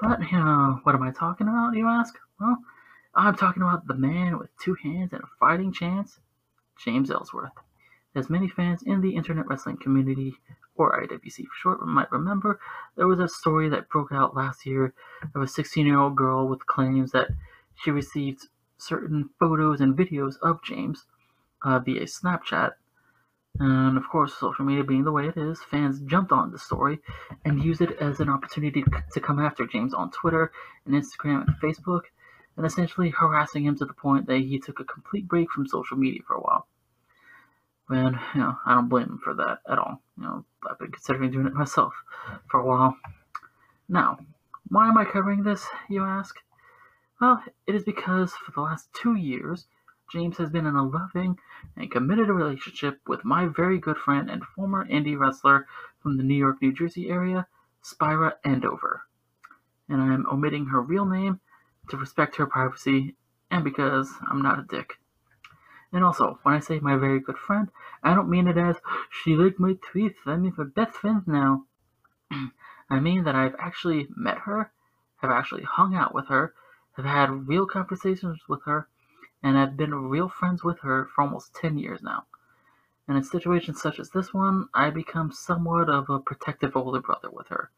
But, 0.00 0.20
know, 0.32 0.80
what 0.84 0.94
am 0.94 1.02
I 1.02 1.10
talking 1.10 1.46
about, 1.46 1.76
you 1.76 1.86
ask? 1.86 2.14
Well, 2.40 2.56
I'm 3.14 3.36
talking 3.36 3.62
about 3.62 3.86
the 3.86 3.94
man 3.94 4.38
with 4.38 4.48
two 4.58 4.74
hands 4.74 5.12
and 5.12 5.22
a 5.22 5.26
fighting 5.38 5.72
chance, 5.72 6.18
James 6.82 7.10
Ellsworth. 7.10 7.52
As 8.14 8.30
many 8.30 8.48
fans 8.48 8.82
in 8.82 9.02
the 9.02 9.14
internet 9.14 9.46
wrestling 9.46 9.76
community, 9.76 10.34
or 10.74 11.00
IWC 11.02 11.44
for 11.44 11.54
short, 11.60 11.86
might 11.86 12.10
remember, 12.10 12.58
there 12.96 13.06
was 13.06 13.20
a 13.20 13.28
story 13.28 13.68
that 13.68 13.90
broke 13.90 14.10
out 14.10 14.34
last 14.34 14.64
year 14.64 14.94
of 15.34 15.42
a 15.42 15.46
16 15.46 15.86
year 15.86 15.98
old 15.98 16.16
girl 16.16 16.48
with 16.48 16.66
claims 16.66 17.12
that 17.12 17.28
she 17.74 17.90
received 17.90 18.48
certain 18.78 19.28
photos 19.38 19.80
and 19.80 19.96
videos 19.96 20.36
of 20.42 20.62
James 20.62 21.04
uh, 21.62 21.78
via 21.78 22.02
Snapchat 22.02 22.72
and 23.58 23.96
of 23.98 24.08
course, 24.08 24.34
social 24.34 24.64
media 24.64 24.84
being 24.84 25.04
the 25.04 25.12
way 25.12 25.26
it 25.26 25.36
is, 25.36 25.60
fans 25.62 26.00
jumped 26.00 26.32
on 26.32 26.50
the 26.50 26.58
story 26.58 27.00
and 27.44 27.62
used 27.62 27.80
it 27.80 27.98
as 28.00 28.20
an 28.20 28.28
opportunity 28.28 28.84
to 29.12 29.20
come 29.20 29.38
after 29.38 29.66
James 29.66 29.92
on 29.92 30.10
Twitter 30.10 30.52
and 30.86 30.94
Instagram 30.94 31.46
and 31.46 31.56
Facebook, 31.62 32.02
and 32.56 32.64
essentially 32.64 33.10
harassing 33.10 33.64
him 33.64 33.76
to 33.76 33.84
the 33.84 33.92
point 33.92 34.26
that 34.26 34.38
he 34.38 34.58
took 34.58 34.80
a 34.80 34.84
complete 34.84 35.26
break 35.28 35.50
from 35.50 35.66
social 35.66 35.96
media 35.96 36.20
for 36.26 36.36
a 36.36 36.40
while. 36.40 36.66
And, 37.88 38.16
you 38.34 38.40
know, 38.40 38.56
I 38.64 38.74
don't 38.74 38.88
blame 38.88 39.08
him 39.08 39.20
for 39.22 39.34
that 39.34 39.58
at 39.68 39.78
all. 39.78 40.00
You 40.16 40.24
know, 40.24 40.44
I've 40.68 40.78
been 40.78 40.92
considering 40.92 41.30
doing 41.30 41.46
it 41.46 41.54
myself 41.54 41.92
for 42.48 42.60
a 42.60 42.64
while. 42.64 42.96
Now, 43.88 44.18
why 44.68 44.88
am 44.88 44.96
I 44.96 45.04
covering 45.04 45.42
this, 45.42 45.66
you 45.88 46.04
ask? 46.04 46.36
Well, 47.20 47.42
it 47.66 47.74
is 47.74 47.82
because 47.82 48.32
for 48.32 48.52
the 48.52 48.60
last 48.60 48.88
two 48.94 49.16
years, 49.16 49.66
James 50.12 50.38
has 50.38 50.50
been 50.50 50.66
in 50.66 50.74
a 50.74 50.86
loving 50.86 51.38
and 51.76 51.90
committed 51.90 52.28
relationship 52.28 53.00
with 53.06 53.24
my 53.24 53.46
very 53.46 53.78
good 53.78 53.96
friend 53.96 54.28
and 54.28 54.44
former 54.44 54.84
indie 54.86 55.18
wrestler 55.18 55.68
from 56.02 56.16
the 56.16 56.24
New 56.24 56.34
York, 56.34 56.60
New 56.60 56.72
Jersey 56.72 57.08
area, 57.08 57.46
Spira 57.80 58.36
Andover. 58.44 59.06
And 59.88 60.02
I 60.02 60.12
am 60.12 60.26
omitting 60.30 60.66
her 60.66 60.80
real 60.80 61.04
name 61.04 61.40
to 61.88 61.96
respect 61.96 62.36
her 62.36 62.46
privacy 62.46 63.14
and 63.50 63.62
because 63.62 64.12
I'm 64.28 64.42
not 64.42 64.58
a 64.58 64.66
dick. 64.68 64.98
And 65.92 66.04
also, 66.04 66.38
when 66.42 66.54
I 66.54 66.60
say 66.60 66.78
my 66.78 66.96
very 66.96 67.20
good 67.20 67.38
friend, 67.38 67.68
I 68.02 68.14
don't 68.14 68.28
mean 68.28 68.46
it 68.46 68.56
as 68.56 68.76
she 69.10 69.36
liked 69.36 69.58
my 69.58 69.74
tweets, 69.74 70.26
I 70.26 70.36
mean 70.36 70.54
we're 70.56 70.64
best 70.64 70.96
friends 70.96 71.26
now. 71.26 71.66
I 72.90 73.00
mean 73.00 73.24
that 73.24 73.34
I've 73.34 73.56
actually 73.58 74.08
met 74.16 74.38
her, 74.38 74.72
have 75.18 75.30
actually 75.30 75.64
hung 75.64 75.94
out 75.94 76.14
with 76.14 76.26
her, 76.26 76.54
have 76.96 77.04
had 77.04 77.48
real 77.48 77.66
conversations 77.66 78.40
with 78.48 78.62
her, 78.64 78.88
and 79.42 79.58
I've 79.58 79.76
been 79.76 79.94
real 79.94 80.28
friends 80.28 80.62
with 80.62 80.80
her 80.80 81.06
for 81.14 81.22
almost 81.22 81.54
10 81.54 81.78
years 81.78 82.02
now. 82.02 82.24
And 83.08 83.16
in 83.16 83.24
situations 83.24 83.80
such 83.80 83.98
as 83.98 84.10
this 84.10 84.32
one, 84.32 84.68
I 84.72 84.90
become 84.90 85.32
somewhat 85.32 85.88
of 85.88 86.08
a 86.08 86.20
protective 86.20 86.76
older 86.76 87.00
brother 87.00 87.30
with 87.30 87.48
her, 87.48 87.70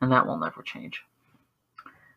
and 0.00 0.12
that 0.12 0.26
will 0.26 0.38
never 0.38 0.62
change. 0.62 1.04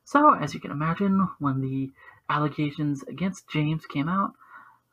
So, 0.04 0.34
as 0.34 0.54
you 0.54 0.60
can 0.60 0.71
imagine, 0.71 1.30
when 1.39 1.62
the 1.62 1.91
allegations 2.30 3.04
against 3.04 3.47
James 3.47 3.86
came 3.86 4.10
out, 4.10 4.34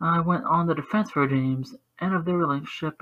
I 0.01 0.21
went 0.21 0.45
on 0.45 0.67
the 0.67 0.75
defense 0.75 1.11
for 1.11 1.27
James 1.27 1.75
and 1.99 2.15
of 2.15 2.25
their 2.25 2.37
relationship 2.37 3.01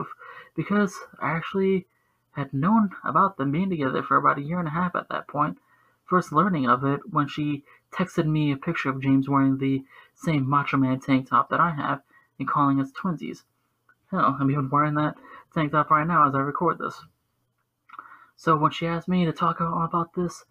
because 0.54 0.96
I 1.20 1.30
actually 1.30 1.86
had 2.32 2.54
known 2.54 2.90
about 3.04 3.36
them 3.36 3.50
being 3.50 3.70
together 3.70 4.02
for 4.02 4.16
about 4.16 4.38
a 4.38 4.42
year 4.42 4.58
and 4.58 4.68
a 4.68 4.72
half 4.72 4.94
at 4.94 5.08
that 5.08 5.28
point, 5.28 5.58
first 6.04 6.32
learning 6.32 6.68
of 6.68 6.84
it 6.84 7.00
when 7.10 7.28
she 7.28 7.64
texted 7.94 8.26
me 8.26 8.52
a 8.52 8.56
picture 8.56 8.90
of 8.90 9.00
James 9.00 9.28
wearing 9.28 9.58
the 9.58 9.84
same 10.14 10.48
Macho 10.48 10.76
Man 10.76 11.00
tank 11.00 11.28
top 11.28 11.48
that 11.50 11.60
I 11.60 11.70
have 11.70 12.02
and 12.38 12.48
calling 12.48 12.80
us 12.80 12.90
twinsies. 12.92 13.42
Hell, 14.10 14.36
I'm 14.38 14.50
even 14.50 14.68
wearing 14.68 14.94
that 14.94 15.14
tank 15.54 15.72
top 15.72 15.90
right 15.90 16.06
now 16.06 16.28
as 16.28 16.34
I 16.34 16.40
record 16.40 16.78
this. 16.78 17.00
So 18.36 18.56
when 18.56 18.72
she 18.72 18.86
asked 18.86 19.08
me 19.08 19.24
to 19.24 19.32
talk 19.32 19.60
about 19.60 20.14
this 20.14 20.44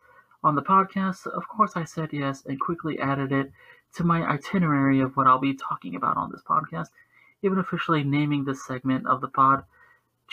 on 0.43 0.55
the 0.55 0.61
podcast, 0.61 1.27
of 1.27 1.47
course 1.47 1.73
I 1.75 1.83
said 1.83 2.09
yes 2.13 2.43
and 2.45 2.59
quickly 2.59 2.99
added 2.99 3.31
it 3.31 3.51
to 3.95 4.03
my 4.03 4.23
itinerary 4.23 5.01
of 5.01 5.15
what 5.15 5.27
I'll 5.27 5.39
be 5.39 5.53
talking 5.53 5.95
about 5.95 6.17
on 6.17 6.31
this 6.31 6.41
podcast, 6.41 6.87
even 7.41 7.59
officially 7.59 8.03
naming 8.03 8.45
this 8.45 8.65
segment 8.65 9.05
of 9.05 9.21
the 9.21 9.27
pod 9.27 9.63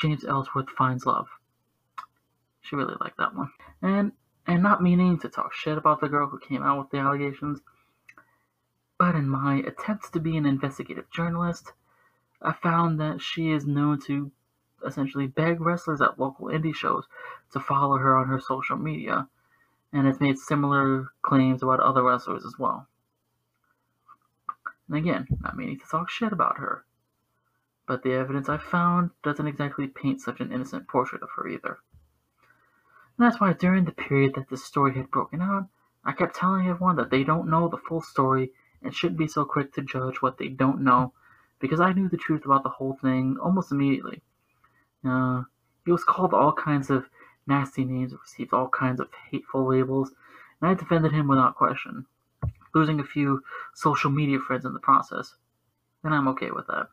James 0.01 0.25
Ellsworth 0.25 0.71
Finds 0.71 1.05
Love. 1.05 1.29
She 2.63 2.77
really 2.77 2.95
liked 3.01 3.19
that 3.19 3.35
one. 3.35 3.51
And 3.83 4.13
and 4.51 4.65
not 4.65 4.83
meaning 4.83 5.17
to 5.17 5.29
talk 5.29 5.55
shit 5.55 5.79
about 5.79 6.01
the 6.01 6.09
girl 6.09 6.27
who 6.27 6.39
came 6.39 6.65
out 6.65 6.79
with 6.81 6.91
the 6.91 6.99
allegations, 6.99 7.61
but 8.99 9.15
in 9.15 9.29
my 9.29 9.59
attempts 9.59 10.11
to 10.11 10.19
be 10.19 10.37
an 10.37 10.45
investigative 10.45 11.09
journalist, 11.09 11.73
I 12.43 12.53
found 12.53 13.01
that 13.01 13.21
she 13.21 13.53
is 13.53 13.65
known 13.65 14.01
to 14.07 14.33
essentially 14.85 15.29
beg 15.29 15.61
wrestlers 15.61 16.01
at 16.01 16.19
local 16.19 16.47
indie 16.47 16.75
shows 16.75 17.05
to 17.53 17.61
follow 17.61 17.99
her 17.99 18.17
on 18.17 18.27
her 18.27 18.41
social 18.41 18.77
media, 18.77 19.29
and 19.93 20.07
has 20.09 20.19
made 20.19 20.37
similar 20.37 21.13
claims 21.23 21.63
about 21.63 21.79
other 21.79 22.03
wrestlers 22.03 22.45
as 22.45 22.59
well. 22.59 22.89
And 24.89 24.97
again, 24.97 25.29
not 25.41 25.57
meaning 25.57 25.79
to 25.79 25.87
talk 25.87 26.11
shit 26.11 26.33
about 26.33 26.59
her, 26.59 26.85
but 27.87 28.03
the 28.03 28.15
evidence 28.15 28.49
I 28.49 28.59
found 28.59 29.11
doesn't 29.23 29.47
exactly 29.47 29.87
paint 29.87 30.21
such 30.21 30.41
an 30.41 30.51
innocent 30.51 30.89
portrait 30.89 31.23
of 31.23 31.29
her 31.37 31.47
either. 31.47 31.79
And 33.21 33.27
that's 33.27 33.39
why 33.39 33.53
during 33.53 33.85
the 33.85 33.93
period 33.93 34.35
that 34.37 34.49
this 34.49 34.65
story 34.65 34.95
had 34.95 35.11
broken 35.11 35.43
out, 35.43 35.69
I 36.03 36.13
kept 36.13 36.37
telling 36.37 36.67
everyone 36.67 36.97
that 36.97 37.11
they 37.11 37.23
don't 37.23 37.51
know 37.51 37.69
the 37.69 37.77
full 37.77 38.01
story 38.01 38.51
and 38.83 38.95
shouldn't 38.95 39.19
be 39.19 39.29
so 39.29 39.45
quick 39.45 39.75
to 39.75 39.83
judge 39.83 40.23
what 40.23 40.39
they 40.39 40.49
don't 40.49 40.81
know, 40.81 41.13
because 41.59 41.81
I 41.81 41.93
knew 41.93 42.09
the 42.09 42.17
truth 42.17 42.47
about 42.47 42.63
the 42.63 42.71
whole 42.71 42.95
thing 42.95 43.37
almost 43.39 43.73
immediately. 43.73 44.23
Uh, 45.05 45.43
he 45.85 45.93
was 45.93 46.03
called 46.03 46.33
all 46.33 46.55
kinds 46.55 46.89
of 46.89 47.11
nasty 47.47 47.85
names, 47.85 48.15
received 48.15 48.55
all 48.55 48.71
kinds 48.71 49.01
of 49.01 49.09
hateful 49.31 49.69
labels, 49.69 50.13
and 50.63 50.71
I 50.71 50.73
defended 50.73 51.13
him 51.13 51.29
without 51.29 51.57
question, 51.57 52.07
losing 52.75 53.01
a 53.01 53.05
few 53.05 53.43
social 53.75 54.11
media 54.11 54.39
friends 54.39 54.65
in 54.65 54.73
the 54.73 54.81
process. 54.81 55.35
And 56.03 56.15
I'm 56.15 56.29
okay 56.29 56.53
with 56.53 56.69
that. 56.69 56.87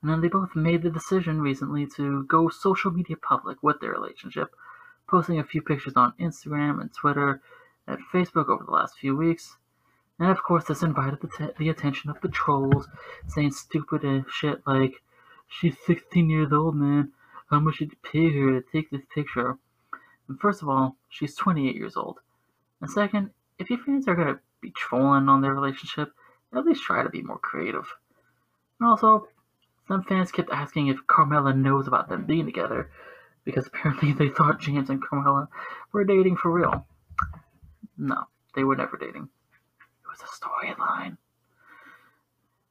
And 0.00 0.10
then 0.10 0.22
they 0.22 0.28
both 0.28 0.56
made 0.56 0.80
the 0.80 0.88
decision 0.88 1.42
recently 1.42 1.86
to 1.96 2.24
go 2.24 2.48
social 2.48 2.90
media 2.90 3.16
public 3.18 3.62
with 3.62 3.82
their 3.82 3.92
relationship, 3.92 4.54
posting 5.10 5.38
a 5.38 5.44
few 5.44 5.60
pictures 5.60 5.94
on 5.96 6.14
Instagram 6.20 6.80
and 6.80 6.92
Twitter 6.92 7.40
and 7.86 7.98
Facebook 8.12 8.48
over 8.48 8.64
the 8.64 8.70
last 8.70 8.98
few 8.98 9.16
weeks. 9.16 9.56
And 10.18 10.30
of 10.30 10.42
course, 10.42 10.64
this 10.64 10.82
invited 10.82 11.20
the, 11.20 11.54
the 11.58 11.68
attention 11.68 12.10
of 12.10 12.20
the 12.20 12.28
trolls, 12.28 12.86
saying 13.26 13.52
stupid 13.52 14.24
shit 14.28 14.62
like, 14.66 15.02
She's 15.52 15.76
16 15.84 16.30
years 16.30 16.52
old, 16.52 16.76
man. 16.76 17.12
How 17.50 17.58
much 17.58 17.78
did 17.78 17.90
you 17.90 17.98
pay 18.02 18.30
her 18.38 18.60
to 18.60 18.66
take 18.70 18.90
this 18.90 19.04
picture? 19.12 19.58
And 20.28 20.38
first 20.38 20.62
of 20.62 20.68
all, 20.68 20.96
she's 21.08 21.34
28 21.34 21.74
years 21.74 21.96
old. 21.96 22.20
And 22.80 22.88
second, 22.88 23.30
if 23.58 23.68
your 23.68 23.80
fans 23.80 24.06
are 24.06 24.14
going 24.14 24.28
to 24.28 24.40
be 24.60 24.70
trolling 24.70 25.28
on 25.28 25.40
their 25.40 25.52
relationship, 25.52 26.12
at 26.54 26.64
least 26.64 26.84
try 26.84 27.02
to 27.02 27.08
be 27.08 27.22
more 27.22 27.38
creative. 27.38 27.92
And 28.78 28.88
also, 28.88 29.26
some 29.88 30.04
fans 30.04 30.30
kept 30.30 30.50
asking 30.50 30.86
if 30.86 30.98
Carmella 31.08 31.56
knows 31.56 31.88
about 31.88 32.08
them 32.08 32.26
being 32.26 32.46
together, 32.46 32.90
because 33.44 33.66
apparently 33.66 34.12
they 34.18 34.28
thought 34.28 34.60
James 34.60 34.90
and 34.90 35.02
Carmella 35.02 35.48
were 35.92 36.04
dating 36.04 36.36
for 36.36 36.50
real. 36.50 36.86
No, 37.96 38.24
they 38.54 38.64
were 38.64 38.76
never 38.76 38.96
dating. 38.96 39.28
It 40.04 40.08
was 40.08 40.20
a 40.22 40.26
storyline. 40.26 41.16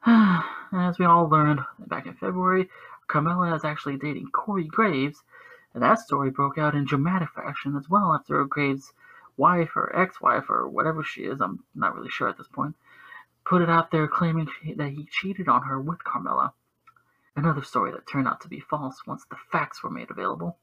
and 0.06 0.82
As 0.82 0.98
we 0.98 1.06
all 1.06 1.28
learned 1.28 1.62
back 1.88 2.06
in 2.06 2.14
February, 2.14 2.70
Carmella 3.08 3.56
is 3.56 3.66
actually 3.66 3.98
dating 3.98 4.30
Corey 4.32 4.66
Graves, 4.66 5.24
and 5.74 5.84
that 5.84 6.00
story 6.00 6.30
broke 6.30 6.58
out 6.58 6.76
in 6.76 6.86
dramatic 6.86 7.30
fashion 7.30 7.76
as 7.76 7.90
well 7.90 8.14
after 8.14 8.44
Graves' 8.46 8.94
wife 9.38 9.76
or 9.76 9.96
ex-wife 9.96 10.50
or 10.50 10.68
whatever 10.68 11.04
she 11.04 11.24
is, 11.24 11.42
I'm 11.42 11.64
not 11.74 11.96
really 11.96 12.10
sure 12.10 12.30
at 12.30 12.38
this 12.38 12.48
point, 12.48 12.76
put 13.46 13.62
it 13.62 13.70
out 13.70 13.90
there 13.92 14.08
claiming 14.08 14.48
that 14.76 14.90
he 14.90 15.08
cheated 15.12 15.48
on 15.48 15.64
her 15.64 15.80
with 15.80 16.04
Carmella. 16.04 16.54
Another 17.40 17.64
story 17.64 17.90
that 17.94 18.06
turned 18.06 18.28
out 18.28 18.42
to 18.42 18.50
be 18.50 18.60
false 18.60 19.08
once 19.08 19.24
the 19.24 19.38
facts 19.50 19.82
were 19.82 19.90
made 19.90 20.12
available. 20.12 20.58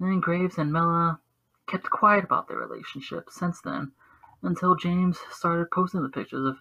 Then 0.00 0.18
Graves 0.18 0.58
and 0.58 0.72
Mela 0.72 1.20
kept 1.68 1.88
quiet 1.88 2.24
about 2.24 2.48
their 2.48 2.56
relationship 2.56 3.30
since 3.30 3.60
then 3.60 3.92
until 4.42 4.74
James 4.74 5.20
started 5.30 5.70
posting 5.70 6.02
the 6.02 6.08
pictures 6.08 6.44
of 6.44 6.56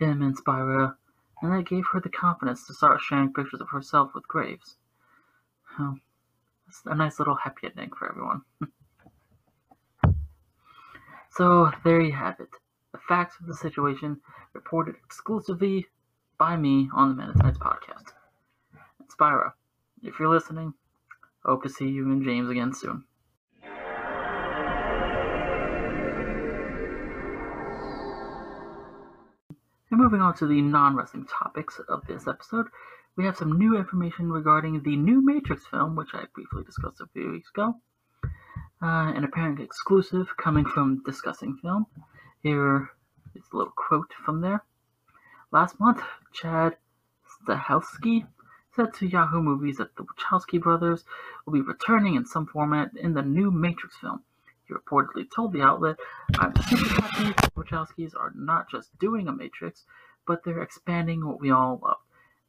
him 0.00 0.22
and 0.22 0.36
Spira, 0.36 0.96
and 1.40 1.52
that 1.52 1.68
gave 1.68 1.84
her 1.92 2.00
the 2.00 2.08
confidence 2.08 2.66
to 2.66 2.74
start 2.74 3.00
sharing 3.00 3.32
pictures 3.32 3.60
of 3.60 3.68
herself 3.68 4.10
with 4.12 4.26
Graves. 4.26 4.76
Well, 5.78 6.00
it's 6.66 6.82
a 6.84 6.96
nice 6.96 7.20
little 7.20 7.36
happy 7.36 7.68
ending 7.68 7.92
for 7.96 8.10
everyone. 8.10 8.42
so 11.30 11.70
there 11.84 12.00
you 12.00 12.10
have 12.10 12.40
it. 12.40 12.50
The 12.90 12.98
facts 13.06 13.36
of 13.38 13.46
the 13.46 13.54
situation 13.54 14.20
reported 14.52 14.96
exclusively 15.04 15.86
by 16.38 16.56
me 16.56 16.90
on 16.92 17.10
the 17.10 17.14
Men 17.14 17.30
in 17.30 17.38
Tights 17.38 17.58
podcast. 17.58 18.17
Spira, 19.18 19.52
if 20.04 20.20
you're 20.20 20.32
listening, 20.32 20.74
hope 21.44 21.64
to 21.64 21.68
see 21.68 21.88
you 21.88 22.04
and 22.04 22.22
James 22.22 22.48
again 22.50 22.72
soon. 22.72 23.02
And 29.90 29.98
moving 30.00 30.20
on 30.20 30.36
to 30.36 30.46
the 30.46 30.62
non 30.62 30.94
wrestling 30.94 31.26
topics 31.26 31.80
of 31.88 32.06
this 32.06 32.28
episode, 32.28 32.66
we 33.16 33.24
have 33.24 33.36
some 33.36 33.58
new 33.58 33.76
information 33.76 34.30
regarding 34.30 34.84
the 34.84 34.94
new 34.94 35.20
Matrix 35.20 35.66
film, 35.66 35.96
which 35.96 36.10
I 36.14 36.26
briefly 36.32 36.62
discussed 36.62 37.00
a 37.00 37.08
few 37.12 37.32
weeks 37.32 37.50
ago. 37.50 37.74
Uh, 38.80 39.10
an 39.16 39.24
apparent 39.24 39.58
exclusive 39.58 40.28
coming 40.36 40.64
from 40.64 41.02
Discussing 41.04 41.58
Film. 41.60 41.86
Here 42.44 42.88
is 43.34 43.42
a 43.52 43.56
little 43.56 43.72
quote 43.74 44.12
from 44.24 44.42
there. 44.42 44.62
Last 45.50 45.80
month, 45.80 46.02
Chad 46.32 46.76
Stahelski 47.44 48.24
said 48.78 48.94
to 48.94 49.08
Yahoo 49.08 49.42
Movies 49.42 49.78
that 49.78 49.96
the 49.96 50.04
Wachowski 50.04 50.60
brothers 50.60 51.04
will 51.44 51.52
be 51.52 51.62
returning 51.62 52.14
in 52.14 52.24
some 52.24 52.46
format 52.46 52.92
in 52.96 53.12
the 53.12 53.22
new 53.22 53.50
Matrix 53.50 53.96
film. 53.96 54.22
He 54.68 54.72
reportedly 54.72 55.28
told 55.34 55.52
the 55.52 55.62
outlet, 55.62 55.96
I'm 56.38 56.54
super 56.62 57.02
happy 57.02 57.24
that 57.24 57.36
the 57.36 57.60
Wachowskis 57.60 58.14
are 58.16 58.32
not 58.36 58.70
just 58.70 58.96
doing 59.00 59.26
a 59.26 59.32
Matrix, 59.32 59.82
but 60.28 60.44
they're 60.44 60.62
expanding 60.62 61.26
what 61.26 61.40
we 61.40 61.50
all 61.50 61.80
love. 61.82 61.96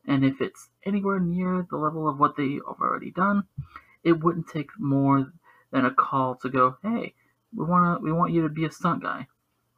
And 0.06 0.24
if 0.24 0.40
it's 0.40 0.70
anywhere 0.86 1.20
near 1.20 1.66
the 1.68 1.78
level 1.78 2.08
of 2.08 2.20
what 2.20 2.38
they 2.38 2.60
have 2.68 2.80
already 2.80 3.10
done, 3.10 3.46
it 4.04 4.24
wouldn't 4.24 4.50
take 4.50 4.70
more 4.78 5.34
than 5.72 5.86
a 5.86 5.92
call 5.92 6.36
to 6.44 6.50
go, 6.50 6.78
hey, 6.84 7.16
we 7.56 7.66
wanna 7.66 7.98
we 8.04 8.12
want 8.12 8.34
you 8.34 8.44
to 8.44 8.50
be 8.50 8.66
a 8.66 8.72
stunt 8.72 9.02
guy. 9.02 9.26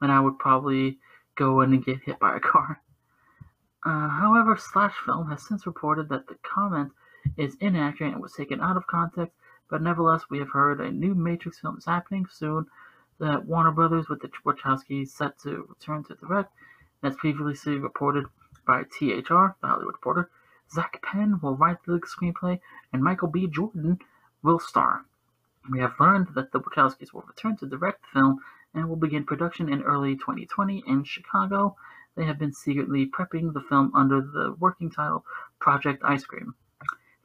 And 0.01 0.11
I 0.11 0.19
would 0.19 0.37
probably 0.37 0.99
go 1.35 1.61
in 1.61 1.71
and 1.71 1.85
get 1.85 2.03
hit 2.03 2.19
by 2.19 2.35
a 2.35 2.41
car. 2.41 2.81
Uh, 3.85 4.09
however, 4.09 4.57
Slash 4.57 4.93
Film 5.05 5.29
has 5.29 5.47
since 5.47 5.65
reported 5.65 6.09
that 6.09 6.27
the 6.27 6.35
comment 6.43 6.91
is 7.37 7.55
inaccurate 7.59 8.13
and 8.13 8.21
was 8.21 8.33
taken 8.33 8.61
out 8.61 8.77
of 8.77 8.87
context 8.87 9.33
but 9.71 9.81
nevertheless, 9.81 10.23
we 10.29 10.39
have 10.39 10.49
heard 10.49 10.81
a 10.81 10.91
new 10.91 11.15
Matrix 11.15 11.59
film 11.59 11.77
is 11.77 11.85
happening 11.85 12.27
soon. 12.29 12.67
That 13.19 13.45
Warner 13.45 13.71
Brothers 13.71 14.09
with 14.09 14.19
the 14.19 14.29
Wachowskis 14.45 15.07
set 15.07 15.39
to 15.39 15.65
return 15.69 16.03
to 16.03 16.15
direct. 16.15 16.51
As 17.01 17.15
previously 17.15 17.77
reported 17.77 18.25
by 18.67 18.83
THR, 18.83 19.55
the 19.61 19.67
Hollywood 19.67 19.93
Reporter, 19.93 20.29
Zak 20.69 21.01
Penn 21.01 21.39
will 21.41 21.55
write 21.55 21.81
the 21.85 22.01
screenplay, 22.01 22.59
and 22.91 23.01
Michael 23.01 23.29
B. 23.29 23.47
Jordan 23.47 23.99
will 24.43 24.59
star. 24.59 25.05
We 25.69 25.79
have 25.79 25.99
learned 26.01 26.35
that 26.35 26.51
the 26.51 26.59
Wachowskis 26.59 27.13
will 27.13 27.21
return 27.21 27.55
to 27.57 27.65
direct 27.65 28.01
the 28.01 28.19
film 28.19 28.41
and 28.73 28.89
will 28.89 28.97
begin 28.97 29.23
production 29.23 29.71
in 29.71 29.83
early 29.83 30.15
2020 30.17 30.83
in 30.85 31.05
Chicago. 31.05 31.77
They 32.15 32.25
have 32.25 32.37
been 32.37 32.53
secretly 32.53 33.05
prepping 33.05 33.53
the 33.53 33.61
film 33.61 33.91
under 33.95 34.21
the 34.21 34.55
working 34.59 34.91
title 34.91 35.25
Project 35.59 36.03
Ice 36.03 36.25
Cream. 36.25 36.55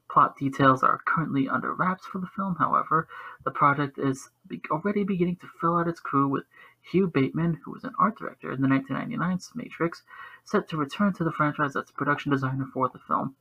Plot 0.09 0.37
details 0.37 0.83
are 0.83 1.03
currently 1.05 1.49
under 1.49 1.75
wraps 1.75 2.07
for 2.07 2.19
the 2.19 2.29
film, 2.29 2.55
however. 2.57 3.09
The 3.45 3.51
project 3.51 3.99
is 3.99 4.31
already 4.71 5.05
beginning 5.05 5.37
to 5.37 5.49
fill 5.61 5.77
out 5.77 5.89
its 5.89 6.01
crew 6.01 6.29
with 6.29 6.45
Hugh 6.81 7.09
Bateman, 7.09 7.61
who 7.65 7.73
was 7.73 7.85
an 7.85 7.95
art 7.99 8.17
director 8.17 8.53
in 8.53 8.63
the 8.63 8.69
1999 8.69 9.41
Matrix, 9.57 10.05
set 10.45 10.69
to 10.69 10.77
return 10.77 11.13
to 11.15 11.25
the 11.25 11.33
franchise 11.33 11.75
as 11.75 11.91
production 11.91 12.31
designer 12.31 12.67
for 12.73 12.89
the 12.89 13.01
film. 13.01 13.35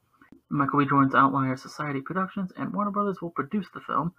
Michael 0.50 0.80
B. 0.80 0.86
Jordan's 0.86 1.16
Outlier 1.16 1.56
Society 1.56 2.02
Productions 2.02 2.52
and 2.58 2.74
Warner 2.74 2.91
Brothers 2.91 3.22
will 3.22 3.30
produce 3.30 3.70
the 3.74 3.82
film. 3.82 4.14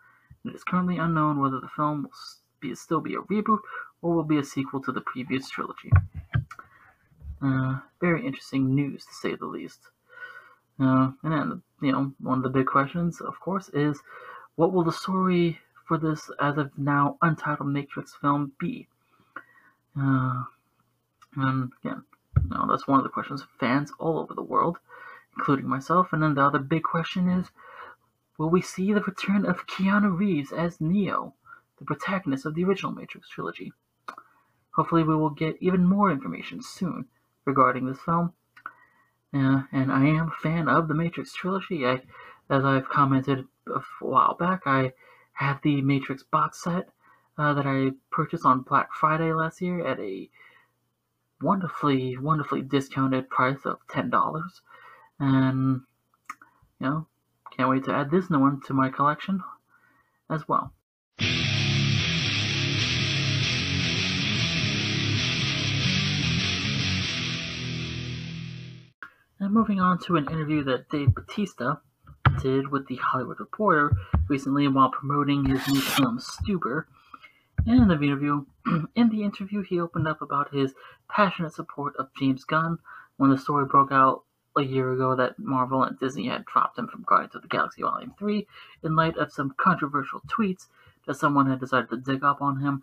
It 0.45 0.55
is 0.55 0.64
currently 0.64 0.97
unknown 0.99 1.41
whether 1.41 1.61
the 1.61 1.68
film 1.68 2.05
will 2.05 2.11
be, 2.61 2.74
still 2.74 3.01
be 3.01 3.14
a 3.14 3.22
reboot 3.22 3.61
or 4.01 4.14
will 4.14 4.24
be 4.24 4.39
a 4.39 4.45
sequel 4.45 4.81
to 4.83 4.93
the 4.93 5.01
previous 5.01 5.49
trilogy. 5.51 5.91
Uh, 7.43 7.78
very 8.01 8.24
interesting 8.26 8.74
news, 8.74 9.05
to 9.05 9.14
say 9.14 9.34
the 9.34 9.47
least. 9.47 9.80
Uh, 10.80 11.11
and 11.22 11.32
then, 11.32 11.62
you 11.82 11.93
know, 11.93 12.12
one 12.18 12.39
of 12.39 12.45
the 12.45 12.51
big 12.51 12.66
questions, 12.66 13.20
of 13.20 13.39
course, 13.41 13.68
is 13.70 14.01
what 14.57 14.72
will 14.72 14.84
the 14.84 14.93
story 14.93 15.59
for 15.87 15.99
this 15.99 16.30
as 16.41 16.57
of 16.57 16.76
now 16.78 17.18
untitled 17.22 17.68
Matrix 17.68 18.14
film 18.14 18.53
be? 18.59 18.89
Uh, 19.99 20.45
and 21.37 21.72
again, 21.84 22.05
you 22.43 22.51
know, 22.51 22.66
that's 22.68 22.89
one 22.89 22.99
of 22.99 23.05
the 23.05 23.11
questions 23.11 23.43
of 23.43 23.49
fans 23.61 23.93
all 23.99 24.18
over 24.18 24.34
the 24.34 24.43
world, 24.43 24.78
including 25.37 25.68
myself. 25.68 26.09
And 26.12 26.22
then 26.22 26.34
the 26.34 26.43
other 26.43 26.59
big 26.59 26.82
question 26.82 27.28
is 27.28 27.51
will 28.39 28.51
we 28.51 28.62
see 28.62 28.93
the 28.93 29.03
return 29.03 29.47
of 29.47 29.66
Keanu 29.66 30.18
Reeves 30.18 30.53
as 30.53 30.80
Neo, 30.80 31.34
the 31.78 31.84
protagonist 31.84 32.47
of 32.47 32.55
the 32.55 32.64
original 32.64 32.93
Matrix 32.93 33.28
trilogy? 33.28 33.72
Hopefully, 34.72 35.03
we 35.03 35.16
will 35.16 35.30
get 35.30 35.57
even 35.61 35.87
more 35.87 36.11
information 36.11 36.62
soon 36.62 37.07
regarding 37.47 37.86
this 37.86 38.01
film 38.01 38.32
and 39.72 39.92
I 39.92 40.07
am 40.07 40.28
a 40.28 40.42
fan 40.42 40.68
of 40.68 40.88
the 40.88 40.94
Matrix 40.94 41.32
trilogy. 41.34 41.86
I, 41.86 42.01
as 42.49 42.64
I've 42.64 42.88
commented 42.88 43.47
a 43.66 43.80
while 44.01 44.34
back, 44.34 44.62
I 44.66 44.92
have 45.32 45.61
the 45.62 45.82
Matrix 45.82 46.22
box 46.22 46.62
set 46.62 46.88
uh, 47.38 47.55
that 47.55 47.66
I 47.66 47.90
purchased 48.11 48.47
on 48.47 48.61
Black 48.62 48.92
Friday 48.92 49.32
last 49.32 49.61
year 49.61 49.86
at 49.86 49.99
a 50.01 50.30
wonderfully, 51.42 52.16
wonderfully 52.16 52.62
discounted 52.62 53.28
price 53.28 53.64
of 53.64 53.78
ten 53.88 54.11
dollars, 54.11 54.62
and 55.20 55.82
you 56.80 56.86
know, 56.86 57.07
can't 57.55 57.68
wait 57.68 57.84
to 57.84 57.94
add 57.94 58.11
this 58.11 58.30
new 58.30 58.38
one 58.38 58.61
to 58.66 58.74
my 58.74 58.88
collection 58.88 59.42
as 60.30 60.49
well. 60.49 60.72
Moving 69.57 69.80
on 69.80 69.98
to 70.00 70.16
an 70.16 70.30
interview 70.30 70.62
that 70.64 70.90
Dave 70.90 71.14
Bautista 71.14 71.80
did 72.42 72.68
with 72.68 72.88
the 72.88 72.96
Hollywood 72.96 73.40
Reporter 73.40 73.96
recently 74.28 74.68
while 74.68 74.90
promoting 74.90 75.46
his 75.46 75.66
new 75.66 75.80
film 75.80 76.18
Stuber. 76.18 76.84
And 77.64 77.80
in 77.80 77.88
the 77.88 77.94
interview, 77.94 78.44
in 78.94 79.09
the 79.09 79.22
interview, 79.22 79.62
he 79.62 79.80
opened 79.80 80.07
up 80.07 80.20
about 80.20 80.52
his 80.52 80.74
passionate 81.09 81.54
support 81.54 81.96
of 81.96 82.11
James 82.18 82.44
Gunn 82.44 82.80
when 83.16 83.30
the 83.30 83.38
story 83.38 83.64
broke 83.64 83.90
out 83.90 84.24
a 84.59 84.62
year 84.62 84.92
ago 84.92 85.16
that 85.16 85.38
Marvel 85.38 85.84
and 85.84 85.98
Disney 85.98 86.28
had 86.28 86.44
dropped 86.44 86.78
him 86.78 86.86
from 86.86 87.04
Guardians 87.04 87.34
of 87.34 87.40
the 87.40 87.48
Galaxy 87.48 87.80
Volume 87.80 88.12
3 88.18 88.46
in 88.82 88.94
light 88.94 89.16
of 89.16 89.32
some 89.32 89.54
controversial 89.57 90.20
tweets 90.28 90.66
that 91.07 91.16
someone 91.16 91.48
had 91.48 91.61
decided 91.61 91.88
to 91.88 91.96
dig 91.96 92.22
up 92.22 92.42
on 92.42 92.61
him, 92.61 92.82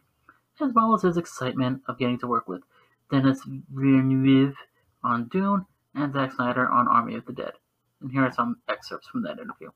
as 0.59 0.73
well 0.73 0.95
as 0.95 1.03
his 1.03 1.17
excitement 1.17 1.83
of 1.87 1.99
getting 1.99 2.17
to 2.17 2.27
work 2.27 2.47
with 2.47 2.63
Denis 3.11 3.43
Villeneuve 3.45 4.55
on 5.03 5.27
Dune 5.27 5.67
and 5.95 6.13
Zack 6.13 6.33
Snyder 6.33 6.67
on 6.67 6.87
Army 6.87 7.15
of 7.15 7.25
the 7.25 7.33
Dead. 7.33 7.53
And 8.01 8.11
here 8.11 8.23
are 8.23 8.31
some 8.31 8.57
excerpts 8.67 9.07
from 9.07 9.23
that 9.23 9.39
interview. 9.39 9.69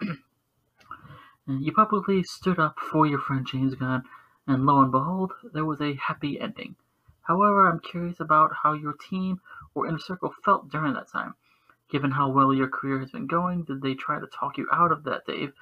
you 1.46 1.72
publicly 1.72 2.22
stood 2.22 2.58
up 2.58 2.78
for 2.78 3.06
your 3.06 3.18
friend 3.18 3.46
James 3.46 3.74
Gunn, 3.74 4.02
and 4.46 4.66
lo 4.66 4.80
and 4.80 4.90
behold, 4.90 5.32
there 5.52 5.64
was 5.64 5.80
a 5.80 5.94
happy 5.94 6.40
ending. 6.40 6.76
However, 7.22 7.68
I'm 7.68 7.80
curious 7.80 8.18
about 8.20 8.50
how 8.62 8.72
your 8.72 8.94
team 8.94 9.40
or 9.74 9.86
inner 9.86 9.98
circle 9.98 10.34
felt 10.44 10.68
during 10.68 10.94
that 10.94 11.10
time. 11.10 11.34
Given 11.90 12.12
how 12.12 12.30
well 12.30 12.52
your 12.52 12.68
career 12.68 13.00
has 13.00 13.12
been 13.12 13.26
going, 13.26 13.64
did 13.64 13.82
they 13.82 13.94
try 13.94 14.18
to 14.18 14.26
talk 14.26 14.58
you 14.58 14.66
out 14.72 14.92
of 14.92 15.04
that 15.04 15.26
Dave 15.26 15.52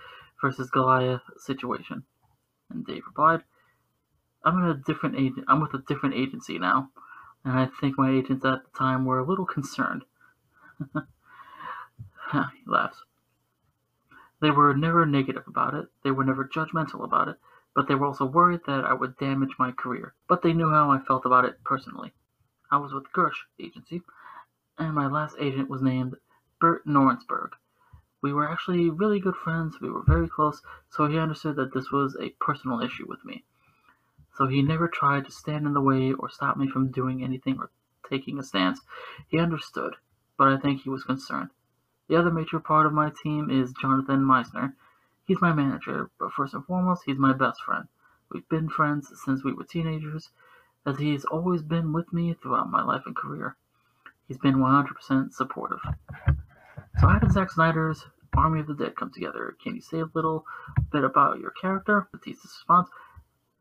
versus 0.41 0.71
Goliath 0.71 1.23
situation? 1.37 2.05
And 2.71 2.87
Dave 2.87 3.03
replied, 3.07 3.43
I'm 4.45 4.59
in 4.59 4.71
a 4.71 4.75
different 4.75 5.17
agent 5.17 5.45
I'm 5.49 5.61
with 5.61 5.75
a 5.75 5.85
different 5.87 6.15
agency 6.15 6.59
now 6.59 6.91
and 7.45 7.59
I 7.59 7.66
think 7.66 7.97
my 7.97 8.11
agents 8.11 8.45
at 8.45 8.64
the 8.64 8.78
time 8.78 9.05
were 9.05 9.18
a 9.18 9.24
little 9.24 9.47
concerned. 9.47 10.05
he 10.95 11.03
laughs. 12.66 13.03
They 14.41 14.51
were 14.51 14.74
never 14.74 15.07
negative 15.07 15.45
about 15.47 15.74
it, 15.74 15.91
they 16.03 16.11
were 16.11 16.24
never 16.24 16.45
judgmental 16.45 17.05
about 17.05 17.28
it, 17.28 17.38
but 17.74 17.88
they 17.88 17.95
were 17.95 18.07
also 18.07 18.24
worried 18.24 18.61
that 18.66 18.84
I 18.84 18.93
would 18.93 19.16
damage 19.16 19.57
my 19.59 19.72
career. 19.72 20.14
But 20.28 20.43
they 20.43 20.53
knew 20.53 20.70
how 20.70 20.91
I 20.91 20.99
felt 20.99 21.24
about 21.24 21.45
it 21.45 21.62
personally. 21.64 22.12
I 22.70 22.76
was 22.76 22.93
with 22.93 23.12
Gersh 23.12 23.45
Agency, 23.59 24.03
and 24.78 24.95
my 24.95 25.07
last 25.07 25.36
agent 25.38 25.68
was 25.68 25.82
named 25.82 26.16
Bert 26.61 26.86
Norensberg. 26.86 27.51
We 28.22 28.32
were 28.32 28.49
actually 28.49 28.91
really 28.91 29.20
good 29.20 29.36
friends, 29.36 29.80
we 29.80 29.91
were 29.91 30.03
very 30.03 30.28
close, 30.28 30.62
so 30.88 31.07
he 31.07 31.18
understood 31.18 31.57
that 31.57 31.72
this 31.72 31.91
was 31.91 32.16
a 32.20 32.30
personal 32.41 32.80
issue 32.80 33.07
with 33.09 33.24
me 33.24 33.45
so 34.41 34.47
he 34.47 34.62
never 34.62 34.88
tried 34.88 35.26
to 35.26 35.30
stand 35.30 35.66
in 35.66 35.74
the 35.74 35.82
way 35.82 36.14
or 36.14 36.30
stop 36.30 36.57
me 36.57 36.66
from 36.66 36.91
doing 36.91 37.22
anything 37.22 37.59
or 37.59 37.70
taking 38.09 38.38
a 38.38 38.43
stance. 38.43 38.80
He 39.28 39.38
understood, 39.38 39.97
but 40.38 40.49
I 40.49 40.57
think 40.57 40.80
he 40.80 40.88
was 40.88 41.05
concerned. 41.05 41.51
The 42.09 42.16
other 42.16 42.30
major 42.30 42.59
part 42.59 42.86
of 42.86 42.95
my 42.95 43.12
team 43.22 43.51
is 43.51 43.74
Jonathan 43.78 44.24
Meisner. 44.24 44.72
He's 45.26 45.43
my 45.43 45.53
manager, 45.53 46.09
but 46.18 46.32
first 46.32 46.55
and 46.55 46.64
foremost, 46.64 47.03
he's 47.05 47.18
my 47.18 47.34
best 47.34 47.61
friend. 47.61 47.84
We've 48.32 48.49
been 48.49 48.70
friends 48.70 49.12
since 49.22 49.45
we 49.45 49.53
were 49.53 49.64
teenagers, 49.64 50.30
as 50.86 50.99
he's 50.99 51.26
always 51.26 51.61
been 51.61 51.93
with 51.93 52.11
me 52.11 52.32
throughout 52.32 52.70
my 52.70 52.82
life 52.82 53.03
and 53.05 53.14
career. 53.14 53.59
He's 54.26 54.38
been 54.38 54.55
100% 54.55 55.34
supportive. 55.34 55.80
So 56.99 57.09
how 57.09 57.18
did 57.18 57.32
Zack 57.32 57.51
Snyder's 57.51 58.07
Army 58.34 58.61
of 58.61 58.68
the 58.68 58.74
Dead 58.74 58.97
come 58.97 59.11
together? 59.12 59.55
Can 59.62 59.74
you 59.74 59.82
say 59.82 60.01
a 60.01 60.09
little 60.14 60.47
bit 60.91 61.05
about 61.05 61.41
your 61.41 61.51
character? 61.51 62.09
Bautista's 62.11 62.57
response, 62.57 62.88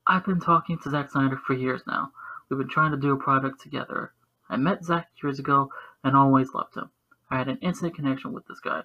I've 0.10 0.26
been 0.26 0.40
talking 0.40 0.80
to 0.80 0.90
Zack 0.90 1.12
Snyder 1.12 1.38
for 1.38 1.54
years 1.54 1.84
now. 1.86 2.12
We've 2.50 2.58
been 2.58 2.68
trying 2.68 2.90
to 2.90 2.98
do 2.98 3.12
a 3.12 3.16
project 3.16 3.62
together. 3.62 4.12
I 4.50 4.58
met 4.58 4.84
Zack 4.84 5.10
years 5.22 5.38
ago 5.38 5.70
and 6.04 6.18
always 6.18 6.52
loved 6.56 6.76
him. 6.76 6.90
I 7.30 7.38
had 7.38 7.48
an 7.48 7.60
instant 7.62 7.94
connection 7.94 8.34
with 8.34 8.48
this 8.48 8.60
guy. 8.60 8.82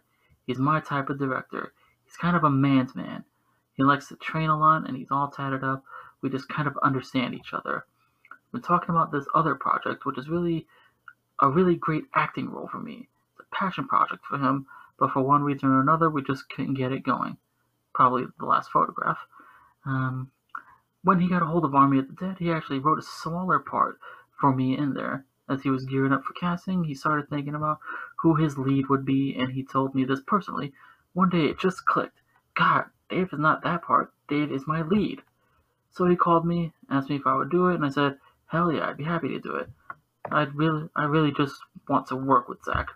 He's 0.47 0.59
my 0.59 0.81
type 0.81 1.09
of 1.09 1.19
director. 1.19 1.73
He's 2.05 2.19
kind 2.19 2.37
of 2.37 2.45
a 2.45 2.51
man's 2.51 2.95
man. 2.95 3.25
He 3.73 3.83
likes 3.83 4.09
to 4.09 4.17
train 4.17 4.51
a 4.51 4.59
lot 4.59 4.87
and 4.87 4.99
he's 4.99 5.11
all 5.11 5.29
tatted 5.29 5.65
up. 5.65 5.83
We 6.21 6.29
just 6.29 6.51
kind 6.51 6.69
of 6.69 6.77
understand 6.83 7.35
each 7.35 7.55
other. 7.55 7.87
We're 8.53 8.61
talking 8.61 8.91
about 8.91 9.11
this 9.11 9.25
other 9.35 9.55
project, 9.55 10.05
which 10.05 10.19
is 10.19 10.29
really 10.29 10.67
a 11.41 11.49
really 11.49 11.75
great 11.75 12.05
acting 12.15 12.51
role 12.51 12.69
for 12.69 12.81
me. 12.81 13.09
It's 13.33 13.49
a 13.51 13.55
passion 13.57 13.89
project 13.89 14.27
for 14.27 14.37
him, 14.37 14.67
but 14.99 15.11
for 15.11 15.23
one 15.23 15.43
reason 15.43 15.71
or 15.71 15.81
another, 15.81 16.11
we 16.11 16.23
just 16.23 16.51
couldn't 16.51 16.75
get 16.75 16.93
it 16.93 17.03
going. 17.03 17.39
Probably 17.95 18.25
the 18.39 18.45
last 18.45 18.71
photograph. 18.71 19.19
Um, 19.87 20.31
when 21.05 21.21
he 21.21 21.29
got 21.29 21.43
a 21.43 21.47
hold 21.47 21.65
of 21.65 21.75
Army 21.75 21.99
of 21.99 22.09
the 22.09 22.15
Dead, 22.15 22.37
he 22.39 22.51
actually 22.51 22.79
wrote 22.79 22.99
a 22.99 23.03
smaller 23.03 23.59
part 23.59 23.99
for 24.41 24.55
me 24.55 24.77
in 24.77 24.95
there. 24.95 25.27
As 25.49 25.63
he 25.63 25.71
was 25.71 25.85
gearing 25.85 26.13
up 26.13 26.25
for 26.25 26.33
casting, 26.33 26.85
he 26.85 26.95
started 26.95 27.29
thinking 27.29 27.55
about 27.55 27.79
who 28.17 28.35
his 28.35 28.57
lead 28.57 28.89
would 28.89 29.05
be, 29.05 29.37
and 29.39 29.53
he 29.53 29.63
told 29.63 29.95
me 29.95 30.05
this 30.05 30.23
personally. 30.27 30.73
One 31.13 31.29
day 31.29 31.45
it 31.45 31.59
just 31.59 31.85
clicked. 31.85 32.23
God, 32.55 32.87
Dave 33.11 33.29
is 33.33 33.39
not 33.39 33.63
that 33.63 33.83
part. 33.83 34.13
Dave 34.29 34.51
is 34.51 34.67
my 34.67 34.81
lead. 34.81 35.21
So 35.91 36.07
he 36.07 36.17
called 36.17 36.47
me, 36.47 36.73
asked 36.91 37.11
me 37.11 37.17
if 37.17 37.27
I 37.27 37.37
would 37.37 37.51
do 37.51 37.69
it, 37.69 37.75
and 37.75 37.85
I 37.85 37.91
said, 37.91 38.19
hell 38.47 38.73
yeah, 38.73 38.89
I'd 38.89 38.97
be 38.97 39.05
happy 39.05 39.29
to 39.29 39.39
do 39.39 39.57
it. 39.57 39.69
I'd 40.31 40.55
really, 40.55 40.89
I 40.97 41.05
really 41.05 41.33
just 41.33 41.57
want 41.87 42.07
to 42.09 42.17
work 42.17 42.49
with 42.49 42.65
Zack. 42.65 42.89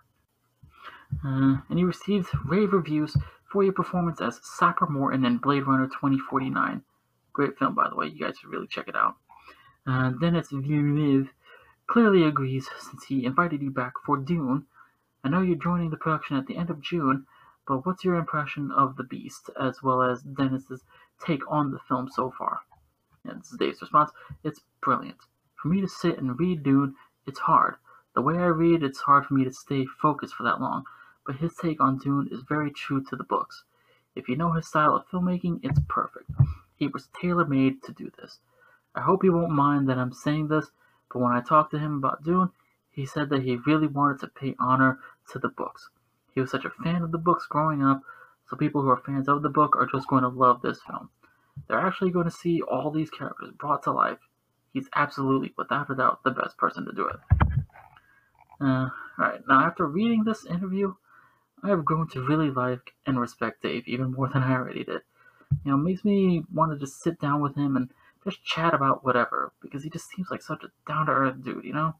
Uh, 1.25 1.59
and 1.69 1.79
he 1.79 1.85
received 1.85 2.29
rave 2.47 2.73
reviews 2.73 3.17
for 3.53 3.63
your 3.63 3.73
performance 3.73 4.21
as 4.21 4.41
Sapper 4.43 4.87
Morton 4.87 5.27
in 5.27 5.37
Blade 5.37 5.67
Runner 5.67 5.87
2049. 5.87 6.83
Great 7.39 7.57
film, 7.57 7.77
by 7.77 7.89
the 7.89 7.95
way. 7.95 8.09
You 8.09 8.19
guys 8.19 8.37
should 8.37 8.51
really 8.51 8.67
check 8.67 8.89
it 8.89 8.97
out. 8.97 9.15
Uh, 9.87 10.11
Denis 10.11 10.49
Villeneuve 10.51 11.29
clearly 11.87 12.25
agrees 12.25 12.69
since 12.81 13.05
he 13.05 13.25
invited 13.25 13.63
you 13.63 13.71
back 13.71 13.93
for 14.05 14.17
Dune. 14.17 14.67
I 15.23 15.29
know 15.29 15.43
you're 15.43 15.55
joining 15.55 15.91
the 15.91 15.97
production 15.97 16.37
at 16.37 16.49
the 16.49 16.57
end 16.57 16.69
of 16.69 16.83
June, 16.83 17.27
but 17.65 17.87
what's 17.87 18.03
your 18.03 18.17
impression 18.17 18.73
of 18.73 18.97
The 18.97 19.05
Beast, 19.05 19.51
as 19.57 19.85
well 19.85 20.03
as 20.03 20.21
Denis's 20.23 20.83
take 21.25 21.49
on 21.49 21.71
the 21.71 21.79
film 21.79 22.09
so 22.13 22.35
far? 22.37 22.59
And 23.25 23.41
this 23.41 23.53
is 23.53 23.59
Dave's 23.59 23.83
response. 23.83 24.11
It's 24.43 24.63
brilliant. 24.83 25.19
For 25.63 25.69
me 25.69 25.81
to 25.81 25.87
sit 25.87 26.19
and 26.19 26.41
read 26.41 26.65
Dune, 26.65 26.97
it's 27.25 27.39
hard. 27.39 27.77
The 28.17 28.21
way 28.21 28.35
I 28.35 28.47
read, 28.47 28.83
it's 28.83 29.03
hard 29.03 29.27
for 29.27 29.35
me 29.35 29.45
to 29.45 29.53
stay 29.53 29.87
focused 29.87 30.35
for 30.35 30.43
that 30.43 30.61
long, 30.61 30.83
but 31.25 31.37
his 31.37 31.55
take 31.55 31.81
on 31.81 31.99
Dune 31.99 32.31
is 32.33 32.41
very 32.49 32.73
true 32.73 33.01
to 33.05 33.15
the 33.15 33.23
books. 33.23 33.63
If 34.17 34.29
you 34.29 34.35
know 34.35 34.55
his 34.55 34.67
style 34.67 34.97
of 34.97 35.07
filmmaking, 35.07 35.61
it's 35.63 35.79
perfect. 35.87 36.29
He 36.79 36.87
was 36.87 37.09
tailor 37.21 37.45
made 37.45 37.83
to 37.85 37.93
do 37.93 38.11
this. 38.19 38.39
I 38.95 39.01
hope 39.01 39.23
he 39.23 39.31
won't 39.31 39.51
mind 39.51 39.89
that 39.89 39.99
I'm 39.99 40.13
saying 40.13 40.49
this, 40.49 40.71
but 41.13 41.21
when 41.21 41.33
I 41.33 41.41
talked 41.41 41.73
to 41.73 41.79
him 41.79 41.97
about 41.97 42.25
Dune, 42.25 42.51
he 42.91 43.05
said 43.07 43.31
that 43.31 43.43
he 43.43 43.57
really 43.57 43.87
wanted 43.87 44.21
to 44.21 44.29
pay 44.29 44.55
honor 44.59 44.99
to 45.33 45.39
the 45.39 45.49
books. 45.49 45.91
He 46.35 46.41
was 46.41 46.51
such 46.51 46.65
a 46.65 46.71
fan 46.71 47.03
of 47.03 47.13
the 47.13 47.19
books 47.19 47.47
growing 47.47 47.83
up, 47.83 48.03
so 48.49 48.57
people 48.57 48.83
who 48.83 48.89
are 48.89 48.97
fans 48.97 49.29
of 49.29 49.43
the 49.43 49.49
book 49.49 49.77
are 49.77 49.87
just 49.87 50.09
going 50.09 50.23
to 50.23 50.29
love 50.29 50.63
this 50.63 50.81
film. 50.83 51.11
They're 51.67 51.79
actually 51.79 52.11
going 52.11 52.25
to 52.27 52.31
see 52.31 52.63
all 52.63 52.91
these 52.91 53.11
characters 53.11 53.51
brought 53.51 53.83
to 53.85 53.93
life. 53.93 54.19
He's 54.73 54.89
absolutely, 54.95 55.55
without 55.57 55.91
a 55.91 55.95
doubt, 55.95 56.23
the 56.23 56.31
best 56.31 56.57
person 56.57 56.85
to 56.87 56.93
do 56.93 57.09
it. 57.09 57.17
Uh, 58.61 58.89
now 59.19 59.61
after 59.65 59.87
reading 59.87 60.25
this 60.25 60.45
interview, 60.45 60.95
I 61.63 61.69
have 61.69 61.85
grown 61.85 62.09
to 62.11 62.23
really 62.23 62.51
like 62.51 62.95
and 63.07 63.21
respect 63.21 63.63
Dave 63.63 63.87
even 63.87 64.13
more 64.13 64.29
than 64.29 64.43
I 64.43 64.53
already 64.53 64.85
did. 64.85 65.03
You 65.65 65.73
know, 65.73 65.77
makes 65.77 66.05
me 66.05 66.45
want 66.53 66.73
to 66.73 66.79
just 66.79 67.03
sit 67.03 67.21
down 67.21 67.41
with 67.41 67.57
him 67.57 67.77
and 67.77 67.91
just 68.25 68.45
chat 68.45 68.75
about 68.75 69.05
whatever, 69.05 69.53
because 69.63 69.83
he 69.83 69.91
just 69.91 70.09
seems 70.11 70.29
like 70.31 70.43
such 70.43 70.63
a 70.65 70.69
down 70.87 71.07
to 71.07 71.13
earth 71.13 71.43
dude, 71.43 71.65
you 71.65 71.73
know? 71.73 71.95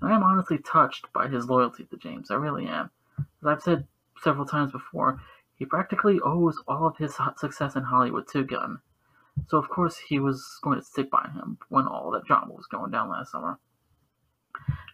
And 0.00 0.12
I 0.12 0.16
am 0.16 0.22
honestly 0.22 0.58
touched 0.58 1.12
by 1.12 1.28
his 1.28 1.46
loyalty 1.46 1.84
to 1.84 1.96
James, 1.96 2.30
I 2.30 2.34
really 2.34 2.66
am. 2.66 2.90
As 3.18 3.46
I've 3.46 3.62
said 3.62 3.86
several 4.22 4.46
times 4.46 4.72
before, 4.72 5.20
he 5.56 5.64
practically 5.64 6.18
owes 6.24 6.60
all 6.66 6.86
of 6.86 6.96
his 6.96 7.16
success 7.36 7.76
in 7.76 7.84
Hollywood 7.84 8.26
to 8.28 8.42
Gunn. 8.42 8.80
So 9.48 9.58
of 9.58 9.68
course 9.68 9.98
he 9.98 10.18
was 10.18 10.58
going 10.62 10.78
to 10.78 10.84
stick 10.84 11.10
by 11.10 11.28
him 11.34 11.58
when 11.68 11.86
all 11.86 12.10
that 12.12 12.24
drama 12.24 12.52
was 12.52 12.66
going 12.66 12.90
down 12.90 13.10
last 13.10 13.32
summer. 13.32 13.58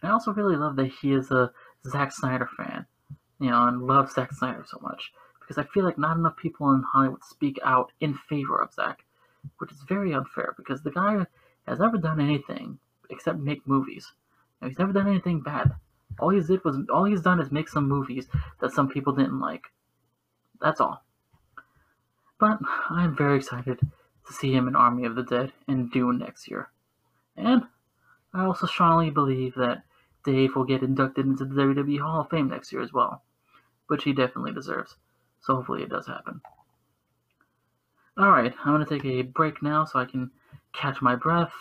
And 0.01 0.09
I 0.09 0.13
also 0.13 0.33
really 0.33 0.55
love 0.55 0.75
that 0.75 0.91
he 1.01 1.13
is 1.13 1.31
a 1.31 1.51
Zack 1.87 2.11
Snyder 2.11 2.49
fan, 2.57 2.85
you 3.39 3.49
know, 3.49 3.67
and 3.67 3.83
loves 3.83 4.13
Zack 4.13 4.31
Snyder 4.33 4.65
so 4.67 4.79
much. 4.81 5.11
Because 5.51 5.65
I 5.65 5.73
feel 5.73 5.83
like 5.83 5.97
not 5.97 6.15
enough 6.15 6.37
people 6.37 6.71
in 6.71 6.81
Hollywood 6.81 7.25
speak 7.25 7.59
out 7.61 7.91
in 7.99 8.13
favor 8.13 8.61
of 8.61 8.73
Zack, 8.73 9.03
which 9.57 9.69
is 9.69 9.83
very 9.85 10.13
unfair 10.13 10.53
because 10.55 10.81
the 10.81 10.91
guy 10.91 11.25
has 11.67 11.77
never 11.77 11.97
done 11.97 12.21
anything 12.21 12.79
except 13.09 13.37
make 13.37 13.67
movies. 13.67 14.13
Know, 14.61 14.69
he's 14.69 14.79
never 14.79 14.93
done 14.93 15.09
anything 15.09 15.41
bad. 15.41 15.73
All 16.19 16.29
he 16.29 16.39
did 16.39 16.63
was 16.63 16.77
all 16.89 17.03
he's 17.03 17.19
done 17.19 17.41
is 17.41 17.51
make 17.51 17.67
some 17.67 17.85
movies 17.85 18.29
that 18.61 18.71
some 18.71 18.87
people 18.87 19.11
didn't 19.11 19.41
like. 19.41 19.65
That's 20.61 20.79
all. 20.79 21.03
But 22.39 22.59
I'm 22.89 23.13
very 23.13 23.35
excited 23.35 23.77
to 24.27 24.33
see 24.33 24.53
him 24.53 24.69
in 24.69 24.75
Army 24.77 25.03
of 25.03 25.15
the 25.15 25.23
Dead 25.23 25.51
and 25.67 25.91
Dune 25.91 26.19
next 26.19 26.49
year. 26.49 26.69
And 27.35 27.63
I 28.33 28.45
also 28.45 28.67
strongly 28.67 29.09
believe 29.09 29.55
that 29.55 29.83
Dave 30.23 30.55
will 30.55 30.63
get 30.63 30.81
inducted 30.81 31.25
into 31.25 31.43
the 31.43 31.61
WWE 31.61 31.99
Hall 31.99 32.21
of 32.21 32.29
Fame 32.29 32.47
next 32.47 32.71
year 32.71 32.81
as 32.81 32.93
well, 32.93 33.23
which 33.87 34.05
he 34.05 34.13
definitely 34.13 34.53
deserves. 34.53 34.95
So 35.41 35.55
hopefully 35.55 35.83
it 35.83 35.89
does 35.89 36.07
happen. 36.07 36.41
Alright, 38.19 38.53
I'm 38.63 38.73
going 38.75 38.85
to 38.85 38.93
take 38.93 39.05
a 39.05 39.23
break 39.23 39.63
now 39.63 39.85
so 39.85 39.99
I 39.99 40.05
can 40.05 40.31
catch 40.73 41.01
my 41.01 41.15
breath, 41.15 41.53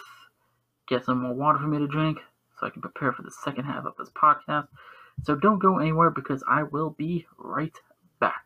get 0.88 1.04
some 1.04 1.22
more 1.22 1.32
water 1.32 1.58
for 1.58 1.66
me 1.66 1.78
to 1.78 1.86
drink, 1.86 2.18
so 2.58 2.66
I 2.66 2.70
can 2.70 2.82
prepare 2.82 3.12
for 3.12 3.22
the 3.22 3.30
second 3.30 3.64
half 3.64 3.86
of 3.86 3.94
this 3.98 4.10
podcast. 4.10 4.68
So 5.22 5.34
don't 5.34 5.58
go 5.58 5.78
anywhere 5.78 6.10
because 6.10 6.42
I 6.48 6.64
will 6.64 6.90
be 6.90 7.26
right 7.38 7.76
back. 8.20 8.44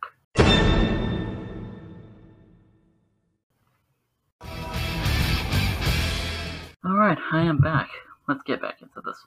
Alright, 6.86 7.18
I 7.32 7.42
am 7.42 7.58
back. 7.58 7.88
Let's 8.28 8.42
get 8.42 8.60
back 8.60 8.82
into 8.82 9.00
this. 9.00 9.26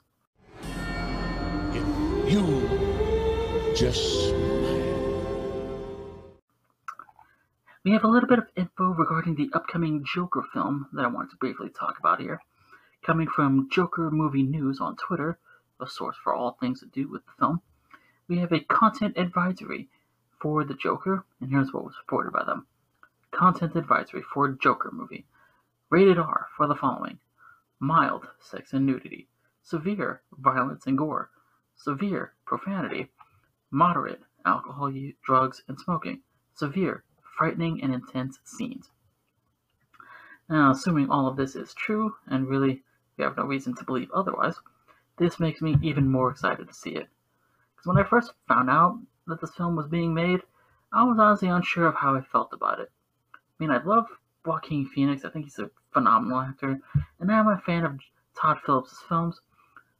If 1.74 2.32
you 2.32 3.74
just 3.76 4.32
We 7.84 7.92
have 7.92 8.02
a 8.02 8.08
little 8.08 8.28
bit 8.28 8.40
of 8.40 8.48
info 8.56 8.88
regarding 8.88 9.36
the 9.36 9.50
upcoming 9.52 10.04
Joker 10.04 10.42
film 10.52 10.88
that 10.94 11.04
I 11.04 11.08
wanted 11.08 11.30
to 11.30 11.36
briefly 11.36 11.70
talk 11.70 11.96
about 12.00 12.20
here. 12.20 12.42
Coming 13.04 13.28
from 13.28 13.68
Joker 13.70 14.10
Movie 14.10 14.42
News 14.42 14.80
on 14.80 14.96
Twitter, 14.96 15.38
a 15.80 15.86
source 15.86 16.16
for 16.16 16.34
all 16.34 16.58
things 16.58 16.80
to 16.80 16.86
do 16.86 17.08
with 17.08 17.24
the 17.24 17.32
film, 17.38 17.62
we 18.26 18.38
have 18.38 18.50
a 18.50 18.58
content 18.58 19.16
advisory 19.16 19.88
for 20.40 20.64
the 20.64 20.74
Joker, 20.74 21.24
and 21.40 21.50
here's 21.52 21.72
what 21.72 21.84
was 21.84 21.94
reported 22.02 22.32
by 22.32 22.42
them. 22.42 22.66
Content 23.30 23.76
advisory 23.76 24.22
for 24.22 24.48
Joker 24.48 24.90
movie. 24.90 25.24
Rated 25.88 26.18
R 26.18 26.48
for 26.56 26.66
the 26.66 26.74
following 26.74 27.20
mild 27.78 28.26
sex 28.40 28.72
and 28.72 28.86
nudity, 28.86 29.28
severe 29.62 30.22
violence 30.32 30.88
and 30.88 30.98
gore, 30.98 31.30
severe 31.76 32.34
profanity, 32.44 33.12
moderate 33.70 34.22
alcohol, 34.44 34.92
drugs, 35.22 35.62
and 35.68 35.78
smoking, 35.78 36.22
severe 36.54 37.04
frightening 37.38 37.80
and 37.82 37.94
intense 37.94 38.40
scenes. 38.44 38.90
Now, 40.48 40.72
assuming 40.72 41.08
all 41.08 41.28
of 41.28 41.36
this 41.36 41.54
is 41.54 41.72
true, 41.72 42.16
and 42.26 42.48
really 42.48 42.82
we 43.16 43.24
have 43.24 43.36
no 43.36 43.44
reason 43.44 43.74
to 43.76 43.84
believe 43.84 44.10
otherwise, 44.10 44.56
this 45.18 45.38
makes 45.38 45.62
me 45.62 45.76
even 45.82 46.10
more 46.10 46.30
excited 46.30 46.66
to 46.66 46.74
see 46.74 46.90
it. 46.90 47.08
Because 47.76 47.86
when 47.86 47.98
I 47.98 48.08
first 48.08 48.32
found 48.48 48.68
out 48.68 48.98
that 49.26 49.40
this 49.40 49.54
film 49.54 49.76
was 49.76 49.86
being 49.86 50.12
made, 50.14 50.40
I 50.92 51.04
was 51.04 51.18
honestly 51.18 51.48
unsure 51.48 51.86
of 51.86 51.94
how 51.94 52.16
I 52.16 52.22
felt 52.22 52.52
about 52.52 52.80
it. 52.80 52.90
I 53.34 53.38
mean, 53.58 53.70
I 53.70 53.82
love 53.82 54.06
Joaquin 54.44 54.86
Phoenix, 54.86 55.24
I 55.24 55.30
think 55.30 55.44
he's 55.44 55.58
a 55.58 55.70
phenomenal 55.92 56.40
actor, 56.40 56.80
and 57.20 57.30
I'm 57.30 57.48
a 57.48 57.58
fan 57.58 57.84
of 57.84 58.00
Todd 58.34 58.58
Phillips' 58.64 59.02
films. 59.08 59.40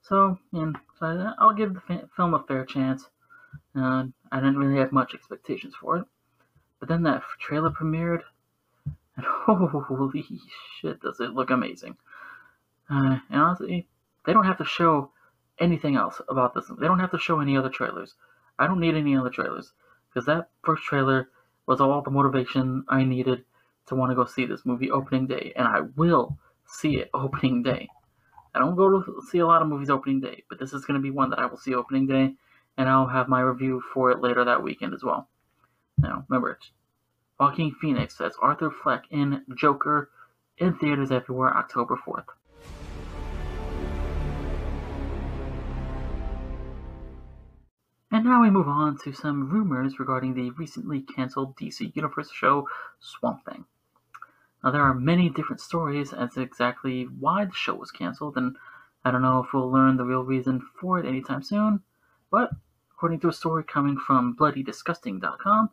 So, 0.00 0.38
you 0.52 0.74
so 0.98 1.34
I'll 1.38 1.52
give 1.52 1.74
the 1.74 2.08
film 2.16 2.34
a 2.34 2.42
fair 2.44 2.64
chance. 2.64 3.10
and 3.74 4.12
I 4.32 4.40
didn't 4.40 4.58
really 4.58 4.78
have 4.78 4.92
much 4.92 5.14
expectations 5.14 5.74
for 5.74 5.98
it. 5.98 6.04
But 6.80 6.88
then 6.88 7.02
that 7.02 7.22
trailer 7.40 7.70
premiered, 7.70 8.22
and 9.16 9.26
holy 9.26 10.24
shit, 10.80 11.00
does 11.00 11.20
it 11.20 11.34
look 11.34 11.50
amazing! 11.50 11.96
Uh, 12.90 13.18
and 13.30 13.40
honestly, 13.40 13.88
they 14.24 14.32
don't 14.32 14.46
have 14.46 14.58
to 14.58 14.64
show 14.64 15.10
anything 15.58 15.96
else 15.96 16.20
about 16.28 16.54
this. 16.54 16.66
They 16.78 16.86
don't 16.86 17.00
have 17.00 17.10
to 17.10 17.18
show 17.18 17.40
any 17.40 17.56
other 17.56 17.68
trailers. 17.68 18.14
I 18.58 18.66
don't 18.66 18.80
need 18.80 18.94
any 18.94 19.16
other 19.16 19.30
trailers 19.30 19.72
because 20.08 20.26
that 20.26 20.50
first 20.62 20.82
trailer 20.84 21.28
was 21.66 21.80
all 21.80 22.02
the 22.02 22.10
motivation 22.10 22.84
I 22.88 23.04
needed 23.04 23.44
to 23.86 23.94
want 23.94 24.10
to 24.10 24.16
go 24.16 24.24
see 24.24 24.46
this 24.46 24.64
movie 24.64 24.90
opening 24.90 25.26
day, 25.26 25.52
and 25.56 25.66
I 25.66 25.80
will 25.96 26.38
see 26.66 26.96
it 26.96 27.10
opening 27.14 27.62
day. 27.62 27.88
I 28.54 28.58
don't 28.60 28.76
go 28.76 28.88
to 28.88 29.22
see 29.30 29.38
a 29.38 29.46
lot 29.46 29.62
of 29.62 29.68
movies 29.68 29.90
opening 29.90 30.20
day, 30.20 30.44
but 30.48 30.58
this 30.58 30.72
is 30.72 30.84
going 30.84 30.98
to 30.98 31.02
be 31.02 31.10
one 31.10 31.30
that 31.30 31.38
I 31.38 31.46
will 31.46 31.58
see 31.58 31.74
opening 31.74 32.06
day, 32.06 32.34
and 32.76 32.88
I'll 32.88 33.06
have 33.06 33.28
my 33.28 33.40
review 33.40 33.82
for 33.92 34.10
it 34.10 34.20
later 34.20 34.44
that 34.44 34.62
weekend 34.62 34.94
as 34.94 35.02
well. 35.02 35.28
Now, 35.98 36.24
remember, 36.28 36.52
it's 36.52 36.70
Joaquin 37.40 37.74
Phoenix 37.80 38.20
as 38.20 38.34
Arthur 38.40 38.70
Fleck 38.70 39.04
in 39.10 39.44
Joker 39.56 40.10
in 40.58 40.74
theaters 40.78 41.10
everywhere 41.10 41.56
October 41.56 41.96
4th. 41.96 42.26
And 48.10 48.24
now 48.24 48.42
we 48.42 48.50
move 48.50 48.68
on 48.68 48.96
to 49.04 49.12
some 49.12 49.50
rumors 49.50 49.98
regarding 49.98 50.34
the 50.34 50.50
recently 50.50 51.00
canceled 51.00 51.56
DC 51.56 51.94
Universe 51.94 52.30
show 52.32 52.68
Swamp 52.98 53.44
Thing. 53.44 53.64
Now, 54.64 54.70
there 54.70 54.82
are 54.82 54.94
many 54.94 55.28
different 55.28 55.60
stories 55.60 56.12
as 56.12 56.34
to 56.34 56.40
exactly 56.40 57.04
why 57.04 57.44
the 57.44 57.52
show 57.52 57.74
was 57.74 57.90
canceled, 57.90 58.36
and 58.36 58.56
I 59.04 59.10
don't 59.10 59.22
know 59.22 59.44
if 59.44 59.52
we'll 59.52 59.70
learn 59.70 59.96
the 59.96 60.04
real 60.04 60.24
reason 60.24 60.60
for 60.80 60.98
it 60.98 61.06
anytime 61.06 61.42
soon, 61.42 61.82
but 62.30 62.50
according 62.92 63.20
to 63.20 63.28
a 63.28 63.32
story 63.32 63.62
coming 63.62 63.96
from 63.96 64.34
BloodyDisgusting.com, 64.36 65.70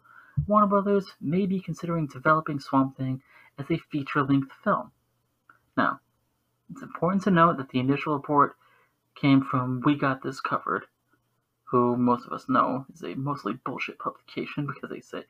Warner 0.48 0.68
Brothers 0.68 1.08
may 1.22 1.46
be 1.46 1.60
considering 1.60 2.08
developing 2.08 2.60
Swamp 2.60 2.98
Thing 2.98 3.22
as 3.58 3.70
a 3.70 3.78
feature 3.78 4.24
length 4.24 4.52
film. 4.64 4.92
Now, 5.78 6.00
it's 6.70 6.82
important 6.82 7.24
to 7.24 7.32
note 7.32 7.58
that 7.58 7.70
the 7.70 7.80
initial 7.80 8.14
report 8.14 8.56
came 9.16 9.42
from 9.42 9.82
We 9.86 9.96
Got 9.96 10.22
This 10.22 10.42
Covered, 10.42 10.86
who 11.64 11.96
most 11.96 12.26
of 12.26 12.34
us 12.34 12.50
know 12.50 12.86
is 12.94 13.04
a 13.04 13.16
mostly 13.16 13.54
bullshit 13.54 13.98
publication 13.98 14.68
because 14.68 14.90
they 14.90 15.02
say 15.02 15.26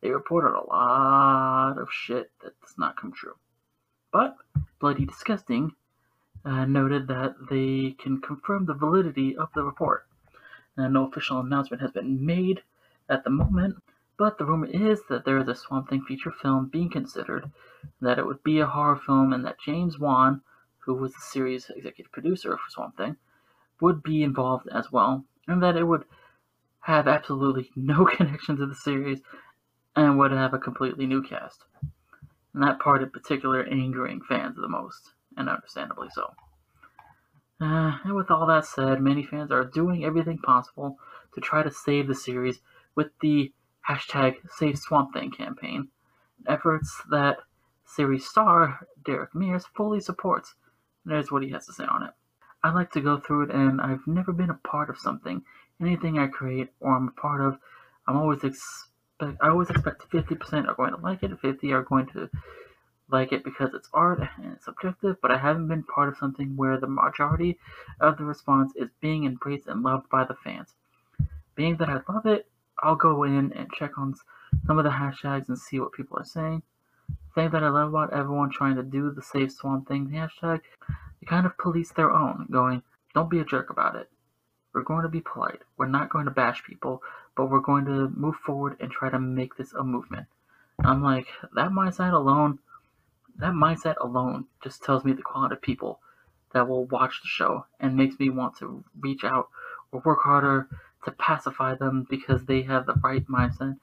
they 0.00 0.10
reported 0.10 0.56
a 0.56 0.66
lot 0.66 1.78
of 1.78 1.90
shit 1.90 2.30
that 2.42 2.60
does 2.60 2.74
not 2.78 2.96
come 2.96 3.12
true. 3.12 3.34
But 4.12 4.36
Bloody 4.78 5.04
Disgusting 5.04 5.74
uh, 6.44 6.64
noted 6.64 7.08
that 7.08 7.34
they 7.48 7.96
can 7.98 8.20
confirm 8.20 8.66
the 8.66 8.74
validity 8.74 9.36
of 9.36 9.48
the 9.54 9.62
report. 9.62 10.06
And 10.76 10.94
no 10.94 11.06
official 11.06 11.40
announcement 11.40 11.82
has 11.82 11.92
been 11.92 12.24
made 12.24 12.62
at 13.08 13.24
the 13.24 13.30
moment, 13.30 13.76
but 14.20 14.36
the 14.36 14.44
rumor 14.44 14.66
is 14.66 15.00
that 15.08 15.24
there 15.24 15.38
is 15.38 15.48
a 15.48 15.54
Swamp 15.54 15.88
Thing 15.88 16.02
feature 16.02 16.30
film 16.30 16.66
being 16.66 16.90
considered, 16.90 17.50
that 18.02 18.18
it 18.18 18.26
would 18.26 18.44
be 18.44 18.60
a 18.60 18.66
horror 18.66 19.00
film, 19.06 19.32
and 19.32 19.46
that 19.46 19.58
James 19.58 19.98
Wan, 19.98 20.42
who 20.80 20.92
was 20.92 21.14
the 21.14 21.22
series 21.22 21.70
executive 21.74 22.12
producer 22.12 22.50
for 22.50 22.68
Swamp 22.68 22.98
Thing, 22.98 23.16
would 23.80 24.02
be 24.02 24.22
involved 24.22 24.68
as 24.74 24.92
well, 24.92 25.24
and 25.48 25.62
that 25.62 25.74
it 25.74 25.84
would 25.84 26.04
have 26.80 27.08
absolutely 27.08 27.70
no 27.76 28.04
connection 28.04 28.58
to 28.58 28.66
the 28.66 28.74
series 28.74 29.22
and 29.96 30.18
would 30.18 30.32
have 30.32 30.52
a 30.52 30.58
completely 30.58 31.06
new 31.06 31.22
cast. 31.22 31.64
And 32.52 32.62
that 32.62 32.78
part 32.78 33.02
in 33.02 33.08
particular 33.08 33.64
angering 33.64 34.20
fans 34.28 34.56
the 34.56 34.68
most, 34.68 35.12
and 35.34 35.48
understandably 35.48 36.08
so. 36.10 36.34
Uh, 37.58 37.96
and 38.04 38.14
with 38.14 38.30
all 38.30 38.46
that 38.48 38.66
said, 38.66 39.00
many 39.00 39.22
fans 39.22 39.50
are 39.50 39.64
doing 39.64 40.04
everything 40.04 40.36
possible 40.36 40.98
to 41.34 41.40
try 41.40 41.62
to 41.62 41.70
save 41.70 42.06
the 42.06 42.14
series 42.14 42.60
with 42.94 43.08
the 43.22 43.50
hashtag 43.88 44.36
Save 44.56 44.78
Swamp 44.78 45.12
Thing 45.12 45.30
campaign, 45.30 45.88
efforts 46.46 47.02
that 47.10 47.38
series 47.84 48.28
star 48.28 48.86
Derek 49.04 49.34
Mears 49.34 49.66
fully 49.74 50.00
supports. 50.00 50.54
There's 51.04 51.32
what 51.32 51.42
he 51.42 51.50
has 51.50 51.66
to 51.66 51.72
say 51.72 51.84
on 51.84 52.04
it. 52.04 52.10
I 52.62 52.72
like 52.72 52.92
to 52.92 53.00
go 53.00 53.18
through 53.18 53.44
it, 53.44 53.50
and 53.50 53.80
I've 53.80 54.06
never 54.06 54.32
been 54.32 54.50
a 54.50 54.54
part 54.54 54.90
of 54.90 54.98
something, 54.98 55.42
anything 55.80 56.18
I 56.18 56.26
create 56.26 56.68
or 56.80 56.94
I'm 56.94 57.08
a 57.08 57.20
part 57.20 57.40
of. 57.40 57.58
I'm 58.06 58.16
always 58.16 58.44
ex- 58.44 58.88
but 59.18 59.36
I 59.40 59.48
always 59.48 59.70
expect 59.70 60.10
50% 60.10 60.68
are 60.68 60.74
going 60.74 60.92
to 60.92 61.00
like 61.00 61.22
it, 61.22 61.38
50 61.38 61.72
are 61.72 61.82
going 61.82 62.06
to 62.08 62.30
like 63.10 63.32
it 63.32 63.44
because 63.44 63.74
it's 63.74 63.88
art 63.92 64.20
and 64.20 64.52
it's 64.52 64.64
subjective, 64.64 65.16
but 65.20 65.30
I 65.30 65.38
haven't 65.38 65.68
been 65.68 65.82
part 65.82 66.08
of 66.08 66.16
something 66.16 66.56
where 66.56 66.78
the 66.78 66.86
majority 66.86 67.58
of 68.00 68.16
the 68.16 68.24
response 68.24 68.72
is 68.76 68.88
being 69.00 69.24
embraced 69.24 69.66
and 69.66 69.82
loved 69.82 70.08
by 70.08 70.24
the 70.24 70.34
fans. 70.34 70.74
Being 71.54 71.76
that 71.76 71.88
I 71.88 72.00
love 72.10 72.26
it, 72.26 72.49
I'll 72.82 72.96
go 72.96 73.24
in 73.24 73.52
and 73.52 73.72
check 73.72 73.98
on 73.98 74.14
some 74.66 74.78
of 74.78 74.84
the 74.84 74.90
hashtags 74.90 75.48
and 75.48 75.58
see 75.58 75.80
what 75.80 75.92
people 75.92 76.18
are 76.18 76.24
saying. 76.24 76.62
The 77.08 77.42
thing 77.42 77.50
that 77.50 77.62
I 77.62 77.68
love 77.68 77.90
about 77.90 78.12
everyone 78.12 78.50
trying 78.50 78.76
to 78.76 78.82
do 78.82 79.10
the 79.10 79.22
Save 79.22 79.52
Swamp 79.52 79.88
Thing 79.88 80.08
hashtag, 80.08 80.60
they 81.20 81.26
kind 81.26 81.46
of 81.46 81.58
police 81.58 81.92
their 81.92 82.10
own, 82.10 82.46
going, 82.50 82.82
don't 83.14 83.30
be 83.30 83.40
a 83.40 83.44
jerk 83.44 83.70
about 83.70 83.96
it. 83.96 84.08
We're 84.72 84.82
going 84.82 85.02
to 85.02 85.08
be 85.08 85.20
polite. 85.20 85.62
We're 85.76 85.88
not 85.88 86.10
going 86.10 86.26
to 86.26 86.30
bash 86.30 86.62
people, 86.64 87.02
but 87.36 87.50
we're 87.50 87.60
going 87.60 87.84
to 87.86 88.08
move 88.08 88.36
forward 88.36 88.76
and 88.80 88.90
try 88.90 89.10
to 89.10 89.18
make 89.18 89.56
this 89.56 89.72
a 89.72 89.82
movement. 89.82 90.26
I'm 90.84 91.02
like, 91.02 91.26
that 91.54 91.70
mindset 91.70 92.12
alone, 92.12 92.60
that 93.36 93.52
mindset 93.52 93.96
alone 94.00 94.46
just 94.62 94.82
tells 94.82 95.04
me 95.04 95.12
the 95.12 95.22
quality 95.22 95.54
of 95.54 95.62
people 95.62 96.00
that 96.52 96.68
will 96.68 96.86
watch 96.86 97.20
the 97.22 97.28
show 97.28 97.66
and 97.78 97.96
makes 97.96 98.18
me 98.18 98.30
want 98.30 98.56
to 98.58 98.84
reach 98.98 99.24
out 99.24 99.48
or 99.92 100.02
work 100.04 100.20
harder 100.22 100.68
to 101.04 101.10
pacify 101.12 101.74
them 101.74 102.06
because 102.08 102.44
they 102.44 102.62
have 102.62 102.86
the 102.86 102.94
right 103.02 103.26
mindset 103.26 103.76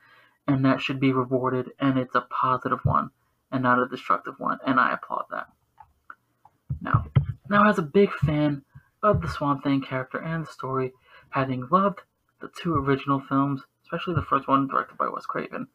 and 0.47 0.63
that 0.63 0.81
should 0.81 0.99
be 0.99 1.11
rewarded 1.11 1.71
and 1.79 1.97
it's 1.97 2.15
a 2.15 2.21
positive 2.21 2.79
one 2.83 3.09
and 3.51 3.63
not 3.63 3.79
a 3.79 3.87
destructive 3.87 4.35
one 4.37 4.59
and 4.65 4.79
I 4.79 4.93
applaud 4.93 5.25
that. 5.31 5.47
Now, 6.81 7.05
now 7.49 7.69
as 7.69 7.79
a 7.79 7.83
big 7.83 8.11
fan 8.13 8.63
of 9.01 9.21
the 9.21 9.29
Swamp 9.29 9.63
Thing 9.63 9.81
character 9.81 10.19
and 10.19 10.45
the 10.45 10.51
story, 10.51 10.93
having 11.29 11.67
loved 11.71 12.01
the 12.39 12.49
two 12.49 12.75
original 12.75 13.19
films, 13.19 13.63
especially 13.83 14.15
the 14.15 14.21
first 14.21 14.47
one 14.47 14.67
directed 14.67 14.97
by 14.97 15.07
Wes 15.07 15.25
Craven, 15.25 15.67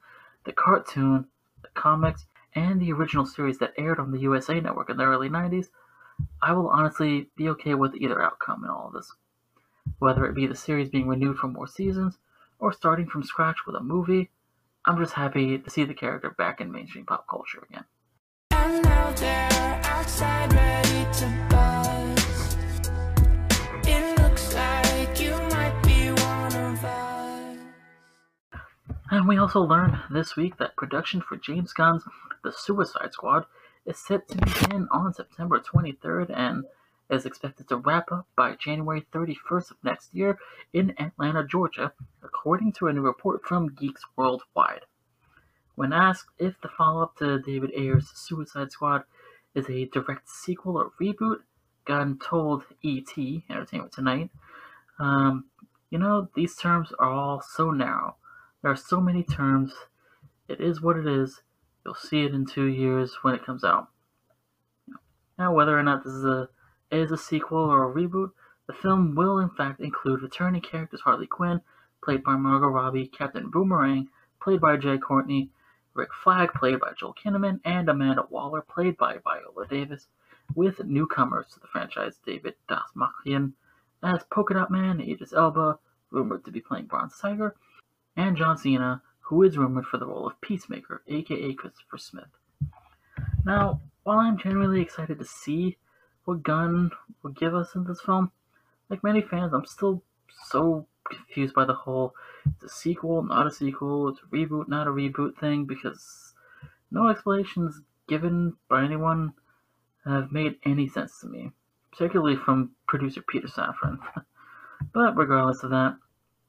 the 0.45 0.53
cartoon, 0.53 1.27
the 1.63 1.69
comics, 1.75 2.27
and 2.55 2.81
the 2.81 2.93
original 2.93 3.27
series 3.27 3.59
that 3.59 3.73
aired 3.79 3.99
on 3.99 4.11
the 4.11 4.21
USA 4.21 4.61
Network 4.61 4.91
in 4.91 4.97
the 4.97 5.05
early 5.05 5.29
90s, 5.29 5.69
I 6.41 6.53
will 6.53 6.69
honestly 6.69 7.31
be 7.37 7.49
okay 7.51 7.75
with 7.75 7.95
either 7.95 8.23
outcome 8.23 8.65
in 8.65 8.71
all 8.71 8.89
of 8.89 8.93
this. 8.95 9.13
Whether 9.99 10.27
it 10.27 10.35
be 10.35 10.47
the 10.47 10.55
series 10.55 10.89
being 10.89 11.09
renewed 11.09 11.39
for 11.39 11.49
more 11.49 11.67
seasons, 11.67 12.19
or 12.59 12.73
starting 12.73 13.07
from 13.07 13.23
scratch 13.23 13.67
with 13.67 13.77
a 13.77 13.81
movie, 13.81 14.31
I'm 14.85 14.99
just 14.99 15.15
happy 15.15 15.59
to 15.59 15.71
see 15.71 15.85
the 15.85 15.95
character 15.95 16.31
back 16.31 16.61
in 16.61 16.73
mainstream 16.73 17.07
pop 17.07 17.27
culture 17.29 17.67
again. 17.69 17.85
And 29.13 29.29
we 29.29 29.37
also 29.37 29.61
learned 29.61 29.99
this 30.11 30.37
week 30.37 30.57
that 30.57 30.75
production 30.75 31.21
for 31.21 31.37
James 31.37 31.75
Gunn's 31.75 32.03
The 32.43 32.51
Suicide 32.51 33.13
Squad 33.13 33.45
is 33.85 33.99
set 33.99 34.27
to 34.29 34.39
begin 34.39 34.89
on 34.91 35.13
September 35.13 35.61
23rd 35.61 36.31
and 36.35 36.65
is 37.13 37.27
expected 37.27 37.69
to 37.69 37.77
wrap 37.77 38.11
up 38.11 38.27
by 38.37 38.57
January 38.57 39.07
31st 39.13 39.71
of 39.71 39.77
next 39.85 40.15
year 40.15 40.39
in 40.73 40.95
Atlanta, 40.99 41.47
Georgia, 41.47 41.93
according 42.23 42.73
to 42.73 42.87
a 42.87 42.93
new 42.93 43.03
report 43.03 43.45
from 43.45 43.75
Geeks 43.75 44.03
Worldwide. 44.17 44.87
When 45.75 45.93
asked 45.93 46.31
if 46.39 46.61
the 46.63 46.69
follow 46.69 47.03
up 47.03 47.17
to 47.19 47.39
David 47.39 47.73
Ayer's 47.77 48.11
Suicide 48.15 48.73
Squad 48.73 49.05
is 49.55 49.69
a 49.69 49.87
direct 49.87 50.29
sequel 50.29 50.77
or 50.79 50.93
reboot, 51.01 51.41
Gunn 51.85 52.19
told 52.19 52.65
ET, 52.85 53.19
Entertainment 53.51 53.93
Tonight, 53.93 54.31
um, 54.99 55.45
you 55.91 55.99
know, 55.99 56.29
these 56.35 56.57
terms 56.57 56.93
are 56.99 57.11
all 57.11 57.43
so 57.43 57.71
narrow. 57.71 58.17
There 58.63 58.71
are 58.71 58.77
so 58.77 59.01
many 59.01 59.23
terms. 59.23 59.75
It 60.49 60.61
is 60.61 60.81
what 60.81 60.97
it 60.97 61.07
is. 61.07 61.43
You'll 61.85 61.95
see 61.95 62.25
it 62.25 62.33
in 62.33 62.47
two 62.47 62.65
years 62.65 63.19
when 63.23 63.35
it 63.35 63.45
comes 63.45 63.65
out. 63.65 63.89
Now, 65.39 65.53
whether 65.53 65.79
or 65.79 65.83
not 65.83 66.05
this 66.05 66.13
is 66.13 66.25
a 66.25 66.49
is 66.93 67.11
a 67.11 67.17
sequel 67.17 67.59
or 67.59 67.91
a 67.91 67.95
reboot, 67.95 68.33
the 68.67 68.73
film 68.73 69.15
will 69.15 69.39
in 69.39 69.51
fact 69.51 69.81
include 69.81 70.23
returning 70.23 70.61
characters 70.61 71.01
Harley 71.01 71.27
Quinn, 71.27 71.61
played 72.05 72.23
by 72.23 72.37
Margot 72.37 72.69
Robbie, 72.69 73.09
Captain 73.09 73.51
Boomerang, 73.51 74.09
played 74.41 74.61
by 74.61 74.77
Jai 74.77 74.99
Courtney, 74.99 75.51
Rick 75.95 76.11
Flag, 76.15 76.53
played 76.53 76.81
by 76.81 76.93
Joel 76.99 77.15
Kinnaman, 77.15 77.61
and 77.65 77.89
Amanda 77.89 78.27
Waller, 78.31 78.63
played 78.63 78.97
by 78.97 79.19
Viola 79.19 79.67
Davis, 79.67 80.09
with 80.55 80.85
newcomers 80.85 81.47
to 81.53 81.61
the 81.61 81.67
franchise 81.67 82.19
David 82.25 82.55
Dastmalchian 82.69 83.53
as 84.03 84.25
Polka 84.25 84.55
Dot 84.55 84.71
Man, 84.71 85.01
Idris 85.01 85.33
Elba, 85.33 85.79
rumored 86.11 86.45
to 86.45 86.51
be 86.51 86.61
playing 86.61 86.87
Bronze 86.87 87.19
Tiger, 87.19 87.55
and 88.17 88.37
John 88.37 88.59
Cena, 88.59 89.03
who 89.21 89.43
is 89.43 89.57
rumored 89.57 89.87
for 89.87 89.99
the 89.99 90.07
role 90.07 90.27
of 90.27 90.41
Peacemaker, 90.41 91.03
aka 91.07 91.55
Christopher 91.55 91.99
Smith. 91.99 92.39
Now, 93.45 93.81
while 94.03 94.19
I'm 94.19 94.39
genuinely 94.39 94.83
excited 94.83 95.19
to 95.19 95.25
see 95.25 95.77
what 96.25 96.43
Gunn 96.43 96.91
will 97.23 97.33
give 97.33 97.55
us 97.55 97.75
in 97.75 97.85
this 97.85 98.01
film, 98.01 98.31
like 98.89 99.03
many 99.03 99.23
fans, 99.23 99.53
I'm 99.53 99.67
still 99.67 100.03
so 100.47 100.87
confused 101.05 101.55
by 101.55 101.65
the 101.65 101.75
whole 101.75 102.15
it's 102.47 102.65
a 102.65 102.69
sequel, 102.69 103.23
not 103.23 103.47
a 103.47 103.51
sequel, 103.51 104.09
it's 104.09 104.21
a 104.21 104.35
reboot, 104.35 104.69
not 104.69 104.87
a 104.87 104.91
reboot 104.91 105.39
thing 105.39 105.65
because 105.65 106.35
no 106.91 107.09
explanations 107.09 107.81
given 108.09 108.55
by 108.69 108.85
anyone 108.85 109.33
have 110.05 110.33
made 110.33 110.57
any 110.65 110.89
sense 110.89 111.21
to 111.21 111.29
me, 111.29 111.53
particularly 111.93 112.37
from 112.37 112.73
producer 112.87 113.23
Peter 113.23 113.47
Safran. 113.47 113.99
but 114.93 115.17
regardless 115.17 115.63
of 115.63 115.71
that, 115.71 115.97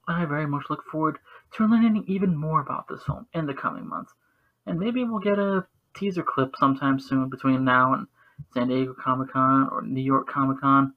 I 0.06 0.24
very 0.24 0.46
much 0.46 0.64
look 0.68 0.84
forward 0.84 1.18
to 1.52 1.66
learning 1.66 2.04
even 2.08 2.36
more 2.36 2.60
about 2.60 2.88
this 2.88 3.04
film 3.04 3.26
in 3.32 3.46
the 3.46 3.54
coming 3.54 3.88
months. 3.88 4.12
And 4.66 4.78
maybe 4.78 5.04
we'll 5.04 5.20
get 5.20 5.38
a 5.38 5.66
teaser 5.94 6.22
clip 6.22 6.56
sometime 6.56 6.98
soon 6.98 7.28
between 7.28 7.64
now 7.64 7.94
and 7.94 8.06
San 8.52 8.68
Diego 8.68 8.94
Comic 8.94 9.32
Con 9.32 9.68
or 9.70 9.82
New 9.82 10.02
York 10.02 10.28
Comic 10.28 10.60
Con, 10.60 10.94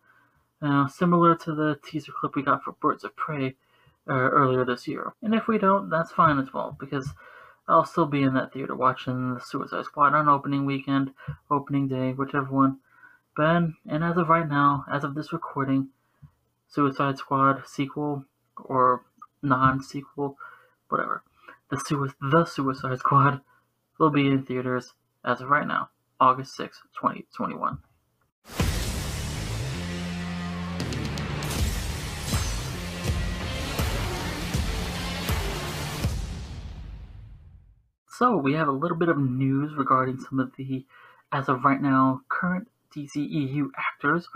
uh, 0.61 0.87
similar 0.87 1.35
to 1.35 1.53
the 1.53 1.79
teaser 1.85 2.11
clip 2.11 2.35
we 2.35 2.41
got 2.41 2.63
for 2.63 2.73
Birds 2.73 3.03
of 3.03 3.15
Prey 3.15 3.55
uh, 4.09 4.13
earlier 4.13 4.65
this 4.65 4.87
year. 4.87 5.13
And 5.21 5.33
if 5.35 5.47
we 5.47 5.57
don't, 5.57 5.89
that's 5.89 6.11
fine 6.11 6.39
as 6.39 6.53
well, 6.53 6.75
because 6.79 7.09
I'll 7.67 7.85
still 7.85 8.05
be 8.05 8.23
in 8.23 8.33
that 8.35 8.53
theater 8.53 8.75
watching 8.75 9.33
the 9.33 9.41
Suicide 9.41 9.85
Squad 9.85 10.13
on 10.13 10.29
opening 10.29 10.65
weekend, 10.65 11.11
opening 11.51 11.87
day, 11.87 12.13
whichever 12.13 12.49
one. 12.49 12.77
But, 13.35 13.63
and 13.87 14.03
as 14.03 14.17
of 14.17 14.29
right 14.29 14.47
now, 14.47 14.85
as 14.91 15.03
of 15.03 15.13
this 15.13 15.33
recording, 15.33 15.89
Suicide 16.69 17.17
Squad 17.17 17.63
sequel 17.67 18.25
or 18.57 19.03
non-sequel, 19.41 20.37
whatever, 20.89 21.23
the, 21.69 21.77
Sui- 21.77 22.09
the 22.19 22.45
Suicide 22.45 22.99
Squad 22.99 23.41
will 23.99 24.09
be 24.09 24.27
in 24.27 24.43
theaters 24.43 24.93
as 25.23 25.41
of 25.41 25.49
right 25.49 25.67
now, 25.67 25.89
August 26.19 26.55
6, 26.55 26.79
2021. 26.99 27.77
So 38.17 38.35
we 38.35 38.53
have 38.53 38.67
a 38.67 38.71
little 38.71 38.97
bit 38.97 39.09
of 39.09 39.17
news 39.19 39.75
regarding 39.77 40.17
some 40.17 40.39
of 40.39 40.55
the, 40.57 40.87
as 41.31 41.49
of 41.49 41.63
right 41.63 41.79
now, 41.79 42.21
current 42.29 42.67
DCEU 42.95 43.67
actors 43.77 44.27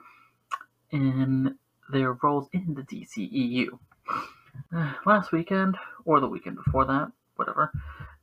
in 0.91 1.55
their 1.91 2.13
roles 2.13 2.47
in 2.53 2.75
the 2.75 2.83
DCEU. 2.83 3.79
Last 5.05 5.31
weekend, 5.31 5.77
or 6.05 6.19
the 6.19 6.27
weekend 6.27 6.57
before 6.63 6.85
that, 6.85 7.11
whatever, 7.37 7.71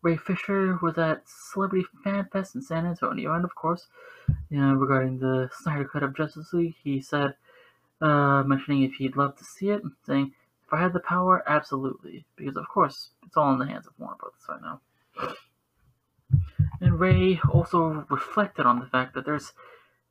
Ray 0.02 0.16
Fisher 0.16 0.78
was 0.80 0.96
at 0.96 1.28
Celebrity 1.28 1.86
Fan 2.04 2.28
Fest 2.32 2.54
in 2.54 2.62
San 2.62 2.86
Antonio, 2.86 3.32
and 3.34 3.44
of 3.44 3.54
course, 3.54 3.88
you 4.48 4.60
know, 4.60 4.74
regarding 4.74 5.18
the 5.18 5.50
Snyder 5.52 5.84
Cut 5.84 6.02
of 6.02 6.16
Justice 6.16 6.52
League, 6.52 6.76
he 6.82 7.00
said, 7.00 7.34
uh, 8.00 8.42
mentioning 8.44 8.82
if 8.82 8.94
he'd 8.94 9.16
love 9.16 9.36
to 9.36 9.44
see 9.44 9.70
it, 9.70 9.82
saying, 10.06 10.32
if 10.66 10.72
I 10.72 10.80
had 10.80 10.92
the 10.92 11.00
power, 11.00 11.42
absolutely, 11.46 12.24
because 12.36 12.56
of 12.56 12.68
course, 12.68 13.10
it's 13.26 13.36
all 13.36 13.52
in 13.52 13.58
the 13.58 13.66
hands 13.66 13.86
of 13.86 13.94
Warner 13.98 14.16
Brothers 14.16 14.46
right 14.48 14.60
now. 14.62 14.80
And 16.80 17.00
Ray 17.00 17.40
also 17.52 18.06
reflected 18.08 18.66
on 18.66 18.78
the 18.78 18.86
fact 18.86 19.14
that 19.14 19.24
there's 19.24 19.52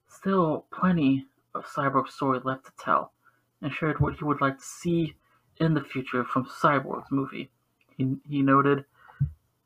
still 0.09 0.65
plenty 0.71 1.27
of 1.55 1.65
Cyborg's 1.65 2.13
story 2.13 2.39
left 2.43 2.65
to 2.65 2.71
tell, 2.77 3.13
and 3.61 3.71
shared 3.71 3.99
what 3.99 4.15
he 4.15 4.25
would 4.25 4.41
like 4.41 4.57
to 4.57 4.63
see 4.63 5.15
in 5.59 5.73
the 5.73 5.81
future 5.81 6.23
from 6.23 6.45
Cyborg's 6.45 7.11
movie. 7.11 7.49
He, 7.97 8.17
he 8.27 8.41
noted, 8.41 8.85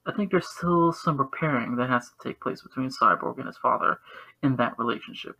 I 0.05 0.11
think 0.11 0.31
there's 0.31 0.49
still 0.49 0.91
some 0.93 1.17
repairing 1.17 1.75
that 1.75 1.89
has 1.89 2.09
to 2.09 2.15
take 2.23 2.39
place 2.39 2.61
between 2.61 2.89
Cyborg 2.89 3.37
and 3.37 3.45
his 3.45 3.57
father 3.57 3.99
in 4.41 4.55
that 4.55 4.79
relationship. 4.79 5.37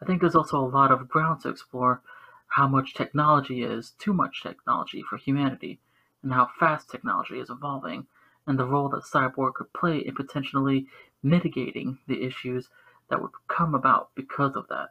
I 0.00 0.04
think 0.04 0.20
there's 0.20 0.36
also 0.36 0.58
a 0.58 0.66
lot 0.66 0.92
of 0.92 1.08
ground 1.08 1.42
to 1.42 1.48
explore 1.48 2.02
how 2.46 2.68
much 2.68 2.94
technology 2.94 3.62
is 3.62 3.92
too 3.98 4.12
much 4.12 4.42
technology 4.42 5.02
for 5.02 5.16
humanity, 5.16 5.80
and 6.22 6.32
how 6.32 6.50
fast 6.60 6.90
technology 6.90 7.40
is 7.40 7.50
evolving, 7.50 8.06
and 8.46 8.58
the 8.58 8.64
role 8.64 8.88
that 8.90 9.04
Cyborg 9.04 9.54
could 9.54 9.72
play 9.72 9.98
in 9.98 10.14
potentially 10.14 10.86
mitigating 11.22 11.98
the 12.06 12.22
issues 12.22 12.68
that 13.08 13.20
would 13.20 13.32
come 13.48 13.74
about 13.74 14.10
because 14.14 14.54
of 14.54 14.68
that. 14.68 14.90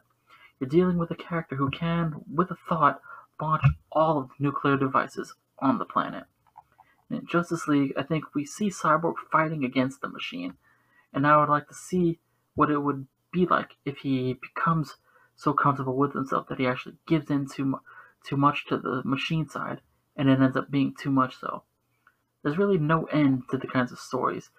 You're 0.58 0.68
dealing 0.68 0.98
with 0.98 1.10
a 1.10 1.16
character 1.16 1.56
who 1.56 1.70
can, 1.70 2.22
with 2.32 2.50
a 2.50 2.56
thought, 2.68 3.00
launch 3.40 3.62
all 3.90 4.18
of 4.18 4.28
the 4.28 4.34
nuclear 4.44 4.76
devices 4.76 5.34
on 5.58 5.78
the 5.78 5.84
planet. 5.84 6.24
In 7.12 7.26
Justice 7.26 7.68
League, 7.68 7.92
I 7.96 8.02
think 8.02 8.34
we 8.34 8.46
see 8.46 8.70
Cyborg 8.70 9.16
fighting 9.30 9.64
against 9.64 10.00
the 10.00 10.08
machine, 10.08 10.54
and 11.12 11.26
I 11.26 11.36
would 11.36 11.50
like 11.50 11.68
to 11.68 11.74
see 11.74 12.18
what 12.54 12.70
it 12.70 12.78
would 12.78 13.06
be 13.30 13.44
like 13.44 13.76
if 13.84 13.98
he 13.98 14.32
becomes 14.34 14.96
so 15.36 15.52
comfortable 15.52 15.96
with 15.96 16.14
himself 16.14 16.48
that 16.48 16.58
he 16.58 16.66
actually 16.66 16.96
gives 17.06 17.30
in 17.30 17.46
too, 17.46 17.78
too 18.24 18.38
much 18.38 18.66
to 18.66 18.78
the 18.78 19.02
machine 19.04 19.46
side, 19.46 19.82
and 20.16 20.30
it 20.30 20.40
ends 20.40 20.56
up 20.56 20.70
being 20.70 20.94
too 20.98 21.10
much 21.10 21.36
so. 21.38 21.64
There's 22.42 22.58
really 22.58 22.78
no 22.78 23.04
end 23.04 23.42
to 23.50 23.58
the 23.58 23.66
kinds 23.66 23.92
of 23.92 23.98
stories 23.98 24.50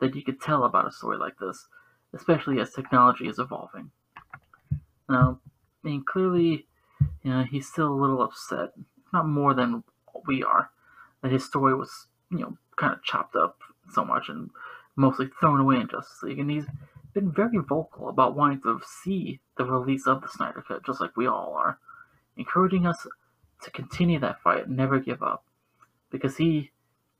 that 0.00 0.14
you 0.14 0.22
could 0.22 0.40
tell 0.40 0.64
about 0.64 0.86
a 0.86 0.92
story 0.92 1.16
like 1.16 1.38
this, 1.38 1.66
especially 2.12 2.60
as 2.60 2.72
technology 2.72 3.26
is 3.26 3.38
evolving. 3.38 3.90
Now, 5.08 5.40
I 5.82 5.88
mean, 5.88 6.04
clearly, 6.04 6.66
you 7.22 7.30
know, 7.30 7.42
he's 7.42 7.68
still 7.68 7.88
a 7.88 8.00
little 8.00 8.22
upset, 8.22 8.72
not 9.14 9.26
more 9.26 9.54
than 9.54 9.82
we 10.26 10.42
are, 10.42 10.70
that 11.22 11.32
his 11.32 11.44
story 11.44 11.74
was, 11.74 12.06
you 12.30 12.38
know, 12.38 12.56
kind 12.76 12.92
of 12.92 13.02
chopped 13.02 13.36
up 13.36 13.58
so 13.92 14.04
much 14.04 14.28
and 14.28 14.50
mostly 14.96 15.28
thrown 15.40 15.60
away 15.60 15.76
in 15.76 15.88
Justice 15.88 16.22
League. 16.22 16.38
And 16.38 16.50
he's 16.50 16.66
been 17.14 17.32
very 17.32 17.58
vocal 17.58 18.08
about 18.08 18.36
wanting 18.36 18.60
to 18.62 18.80
see 18.84 19.40
the 19.56 19.64
release 19.64 20.06
of 20.06 20.22
the 20.22 20.28
Snyder 20.28 20.64
Cut, 20.66 20.84
just 20.84 21.00
like 21.00 21.16
we 21.16 21.26
all 21.26 21.54
are, 21.54 21.78
encouraging 22.36 22.86
us 22.86 23.06
to 23.62 23.70
continue 23.70 24.18
that 24.20 24.40
fight 24.42 24.66
and 24.66 24.76
never 24.76 24.98
give 24.98 25.22
up. 25.22 25.44
Because 26.10 26.36
he 26.36 26.70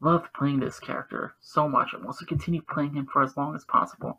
loved 0.01 0.33
playing 0.35 0.61
this 0.61 0.81
character 0.81 1.35
so 1.41 1.69
much 1.69 1.93
and 1.93 2.05
wants 2.05 2.19
to 2.19 2.27
continue 2.27 2.61
playing 2.61 2.95
him 2.95 3.07
for 3.07 3.23
as 3.23 3.37
long 3.37 3.55
as 3.55 3.65
possible. 3.65 4.19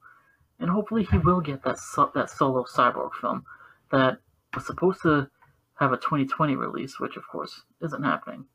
And 0.60 0.70
hopefully 0.70 1.04
he 1.04 1.18
will 1.18 1.42
get 1.42 1.64
that 1.64 1.78
so- 1.78 2.12
that 2.16 2.30
solo 2.30 2.64
cyborg 2.64 3.14
film 3.14 3.46
that 3.92 4.20
was 4.54 4.66
supposed 4.66 5.02
to 5.02 5.30
have 5.76 5.92
a 5.92 5.98
2020 5.98 6.56
release, 6.56 7.00
which 7.00 7.18
of 7.18 7.28
course 7.28 7.64
isn't 7.82 8.04
happening. 8.04 8.46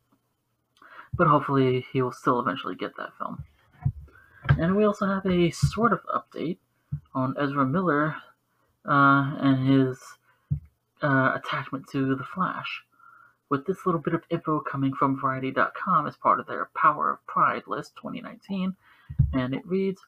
But 1.14 1.26
hopefully 1.26 1.86
he 1.92 2.02
will 2.02 2.12
still 2.12 2.40
eventually 2.40 2.74
get 2.74 2.96
that 2.96 3.16
film. 3.18 3.44
And 4.58 4.76
we 4.76 4.84
also 4.84 5.06
have 5.06 5.26
a 5.26 5.50
sort 5.50 5.92
of 5.92 6.00
update 6.06 6.58
on 7.14 7.34
Ezra 7.38 7.66
Miller 7.66 8.16
uh, 8.88 9.36
and 9.40 9.68
his 9.68 9.98
uh, 11.02 11.32
attachment 11.34 11.86
to 11.92 12.14
The 12.14 12.24
Flash 12.24 12.82
with 13.50 13.66
this 13.66 13.86
little 13.86 14.00
bit 14.00 14.14
of 14.14 14.22
info 14.30 14.60
coming 14.60 14.92
from 14.94 15.18
Variety.com 15.20 16.06
as 16.06 16.16
part 16.16 16.40
of 16.40 16.46
their 16.46 16.70
Power 16.74 17.10
of 17.10 17.26
Pride 17.26 17.62
list 17.66 17.94
2019. 17.96 18.76
And 19.32 19.54
it 19.54 19.66
reads 19.66 20.02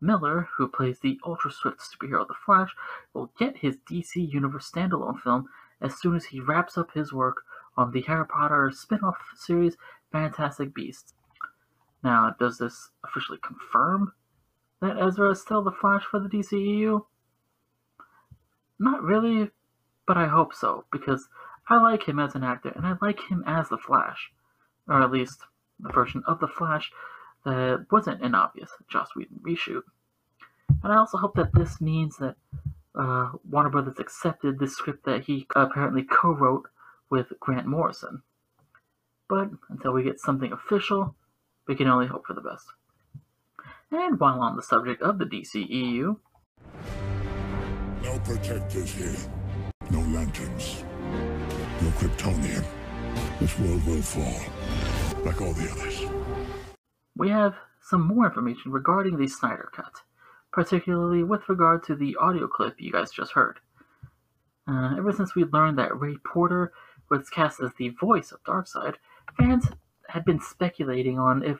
Miller, 0.00 0.48
who 0.56 0.68
plays 0.68 0.98
the 0.98 1.18
ultra 1.24 1.50
swift 1.50 1.80
superhero 1.80 2.26
The 2.26 2.34
Flash, 2.34 2.74
will 3.14 3.32
get 3.38 3.58
his 3.58 3.78
DC 3.88 4.32
Universe 4.32 4.70
standalone 4.70 5.20
film 5.20 5.48
as 5.80 5.98
soon 5.98 6.16
as 6.16 6.26
he 6.26 6.40
wraps 6.40 6.76
up 6.76 6.92
his 6.92 7.12
work 7.12 7.42
on 7.76 7.92
the 7.92 8.02
Harry 8.02 8.26
Potter 8.26 8.70
spin 8.74 9.00
off 9.00 9.16
series 9.34 9.76
Fantastic 10.12 10.74
Beasts. 10.74 11.14
Now, 12.04 12.34
does 12.38 12.58
this 12.58 12.90
officially 13.04 13.38
confirm 13.42 14.12
that 14.80 14.98
Ezra 14.98 15.30
is 15.30 15.40
still 15.40 15.62
the 15.62 15.72
Flash 15.72 16.04
for 16.04 16.20
the 16.20 16.28
DCEU? 16.28 17.06
Not 18.78 19.02
really, 19.02 19.50
but 20.06 20.16
I 20.16 20.26
hope 20.26 20.52
so, 20.54 20.84
because 20.90 21.28
I 21.68 21.80
like 21.80 22.04
him 22.04 22.18
as 22.18 22.34
an 22.34 22.42
actor, 22.42 22.72
and 22.74 22.86
I 22.86 22.96
like 23.00 23.20
him 23.30 23.44
as 23.46 23.68
the 23.68 23.78
Flash, 23.78 24.32
or 24.88 25.00
at 25.00 25.12
least 25.12 25.40
the 25.78 25.92
version 25.92 26.22
of 26.26 26.40
the 26.40 26.48
Flash 26.48 26.90
that 27.44 27.86
wasn't 27.90 28.22
an 28.22 28.34
obvious 28.34 28.70
Joss 28.88 29.14
Whedon 29.14 29.40
reshoot. 29.46 29.82
And 30.82 30.92
I 30.92 30.96
also 30.96 31.18
hope 31.18 31.34
that 31.36 31.54
this 31.54 31.80
means 31.80 32.16
that 32.16 32.36
uh, 32.94 33.30
Warner 33.48 33.70
Brothers 33.70 33.98
accepted 33.98 34.58
this 34.58 34.74
script 34.74 35.04
that 35.04 35.24
he 35.24 35.46
apparently 35.54 36.02
co-wrote 36.02 36.68
with 37.10 37.32
Grant 37.40 37.66
Morrison. 37.66 38.22
But 39.28 39.50
until 39.70 39.92
we 39.92 40.02
get 40.02 40.20
something 40.20 40.52
official, 40.52 41.14
we 41.66 41.74
can 41.74 41.86
only 41.88 42.06
hope 42.06 42.26
for 42.26 42.34
the 42.34 42.40
best. 42.40 42.66
And 43.90 44.18
while 44.18 44.40
on 44.40 44.56
the 44.56 44.62
subject 44.62 45.02
of 45.02 45.18
the 45.18 45.24
DCEU, 45.24 46.16
No 48.02 48.18
protectors 48.20 48.92
here. 48.92 49.16
No 49.90 50.00
lanterns. 50.00 50.84
No 51.80 51.88
Kryptonian. 51.98 52.64
This 53.38 53.58
world 53.58 53.86
will 53.86 54.02
fall. 54.02 55.24
Like 55.24 55.40
all 55.40 55.52
the 55.52 55.70
others. 55.70 56.02
we 57.16 57.28
have 57.28 57.54
some 57.80 58.06
more 58.06 58.26
information 58.26 58.72
regarding 58.72 59.16
the 59.16 59.28
Snyder 59.28 59.68
Cut, 59.74 59.92
particularly 60.52 61.22
with 61.22 61.48
regard 61.48 61.82
to 61.84 61.94
the 61.94 62.16
audio 62.16 62.46
clip 62.48 62.74
you 62.80 62.92
guys 62.92 63.10
just 63.10 63.32
heard. 63.32 63.60
Uh, 64.66 64.94
ever 64.96 65.12
since 65.12 65.34
we 65.34 65.44
learned 65.44 65.78
that 65.78 65.98
Ray 65.98 66.16
Porter 66.24 66.72
was 67.10 67.28
cast 67.28 67.60
as 67.60 67.72
the 67.76 67.90
voice 67.90 68.32
of 68.32 68.42
Darkseid, 68.44 68.94
fans 69.36 69.68
had 70.08 70.24
been 70.24 70.40
speculating 70.40 71.18
on 71.18 71.42
if 71.42 71.58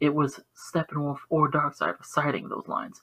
it 0.00 0.14
was 0.14 0.40
Steppenwolf 0.54 1.18
or 1.28 1.50
Darkseid 1.50 1.98
reciting 1.98 2.48
those 2.48 2.68
lines. 2.68 3.02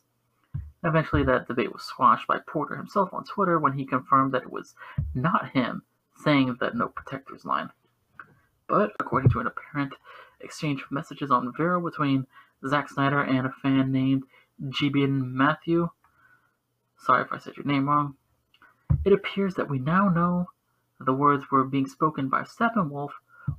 Eventually, 0.84 1.24
that 1.24 1.48
debate 1.48 1.72
was 1.72 1.84
squashed 1.84 2.28
by 2.28 2.40
Porter 2.46 2.76
himself 2.76 3.14
on 3.14 3.24
Twitter 3.24 3.58
when 3.58 3.74
he 3.74 3.86
confirmed 3.86 4.34
that 4.34 4.44
it 4.44 4.52
was 4.52 4.76
not 5.16 5.52
him 5.52 5.84
saying 6.16 6.58
that 6.60 6.76
no 6.76 6.88
protectors 6.90 7.46
line. 7.46 7.70
But 8.68 8.92
according 9.00 9.30
to 9.32 9.40
an 9.40 9.48
apparent 9.48 9.94
exchange 10.42 10.82
of 10.82 10.92
messages 10.92 11.32
on 11.32 11.54
Vero 11.56 11.82
between 11.82 12.28
Zack 12.68 12.90
Snyder 12.90 13.22
and 13.22 13.48
a 13.48 13.52
fan 13.62 13.92
named 13.92 14.24
Gibeon 14.80 15.36
Matthew, 15.36 15.90
sorry 16.98 17.24
if 17.24 17.32
I 17.32 17.40
said 17.40 17.58
your 17.58 17.66
name 17.66 17.88
wrong, 17.88 18.16
it 19.06 19.14
appears 19.14 19.56
that 19.56 19.70
we 19.70 19.80
now 19.80 20.10
know 20.10 20.50
the 21.00 21.14
words 21.14 21.46
were 21.52 21.64
being 21.64 21.88
spoken 21.88 22.30
by 22.30 22.44
Steppenwolf 22.44 23.12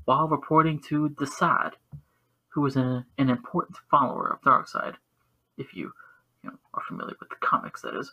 while 0.05 0.29
reporting 0.29 0.81
to 0.89 1.09
Desaad, 1.09 1.73
who 2.49 2.61
was 2.61 2.77
an, 2.77 3.05
an 3.19 3.31
important 3.31 3.79
follower 3.91 4.29
of 4.29 4.41
Darkseid, 4.43 4.95
if 5.57 5.75
you, 5.75 5.93
you 6.43 6.51
know, 6.51 6.57
are 6.73 6.83
familiar 6.87 7.15
with 7.21 7.31
the 7.31 7.37
comics, 7.41 7.83
that 7.83 7.97
is. 7.97 8.13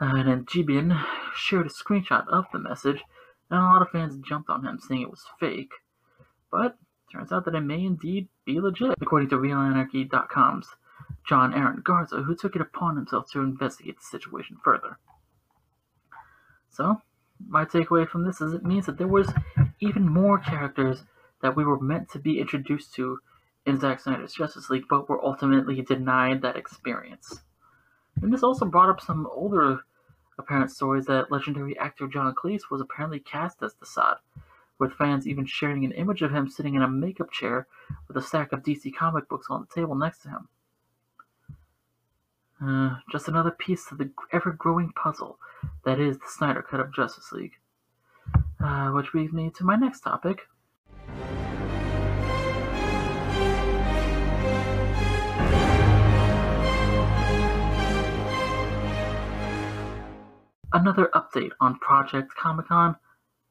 Uh, 0.00 0.16
and 0.16 0.28
then 0.28 0.46
Gibeon 0.50 0.98
shared 1.34 1.66
a 1.66 1.70
screenshot 1.70 2.26
of 2.28 2.46
the 2.52 2.58
message, 2.58 3.02
and 3.50 3.60
a 3.60 3.62
lot 3.62 3.82
of 3.82 3.90
fans 3.90 4.16
jumped 4.26 4.48
on 4.48 4.64
him 4.64 4.78
saying 4.80 5.02
it 5.02 5.10
was 5.10 5.24
fake. 5.38 5.72
But 6.50 6.76
turns 7.12 7.32
out 7.32 7.44
that 7.44 7.54
it 7.54 7.60
may 7.60 7.84
indeed 7.84 8.28
be 8.44 8.60
legit, 8.60 8.94
according 9.00 9.28
to 9.30 9.36
RealAnarchy.com's 9.36 10.68
John 11.26 11.52
Aaron 11.54 11.82
Garza, 11.84 12.22
who 12.22 12.34
took 12.34 12.56
it 12.56 12.62
upon 12.62 12.96
himself 12.96 13.30
to 13.32 13.40
investigate 13.40 13.96
the 13.96 14.04
situation 14.04 14.56
further. 14.62 14.98
So, 16.70 17.02
my 17.46 17.64
takeaway 17.64 18.08
from 18.08 18.24
this 18.24 18.40
is 18.40 18.54
it 18.54 18.64
means 18.64 18.86
that 18.86 18.98
there 18.98 19.08
was 19.08 19.32
even 19.80 20.08
more 20.08 20.38
characters 20.38 21.02
that 21.42 21.56
we 21.56 21.64
were 21.64 21.80
meant 21.80 22.10
to 22.10 22.18
be 22.18 22.40
introduced 22.40 22.94
to 22.94 23.18
in 23.66 23.78
Zack 23.78 24.00
Snyder's 24.00 24.34
Justice 24.34 24.70
League, 24.70 24.84
but 24.88 25.08
were 25.08 25.24
ultimately 25.24 25.80
denied 25.82 26.42
that 26.42 26.56
experience. 26.56 27.40
And 28.22 28.32
this 28.32 28.42
also 28.42 28.66
brought 28.66 28.90
up 28.90 29.00
some 29.00 29.26
older 29.32 29.80
apparent 30.38 30.70
stories 30.70 31.06
that 31.06 31.30
legendary 31.30 31.78
actor 31.78 32.08
John 32.08 32.34
Cleese 32.34 32.70
was 32.70 32.80
apparently 32.80 33.20
cast 33.20 33.62
as 33.62 33.74
Desaad, 33.74 34.16
with 34.78 34.92
fans 34.94 35.28
even 35.28 35.44
sharing 35.46 35.84
an 35.84 35.92
image 35.92 36.22
of 36.22 36.32
him 36.32 36.48
sitting 36.48 36.74
in 36.74 36.82
a 36.82 36.88
makeup 36.88 37.30
chair 37.30 37.66
with 38.08 38.16
a 38.16 38.22
stack 38.22 38.52
of 38.52 38.62
DC 38.62 38.94
comic 38.94 39.28
books 39.28 39.46
on 39.50 39.60
the 39.60 39.80
table 39.80 39.94
next 39.94 40.22
to 40.22 40.28
him. 40.30 40.48
Uh, 42.62 42.96
just 43.10 43.28
another 43.28 43.50
piece 43.50 43.86
to 43.86 43.94
the 43.94 44.10
ever 44.32 44.52
growing 44.52 44.92
puzzle 44.92 45.38
that 45.84 45.98
is 45.98 46.18
the 46.18 46.28
Snyder 46.28 46.62
Cut 46.62 46.80
of 46.80 46.92
Justice 46.92 47.32
League. 47.32 47.54
Uh, 48.62 48.90
which 48.90 49.10
brings 49.12 49.32
me 49.32 49.50
to 49.56 49.64
my 49.64 49.76
next 49.76 50.00
topic. 50.00 50.42
Another 60.72 61.10
update 61.14 61.50
on 61.60 61.78
Project 61.78 62.34
Comic 62.34 62.68
Con 62.68 62.96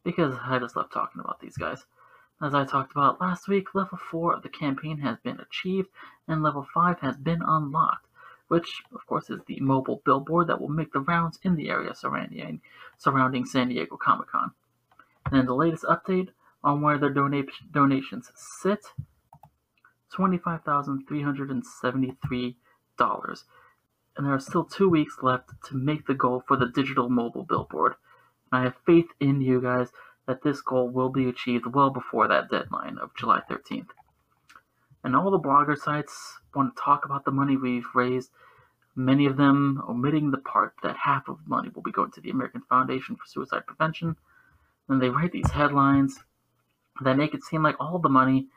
because 0.04 0.36
I 0.42 0.60
just 0.60 0.76
love 0.76 0.92
talking 0.92 1.20
about 1.20 1.40
these 1.40 1.58
guys. 1.58 1.86
As 2.42 2.54
I 2.54 2.64
talked 2.64 2.92
about 2.92 3.20
last 3.20 3.48
week, 3.48 3.76
level 3.76 3.98
4 3.98 4.36
of 4.36 4.44
the 4.44 4.50
campaign 4.50 5.00
has 5.00 5.18
been 5.24 5.40
achieved 5.40 5.90
and 6.28 6.42
level 6.42 6.66
5 6.74 7.00
has 7.00 7.18
been 7.18 7.42
unlocked 7.46 8.06
which 8.50 8.82
of 8.94 9.06
course 9.06 9.30
is 9.30 9.40
the 9.46 9.60
mobile 9.62 10.02
billboard 10.04 10.48
that 10.48 10.60
will 10.60 10.70
make 10.70 10.92
the 10.92 11.00
rounds 11.00 11.40
in 11.44 11.56
the 11.56 11.70
area 11.70 11.96
surrounding, 11.96 12.60
surrounding 12.98 13.46
San 13.46 13.70
Diego 13.70 13.96
Comic 13.96 14.28
Con. 14.28 14.52
And 15.32 15.48
the 15.48 15.54
latest 15.54 15.84
update 15.84 16.30
on 16.64 16.82
where 16.82 16.98
their 16.98 17.12
donation, 17.12 17.70
donations 17.72 18.32
sit 18.36 18.80
$25,373. 20.14 22.56
And 24.18 24.26
there 24.26 24.34
are 24.34 24.40
still 24.40 24.66
two 24.66 24.90
weeks 24.90 25.18
left 25.22 25.52
to 25.68 25.76
make 25.76 26.08
the 26.08 26.14
goal 26.14 26.44
for 26.48 26.58
the 26.58 26.68
digital 26.68 27.10
mobile 27.10 27.44
billboard. 27.44 27.96
And 28.52 28.62
I 28.62 28.66
have 28.66 28.76
faith 28.86 29.08
in 29.20 29.42
you 29.42 29.62
guys 29.62 29.90
that 30.28 30.44
this 30.44 30.62
goal 30.62 30.90
will 30.90 31.10
be 31.10 31.30
achieved 31.30 31.66
well 31.68 31.90
before 31.90 32.28
that 32.28 32.50
deadline 32.50 32.98
of 32.98 33.16
July 33.16 33.42
13th. 33.50 33.90
And 35.04 35.16
all 35.16 35.32
the 35.32 35.40
blogger 35.40 35.78
sites 35.78 36.40
want 36.54 36.76
to 36.76 36.82
talk 36.82 37.06
about 37.06 37.24
the 37.24 37.32
money 37.32 37.56
we've 37.56 37.88
raised, 37.96 38.32
many 38.96 39.26
of 39.26 39.38
them 39.38 39.82
omitting 39.88 40.32
the 40.32 40.38
part 40.38 40.74
that 40.84 40.98
half 40.98 41.30
of 41.30 41.38
the 41.44 41.50
money 41.50 41.70
will 41.74 41.82
be 41.82 41.92
going 41.92 42.12
to 42.12 42.22
the 42.22 42.32
American 42.32 42.62
Foundation 42.68 43.16
for 43.16 43.26
Suicide 43.26 43.66
Prevention. 43.66 44.18
And 44.90 45.02
they 45.02 45.10
write 45.10 45.32
these 45.32 45.52
headlines 45.52 46.20
that 47.02 47.18
make 47.18 47.34
it 47.34 47.44
seem 47.44 47.64
like 47.64 47.76
all 47.80 48.00
the 48.00 48.10
money 48.10 48.48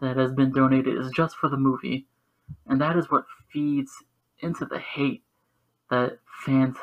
that 0.00 0.16
has 0.16 0.32
been 0.32 0.52
donated 0.52 0.96
is 0.96 1.10
just 1.10 1.36
for 1.36 1.48
the 1.48 1.56
movie. 1.56 2.06
And 2.66 2.80
that 2.80 2.96
is 2.96 3.10
what 3.10 3.24
feeds 3.52 3.92
into 4.40 4.64
the 4.64 4.78
hate 4.78 5.22
that 5.90 6.18
fans 6.44 6.76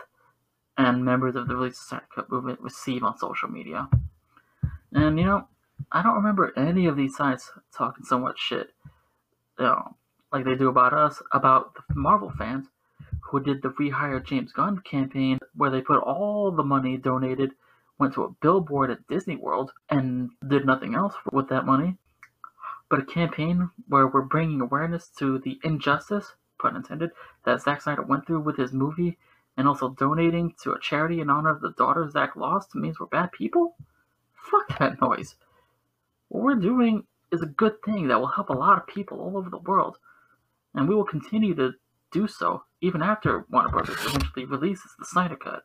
and 0.78 1.06
members 1.06 1.36
of 1.36 1.48
the 1.48 1.56
Release 1.56 1.80
the 1.80 1.86
Snyder 1.86 2.06
Cut 2.14 2.30
movement 2.30 2.60
receive 2.60 3.04
on 3.04 3.18
social 3.18 3.50
media. 3.50 3.88
And 4.92 5.18
you 5.18 5.26
know, 5.26 5.48
I 5.92 6.02
don't 6.02 6.16
remember 6.16 6.54
any 6.58 6.88
of 6.88 6.98
these 6.98 7.16
sites 7.16 7.52
talking 7.76 8.06
so 8.06 8.20
much 8.20 8.40
shit. 8.40 8.72
You 9.60 9.66
know, 9.66 9.96
like 10.34 10.46
they 10.46 10.56
do 10.56 10.68
about 10.70 10.94
us, 10.94 11.22
about 11.32 11.76
the 11.76 11.96
Marvel 11.96 12.32
fans 12.38 12.68
who 13.22 13.40
did 13.40 13.62
the 13.62 13.70
Rehire 13.70 14.24
James 14.24 14.52
Gunn 14.52 14.80
campaign, 14.80 15.40
where 15.56 15.70
they 15.70 15.82
put 15.82 16.02
all 16.02 16.52
the 16.52 16.64
money 16.64 16.98
donated 16.98 17.52
went 17.98 18.14
to 18.14 18.24
a 18.24 18.32
billboard 18.42 18.92
at 18.92 19.08
Disney 19.08 19.36
World 19.36 19.72
and 19.90 20.30
did 20.48 20.66
nothing 20.66 20.96
else 20.96 21.16
with 21.32 21.50
that 21.50 21.66
money. 21.66 21.96
But 22.90 23.00
a 23.00 23.06
campaign 23.06 23.70
where 23.88 24.08
we're 24.08 24.22
bringing 24.22 24.62
awareness 24.62 25.10
to 25.20 25.40
the 25.40 25.60
injustice, 25.64 26.34
pun 26.60 26.76
intended, 26.76 27.12
that 27.46 27.62
Zack 27.62 27.82
Snyder 27.82 28.04
went 28.04 28.28
through 28.28 28.42
with 28.42 28.58
his 28.58 28.74
movie 28.74 29.18
and 29.58 29.68
also 29.68 29.90
donating 29.90 30.54
to 30.64 30.74
a 30.74 30.80
charity 30.80 31.22
in 31.22 31.30
honor 31.30 31.50
of 31.50 31.62
the 31.62 31.72
daughter 31.72 32.10
Zack 32.10 32.36
lost 32.36 32.76
means 32.76 33.00
we're 33.00 33.08
bad 33.08 33.32
people? 33.32 33.76
Fuck 34.34 34.78
that 34.80 35.02
noise. 35.02 35.36
What 36.28 36.44
we're 36.44 36.56
doing 36.56 37.06
is 37.32 37.42
a 37.42 37.48
good 37.48 37.82
thing 37.84 38.08
that 38.08 38.20
will 38.20 38.28
help 38.28 38.50
a 38.50 38.54
lot 38.54 38.78
of 38.78 38.88
people 38.88 39.20
all 39.20 39.38
over 39.38 39.50
the 39.50 39.58
world 39.58 39.98
and 40.76 40.88
we 40.88 40.96
will 40.96 41.06
continue 41.06 41.56
to 41.56 41.74
do 42.12 42.28
so 42.28 42.64
even 42.82 43.02
after 43.02 43.46
Warner 43.50 43.70
Brothers 43.70 43.98
eventually 44.06 44.46
releases 44.46 44.92
the 45.00 45.06
Snyder 45.06 45.36
Cut, 45.36 45.64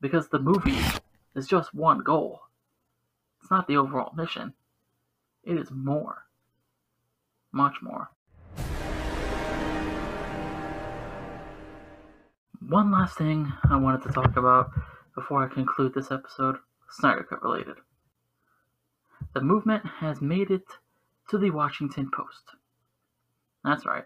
because 0.00 0.28
the 0.28 0.38
movie 0.38 0.78
is 1.36 1.46
just 1.46 1.74
one 1.74 1.98
goal. 1.98 2.40
It's 3.40 3.50
not 3.50 3.68
the 3.68 3.76
overall 3.76 4.12
mission. 4.16 4.54
It 5.44 5.58
is 5.58 5.70
more. 5.70 6.24
Much 7.52 7.76
more. 7.82 8.10
One 12.66 12.90
last 12.90 13.16
thing 13.16 13.52
I 13.70 13.76
wanted 13.76 14.02
to 14.02 14.12
talk 14.12 14.36
about 14.36 14.70
before 15.14 15.44
I 15.44 15.54
conclude 15.54 15.94
this 15.94 16.10
episode, 16.10 16.56
Snyder 16.90 17.22
Cut 17.22 17.42
related. 17.42 17.76
The 19.34 19.40
movement 19.40 19.84
has 20.00 20.20
made 20.20 20.50
it 20.50 20.64
to 21.30 21.38
the 21.38 21.50
Washington 21.50 22.10
Post. 22.10 22.56
That's 23.62 23.86
right. 23.86 24.04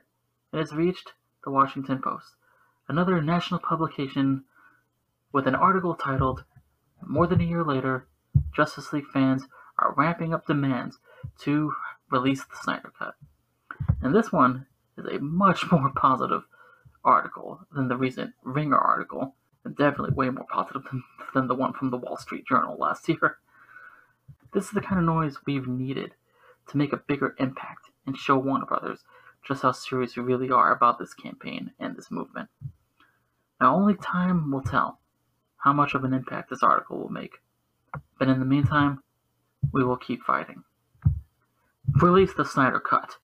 It 0.52 0.58
has 0.58 0.72
reached 0.72 1.12
the 1.44 1.50
Washington 1.50 2.02
Post, 2.02 2.34
another 2.88 3.22
national 3.22 3.60
publication 3.60 4.44
with 5.32 5.46
an 5.46 5.54
article 5.54 5.94
titled 5.94 6.44
More 7.06 7.26
Than 7.26 7.40
a 7.40 7.44
Year 7.44 7.64
Later, 7.64 8.06
Justice 8.54 8.92
League 8.92 9.06
fans 9.12 9.44
are 9.78 9.94
ramping 9.96 10.34
up 10.34 10.46
demands 10.46 10.98
to 11.40 11.72
release 12.10 12.44
the 12.44 12.56
Snyder 12.56 12.92
Cut. 12.98 13.14
And 14.02 14.14
this 14.14 14.32
one 14.32 14.66
is 14.96 15.06
a 15.06 15.18
much 15.18 15.64
more 15.72 15.90
positive 15.94 16.42
article 17.04 17.60
than 17.72 17.88
the 17.88 17.96
recent 17.96 18.34
Ringer 18.42 18.78
article, 18.78 19.34
and 19.64 19.76
definitely 19.76 20.14
way 20.14 20.30
more 20.30 20.46
positive 20.50 20.82
than, 20.90 21.02
than 21.34 21.48
the 21.48 21.54
one 21.54 21.72
from 21.72 21.90
the 21.90 21.96
Wall 21.96 22.16
Street 22.16 22.46
Journal 22.46 22.76
last 22.78 23.08
year. 23.08 23.38
This 24.52 24.66
is 24.66 24.70
the 24.72 24.80
kind 24.80 24.98
of 24.98 25.06
noise 25.06 25.38
we've 25.46 25.68
needed 25.68 26.14
to 26.68 26.76
make 26.76 26.92
a 26.92 26.98
bigger 26.98 27.34
impact 27.38 27.90
and 28.06 28.16
show 28.16 28.38
Warner 28.38 28.66
Brothers 28.66 29.04
just 29.46 29.62
how 29.62 29.72
serious 29.72 30.16
we 30.16 30.22
really 30.22 30.50
are 30.50 30.72
about 30.72 30.98
this 30.98 31.14
campaign 31.14 31.72
and 31.78 31.96
this 31.96 32.10
movement. 32.10 32.48
Now, 33.60 33.74
only 33.74 33.94
time 33.94 34.50
will 34.50 34.62
tell 34.62 34.99
how 35.62 35.72
much 35.72 35.94
of 35.94 36.04
an 36.04 36.14
impact 36.14 36.50
this 36.50 36.62
article 36.62 36.98
will 36.98 37.10
make. 37.10 37.38
But 38.18 38.28
in 38.28 38.38
the 38.38 38.46
meantime, 38.46 39.02
we 39.72 39.84
will 39.84 39.96
keep 39.96 40.22
fighting. 40.22 40.64
Release 42.00 42.34
the 42.34 42.44
Snyder 42.44 42.80
Cut. 42.80 43.16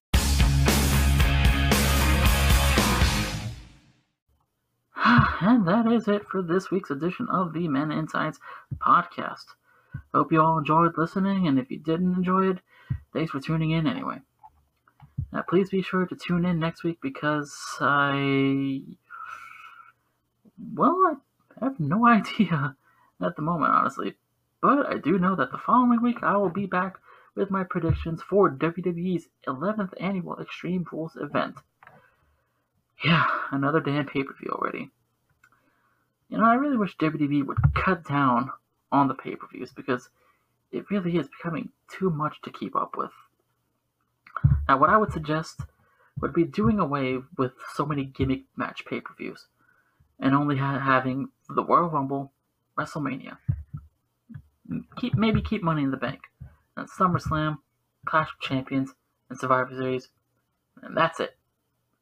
And 5.39 5.68
that 5.68 5.87
is 5.93 6.09
it 6.09 6.26
for 6.28 6.43
this 6.43 6.70
week's 6.70 6.91
edition 6.91 7.28
of 7.30 7.53
the 7.53 7.68
Men 7.68 7.93
in 7.93 8.07
Tights 8.07 8.41
podcast. 8.78 9.45
Hope 10.12 10.32
you 10.32 10.41
all 10.41 10.59
enjoyed 10.59 10.97
listening, 10.97 11.47
and 11.47 11.59
if 11.59 11.70
you 11.70 11.78
didn't 11.78 12.14
enjoy 12.14 12.51
it, 12.51 12.59
thanks 13.12 13.30
for 13.30 13.41
tuning 13.41 13.70
in 13.70 13.87
anyway. 13.87 14.20
Now, 15.32 15.43
please 15.43 15.70
be 15.70 15.82
sure 15.82 16.07
to 16.07 16.16
tune 16.16 16.45
in 16.45 16.59
next 16.59 16.84
week 16.84 16.99
because 17.01 17.55
I. 17.80 18.80
Well, 20.74 20.99
I 21.07 21.14
have 21.64 21.80
no 21.80 22.07
idea 22.18 22.76
at 23.20 23.36
the 23.36 23.42
moment, 23.42 23.72
honestly. 23.72 24.14
But 24.61 24.86
I 24.86 24.98
do 24.98 25.18
know 25.18 25.36
that 25.36 25.52
the 25.52 25.59
following 25.59 26.02
week 26.02 26.22
I 26.22 26.36
will 26.36 26.50
be 26.50 26.66
back 26.66 26.98
with 27.34 27.50
my 27.50 27.64
predictions 27.64 28.22
for 28.22 28.50
WWE's 28.50 29.28
11th 29.46 29.92
annual 30.00 30.40
Extreme 30.40 30.86
Rules 30.90 31.16
event. 31.16 31.57
Yeah, 33.04 33.26
another 33.50 33.80
damn 33.80 34.07
pay 34.07 34.22
per 34.22 34.34
view 34.34 34.50
already. 34.50 34.90
You 36.28 36.38
know, 36.38 36.44
I 36.44 36.54
really 36.54 36.78
wish 36.78 36.96
WWE 36.96 37.46
would 37.46 37.59
cut 37.74 38.04
down 38.09 38.50
on 38.90 39.09
the 39.09 39.14
pay 39.14 39.36
per 39.36 39.46
views 39.46 39.72
because 39.72 40.09
it 40.72 40.90
really 40.90 41.16
is 41.16 41.28
becoming 41.28 41.70
too 41.88 42.11
much 42.11 42.40
to 42.42 42.50
keep 42.50 42.74
up 42.74 42.96
with. 42.96 43.12
Now, 44.68 44.78
what 44.78 44.90
I 44.90 44.96
would 44.96 45.12
suggest 45.12 45.61
would 46.20 46.32
be 46.32 46.44
doing 46.44 46.78
away 46.78 47.18
with 47.36 47.52
so 47.74 47.84
many 47.84 48.04
gimmick 48.04 48.44
match 48.57 48.84
pay 48.86 49.00
per 49.00 49.14
views 49.14 49.46
and 50.18 50.34
only 50.34 50.57
ha- 50.57 50.80
having 50.80 51.28
the 51.49 51.64
Royal 51.64 51.88
Rumble, 51.88 52.32
WrestleMania. 52.78 53.38
Keep 54.97 55.14
maybe 55.14 55.40
keep 55.40 55.62
Money 55.62 55.82
in 55.82 55.90
the 55.90 55.97
Bank, 55.97 56.20
then 56.76 56.86
SummerSlam, 56.86 57.59
Clash 58.05 58.28
of 58.32 58.40
Champions, 58.40 58.94
and 59.30 59.38
Survivor 59.38 59.70
Series, 59.70 60.09
and 60.82 60.97
that's 60.97 61.20
it. 61.20 61.36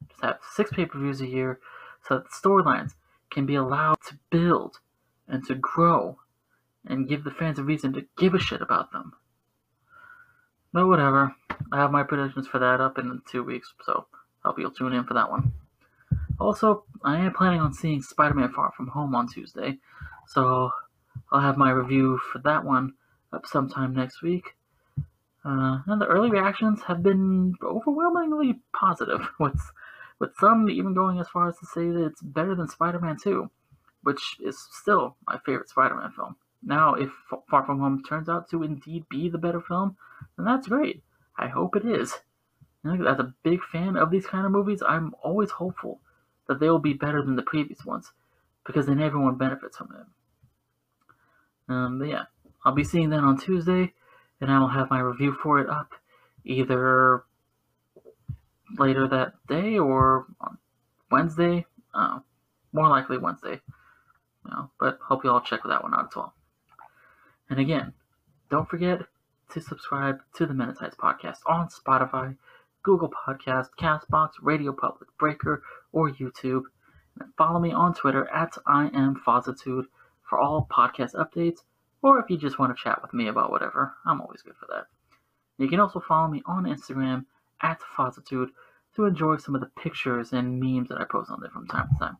Just 0.08 0.22
have 0.22 0.38
six 0.54 0.70
pay 0.70 0.86
per 0.86 0.98
views 0.98 1.20
a 1.20 1.26
year 1.26 1.60
so 2.06 2.16
that 2.16 2.30
storylines 2.30 2.92
can 3.30 3.46
be 3.46 3.54
allowed 3.54 3.98
to 4.08 4.18
build 4.30 4.78
and 5.28 5.44
to 5.46 5.54
grow 5.54 6.18
and 6.86 7.08
give 7.08 7.24
the 7.24 7.30
fans 7.30 7.58
a 7.58 7.62
reason 7.62 7.92
to 7.94 8.06
give 8.16 8.34
a 8.34 8.38
shit 8.38 8.60
about 8.60 8.92
them. 8.92 9.12
But 10.72 10.86
whatever. 10.86 11.34
I 11.72 11.78
have 11.78 11.92
my 11.92 12.02
predictions 12.02 12.46
for 12.46 12.58
that 12.58 12.80
up 12.80 12.98
in 12.98 13.22
two 13.30 13.42
weeks, 13.42 13.72
so 13.84 14.06
I 14.44 14.48
hope 14.48 14.58
you'll 14.58 14.70
tune 14.70 14.92
in 14.92 15.04
for 15.04 15.14
that 15.14 15.30
one. 15.30 15.52
Also, 16.40 16.84
I 17.04 17.18
am 17.20 17.32
planning 17.32 17.60
on 17.60 17.72
seeing 17.72 18.02
Spider 18.02 18.34
Man 18.34 18.52
Far 18.52 18.72
From 18.76 18.88
Home 18.88 19.14
on 19.14 19.28
Tuesday, 19.28 19.78
so 20.26 20.70
I'll 21.30 21.40
have 21.40 21.56
my 21.56 21.70
review 21.70 22.18
for 22.18 22.40
that 22.40 22.64
one 22.64 22.94
up 23.32 23.46
sometime 23.46 23.94
next 23.94 24.20
week. 24.20 24.54
Uh, 25.44 25.78
and 25.86 26.00
the 26.00 26.06
early 26.06 26.30
reactions 26.30 26.82
have 26.86 27.02
been 27.02 27.54
overwhelmingly 27.62 28.60
positive, 28.74 29.28
with, 29.38 29.60
with 30.18 30.30
some 30.38 30.68
even 30.68 30.94
going 30.94 31.20
as 31.20 31.28
far 31.28 31.48
as 31.48 31.58
to 31.58 31.66
say 31.66 31.88
that 31.88 32.04
it's 32.04 32.22
better 32.22 32.54
than 32.54 32.68
Spider 32.68 32.98
Man 32.98 33.16
2, 33.22 33.48
which 34.02 34.36
is 34.40 34.58
still 34.72 35.16
my 35.26 35.38
favorite 35.46 35.68
Spider 35.68 35.94
Man 35.94 36.10
film. 36.10 36.36
Now, 36.62 36.94
if 36.94 37.10
Far 37.48 37.64
From 37.64 37.78
Home 37.78 38.02
turns 38.02 38.28
out 38.28 38.50
to 38.50 38.62
indeed 38.62 39.08
be 39.08 39.28
the 39.28 39.38
better 39.38 39.60
film, 39.60 39.96
then 40.36 40.46
that's 40.46 40.66
great. 40.66 41.02
I 41.36 41.48
hope 41.48 41.76
it 41.76 41.84
is. 41.84 42.20
as 42.84 43.18
a 43.18 43.34
big 43.42 43.62
fan 43.62 43.96
of 43.96 44.10
these 44.10 44.26
kind 44.26 44.46
of 44.46 44.52
movies, 44.52 44.82
I'm 44.86 45.14
always 45.22 45.50
hopeful 45.50 46.00
that 46.48 46.60
they 46.60 46.68
will 46.68 46.78
be 46.78 46.92
better 46.92 47.22
than 47.22 47.36
the 47.36 47.42
previous 47.42 47.84
ones, 47.84 48.12
because 48.66 48.86
then 48.86 49.00
everyone 49.00 49.36
benefits 49.36 49.76
from 49.76 49.94
it. 49.98 51.72
Um, 51.72 51.98
but 51.98 52.08
yeah, 52.08 52.24
I'll 52.64 52.74
be 52.74 52.84
seeing 52.84 53.10
that 53.10 53.20
on 53.20 53.38
Tuesday, 53.38 53.92
and 54.40 54.50
I 54.50 54.58
will 54.58 54.68
have 54.68 54.90
my 54.90 55.00
review 55.00 55.32
for 55.32 55.60
it 55.60 55.68
up 55.68 55.92
either 56.44 57.24
later 58.78 59.08
that 59.08 59.34
day 59.48 59.78
or 59.78 60.26
on 60.40 60.58
Wednesday. 61.10 61.66
Uh, 61.94 62.20
more 62.72 62.88
likely 62.88 63.18
Wednesday. 63.18 63.60
You 64.44 64.50
know, 64.50 64.70
but 64.78 64.98
hope 65.00 65.24
you 65.24 65.30
all 65.30 65.40
check 65.40 65.60
that 65.64 65.82
one 65.82 65.94
out 65.94 66.08
as 66.10 66.16
well. 66.16 66.34
And 67.48 67.58
again, 67.58 67.94
don't 68.50 68.68
forget 68.68 69.00
to 69.52 69.60
subscribe 69.60 70.20
to 70.34 70.46
the 70.46 70.54
Men 70.54 70.70
in 70.70 70.74
Tights 70.74 70.96
podcast 70.96 71.38
on 71.46 71.68
Spotify, 71.68 72.36
Google 72.84 73.10
Podcast, 73.10 73.70
Castbox, 73.80 74.30
Radio 74.40 74.72
Public, 74.72 75.08
Breaker, 75.18 75.62
or 75.92 76.10
YouTube. 76.10 76.62
And 77.18 77.34
follow 77.36 77.58
me 77.58 77.72
on 77.72 77.94
Twitter 77.94 78.28
at 78.32 78.56
I 78.66 78.90
am 78.94 79.20
Fozitude 79.26 79.86
for 80.22 80.38
all 80.38 80.68
podcast 80.70 81.14
updates, 81.14 81.60
or 82.02 82.18
if 82.18 82.30
you 82.30 82.36
just 82.38 82.58
want 82.58 82.76
to 82.76 82.82
chat 82.82 83.02
with 83.02 83.12
me 83.12 83.28
about 83.28 83.50
whatever, 83.50 83.94
I'm 84.06 84.20
always 84.20 84.42
good 84.42 84.56
for 84.56 84.66
that. 84.70 84.86
You 85.58 85.68
can 85.68 85.80
also 85.80 86.00
follow 86.00 86.28
me 86.28 86.42
on 86.46 86.64
Instagram 86.64 87.24
at 87.62 87.80
Fozitude 87.96 88.48
to 88.96 89.04
enjoy 89.06 89.36
some 89.36 89.54
of 89.54 89.60
the 89.60 89.70
pictures 89.80 90.32
and 90.32 90.60
memes 90.60 90.88
that 90.88 91.00
I 91.00 91.04
post 91.04 91.30
on 91.30 91.40
there 91.40 91.50
from 91.50 91.66
time 91.66 91.88
to 91.92 91.98
time. 91.98 92.16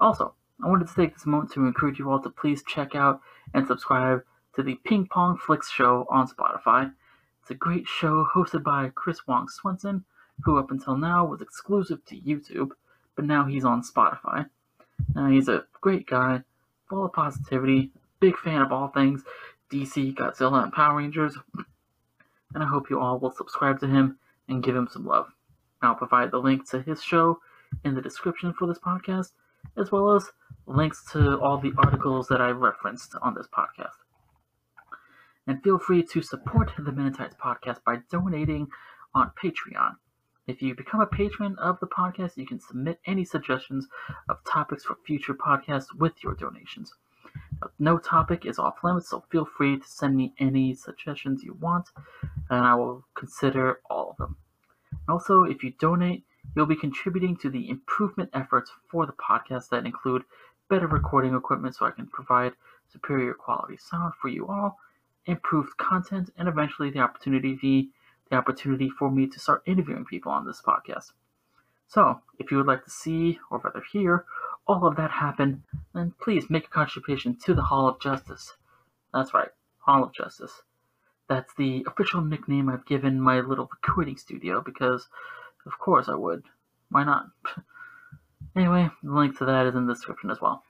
Also, 0.00 0.34
I 0.62 0.68
wanted 0.68 0.88
to 0.88 0.94
take 0.94 1.14
this 1.14 1.26
moment 1.26 1.52
to 1.52 1.66
encourage 1.66 1.98
you 1.98 2.10
all 2.10 2.20
to 2.20 2.30
please 2.30 2.62
check 2.62 2.94
out 2.94 3.20
and 3.52 3.66
subscribe 3.66 4.22
to 4.54 4.62
the 4.62 4.76
Ping 4.84 5.06
Pong 5.06 5.36
Flicks 5.36 5.70
show 5.70 6.06
on 6.10 6.28
Spotify. 6.28 6.92
It's 7.44 7.50
a 7.50 7.54
great 7.54 7.86
show 7.86 8.26
hosted 8.34 8.62
by 8.62 8.90
Chris 8.94 9.26
Wong 9.26 9.50
Swenson, 9.50 10.02
who 10.44 10.58
up 10.58 10.70
until 10.70 10.96
now 10.96 11.26
was 11.26 11.42
exclusive 11.42 12.02
to 12.06 12.18
YouTube, 12.18 12.70
but 13.16 13.26
now 13.26 13.44
he's 13.44 13.66
on 13.66 13.82
Spotify. 13.82 14.48
Now 15.14 15.28
he's 15.28 15.50
a 15.50 15.66
great 15.82 16.06
guy, 16.06 16.42
full 16.88 17.04
of 17.04 17.12
positivity, 17.12 17.90
big 18.18 18.38
fan 18.38 18.62
of 18.62 18.72
all 18.72 18.88
things 18.88 19.24
DC, 19.70 20.14
Godzilla, 20.14 20.62
and 20.62 20.72
Power 20.72 20.96
Rangers, 20.96 21.36
and 22.54 22.62
I 22.62 22.66
hope 22.66 22.88
you 22.88 22.98
all 22.98 23.18
will 23.18 23.30
subscribe 23.30 23.78
to 23.80 23.88
him 23.88 24.16
and 24.48 24.64
give 24.64 24.74
him 24.74 24.88
some 24.90 25.04
love. 25.04 25.26
I'll 25.82 25.94
provide 25.94 26.30
the 26.30 26.38
link 26.38 26.66
to 26.70 26.80
his 26.80 27.02
show 27.02 27.40
in 27.84 27.94
the 27.94 28.00
description 28.00 28.54
for 28.54 28.66
this 28.66 28.78
podcast, 28.78 29.32
as 29.76 29.92
well 29.92 30.14
as 30.14 30.30
links 30.64 31.04
to 31.12 31.38
all 31.40 31.58
the 31.58 31.74
articles 31.76 32.26
that 32.28 32.40
I 32.40 32.48
referenced 32.52 33.14
on 33.20 33.34
this 33.34 33.48
podcast. 33.48 34.03
And 35.46 35.62
feel 35.62 35.78
free 35.78 36.02
to 36.02 36.22
support 36.22 36.72
the 36.78 36.92
Men 36.92 37.06
in 37.06 37.12
Tights 37.12 37.36
podcast 37.42 37.84
by 37.84 37.98
donating 38.10 38.68
on 39.14 39.30
Patreon. 39.42 39.96
If 40.46 40.60
you 40.60 40.74
become 40.74 41.00
a 41.00 41.06
patron 41.06 41.56
of 41.58 41.80
the 41.80 41.86
podcast, 41.86 42.36
you 42.36 42.46
can 42.46 42.60
submit 42.60 43.00
any 43.06 43.24
suggestions 43.24 43.88
of 44.28 44.44
topics 44.44 44.84
for 44.84 44.96
future 45.06 45.34
podcasts 45.34 45.94
with 45.94 46.22
your 46.22 46.34
donations. 46.34 46.94
No 47.78 47.98
topic 47.98 48.44
is 48.44 48.58
off 48.58 48.84
limits, 48.84 49.08
so 49.08 49.24
feel 49.30 49.44
free 49.44 49.78
to 49.78 49.88
send 49.88 50.16
me 50.16 50.34
any 50.38 50.74
suggestions 50.74 51.42
you 51.42 51.54
want, 51.54 51.88
and 52.50 52.64
I 52.64 52.74
will 52.74 53.04
consider 53.14 53.80
all 53.88 54.10
of 54.10 54.16
them. 54.18 54.36
Also, 55.08 55.44
if 55.44 55.64
you 55.64 55.72
donate, 55.78 56.24
you'll 56.54 56.66
be 56.66 56.76
contributing 56.76 57.36
to 57.36 57.50
the 57.50 57.68
improvement 57.68 58.30
efforts 58.32 58.70
for 58.88 59.06
the 59.06 59.12
podcast 59.12 59.70
that 59.70 59.86
include 59.86 60.24
better 60.68 60.86
recording 60.86 61.34
equipment 61.34 61.74
so 61.74 61.86
I 61.86 61.90
can 61.90 62.06
provide 62.06 62.52
superior 62.92 63.34
quality 63.34 63.76
sound 63.76 64.14
for 64.20 64.28
you 64.28 64.46
all, 64.46 64.78
improved 65.26 65.76
content, 65.76 66.30
and 66.36 66.48
eventually 66.48 66.90
the 66.90 67.00
opportunity 67.00 67.90
the 68.30 68.36
opportunity 68.36 68.88
for 68.88 69.10
me 69.10 69.26
to 69.26 69.38
start 69.38 69.62
interviewing 69.66 70.04
people 70.04 70.32
on 70.32 70.46
this 70.46 70.62
podcast. 70.62 71.12
So, 71.86 72.20
if 72.38 72.50
you 72.50 72.56
would 72.56 72.66
like 72.66 72.84
to 72.84 72.90
see 72.90 73.38
or 73.50 73.58
rather 73.58 73.82
hear 73.92 74.24
all 74.66 74.86
of 74.86 74.96
that 74.96 75.10
happen, 75.10 75.62
then 75.94 76.14
please 76.20 76.48
make 76.48 76.66
a 76.66 76.70
contribution 76.70 77.36
to 77.44 77.54
the 77.54 77.62
Hall 77.62 77.86
of 77.86 78.00
Justice. 78.00 78.54
That's 79.12 79.34
right, 79.34 79.50
Hall 79.80 80.02
of 80.02 80.12
Justice. 80.14 80.62
That's 81.28 81.54
the 81.54 81.84
official 81.86 82.22
nickname 82.22 82.68
I've 82.68 82.86
given 82.86 83.20
my 83.20 83.40
little 83.40 83.68
recording 83.70 84.16
studio 84.16 84.60
because, 84.60 85.08
of 85.66 85.78
course, 85.78 86.08
I 86.08 86.14
would. 86.14 86.44
Why 86.90 87.04
not? 87.04 87.26
Anyway, 88.56 88.88
the 89.02 89.12
link 89.12 89.36
to 89.38 89.44
that 89.46 89.66
is 89.66 89.74
in 89.74 89.86
the 89.86 89.94
description 89.94 90.30
as 90.30 90.40
well. 90.40 90.62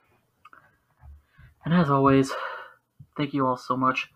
And 1.66 1.74
as 1.74 1.90
always, 1.90 2.32
thank 3.14 3.34
you 3.34 3.46
all 3.46 3.58
so 3.58 3.76
much 3.76 4.10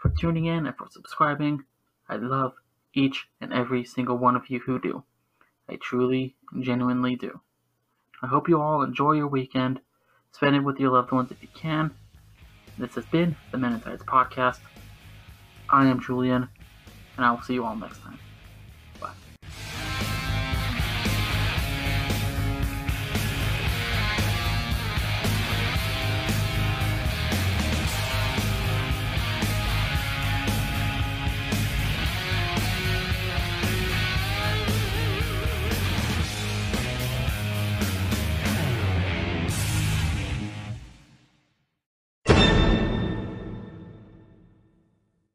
for 0.00 0.08
tuning 0.08 0.46
in 0.46 0.66
and 0.66 0.76
for 0.76 0.88
subscribing. 0.90 1.64
I 2.08 2.16
love 2.16 2.54
each 2.94 3.28
and 3.40 3.52
every 3.52 3.84
single 3.84 4.16
one 4.16 4.34
of 4.34 4.48
you 4.48 4.60
who 4.60 4.80
do. 4.80 5.04
I 5.68 5.76
truly 5.76 6.34
genuinely 6.60 7.14
do. 7.14 7.40
I 8.22 8.26
hope 8.26 8.48
you 8.48 8.60
all 8.60 8.82
enjoy 8.82 9.12
your 9.12 9.28
weekend. 9.28 9.80
Spend 10.32 10.56
it 10.56 10.60
with 10.60 10.80
your 10.80 10.90
loved 10.90 11.12
ones 11.12 11.30
if 11.30 11.42
you 11.42 11.48
can. 11.54 11.92
This 12.78 12.94
has 12.94 13.04
been 13.06 13.36
the 13.52 13.58
Men 13.58 13.74
in 13.74 13.80
Tights 13.80 14.02
Podcast. 14.04 14.58
I 15.68 15.86
am 15.86 16.00
Julian, 16.00 16.48
and 17.16 17.26
I 17.26 17.30
will 17.30 17.42
see 17.42 17.54
you 17.54 17.64
all 17.64 17.76
next 17.76 18.00
time. 18.02 18.18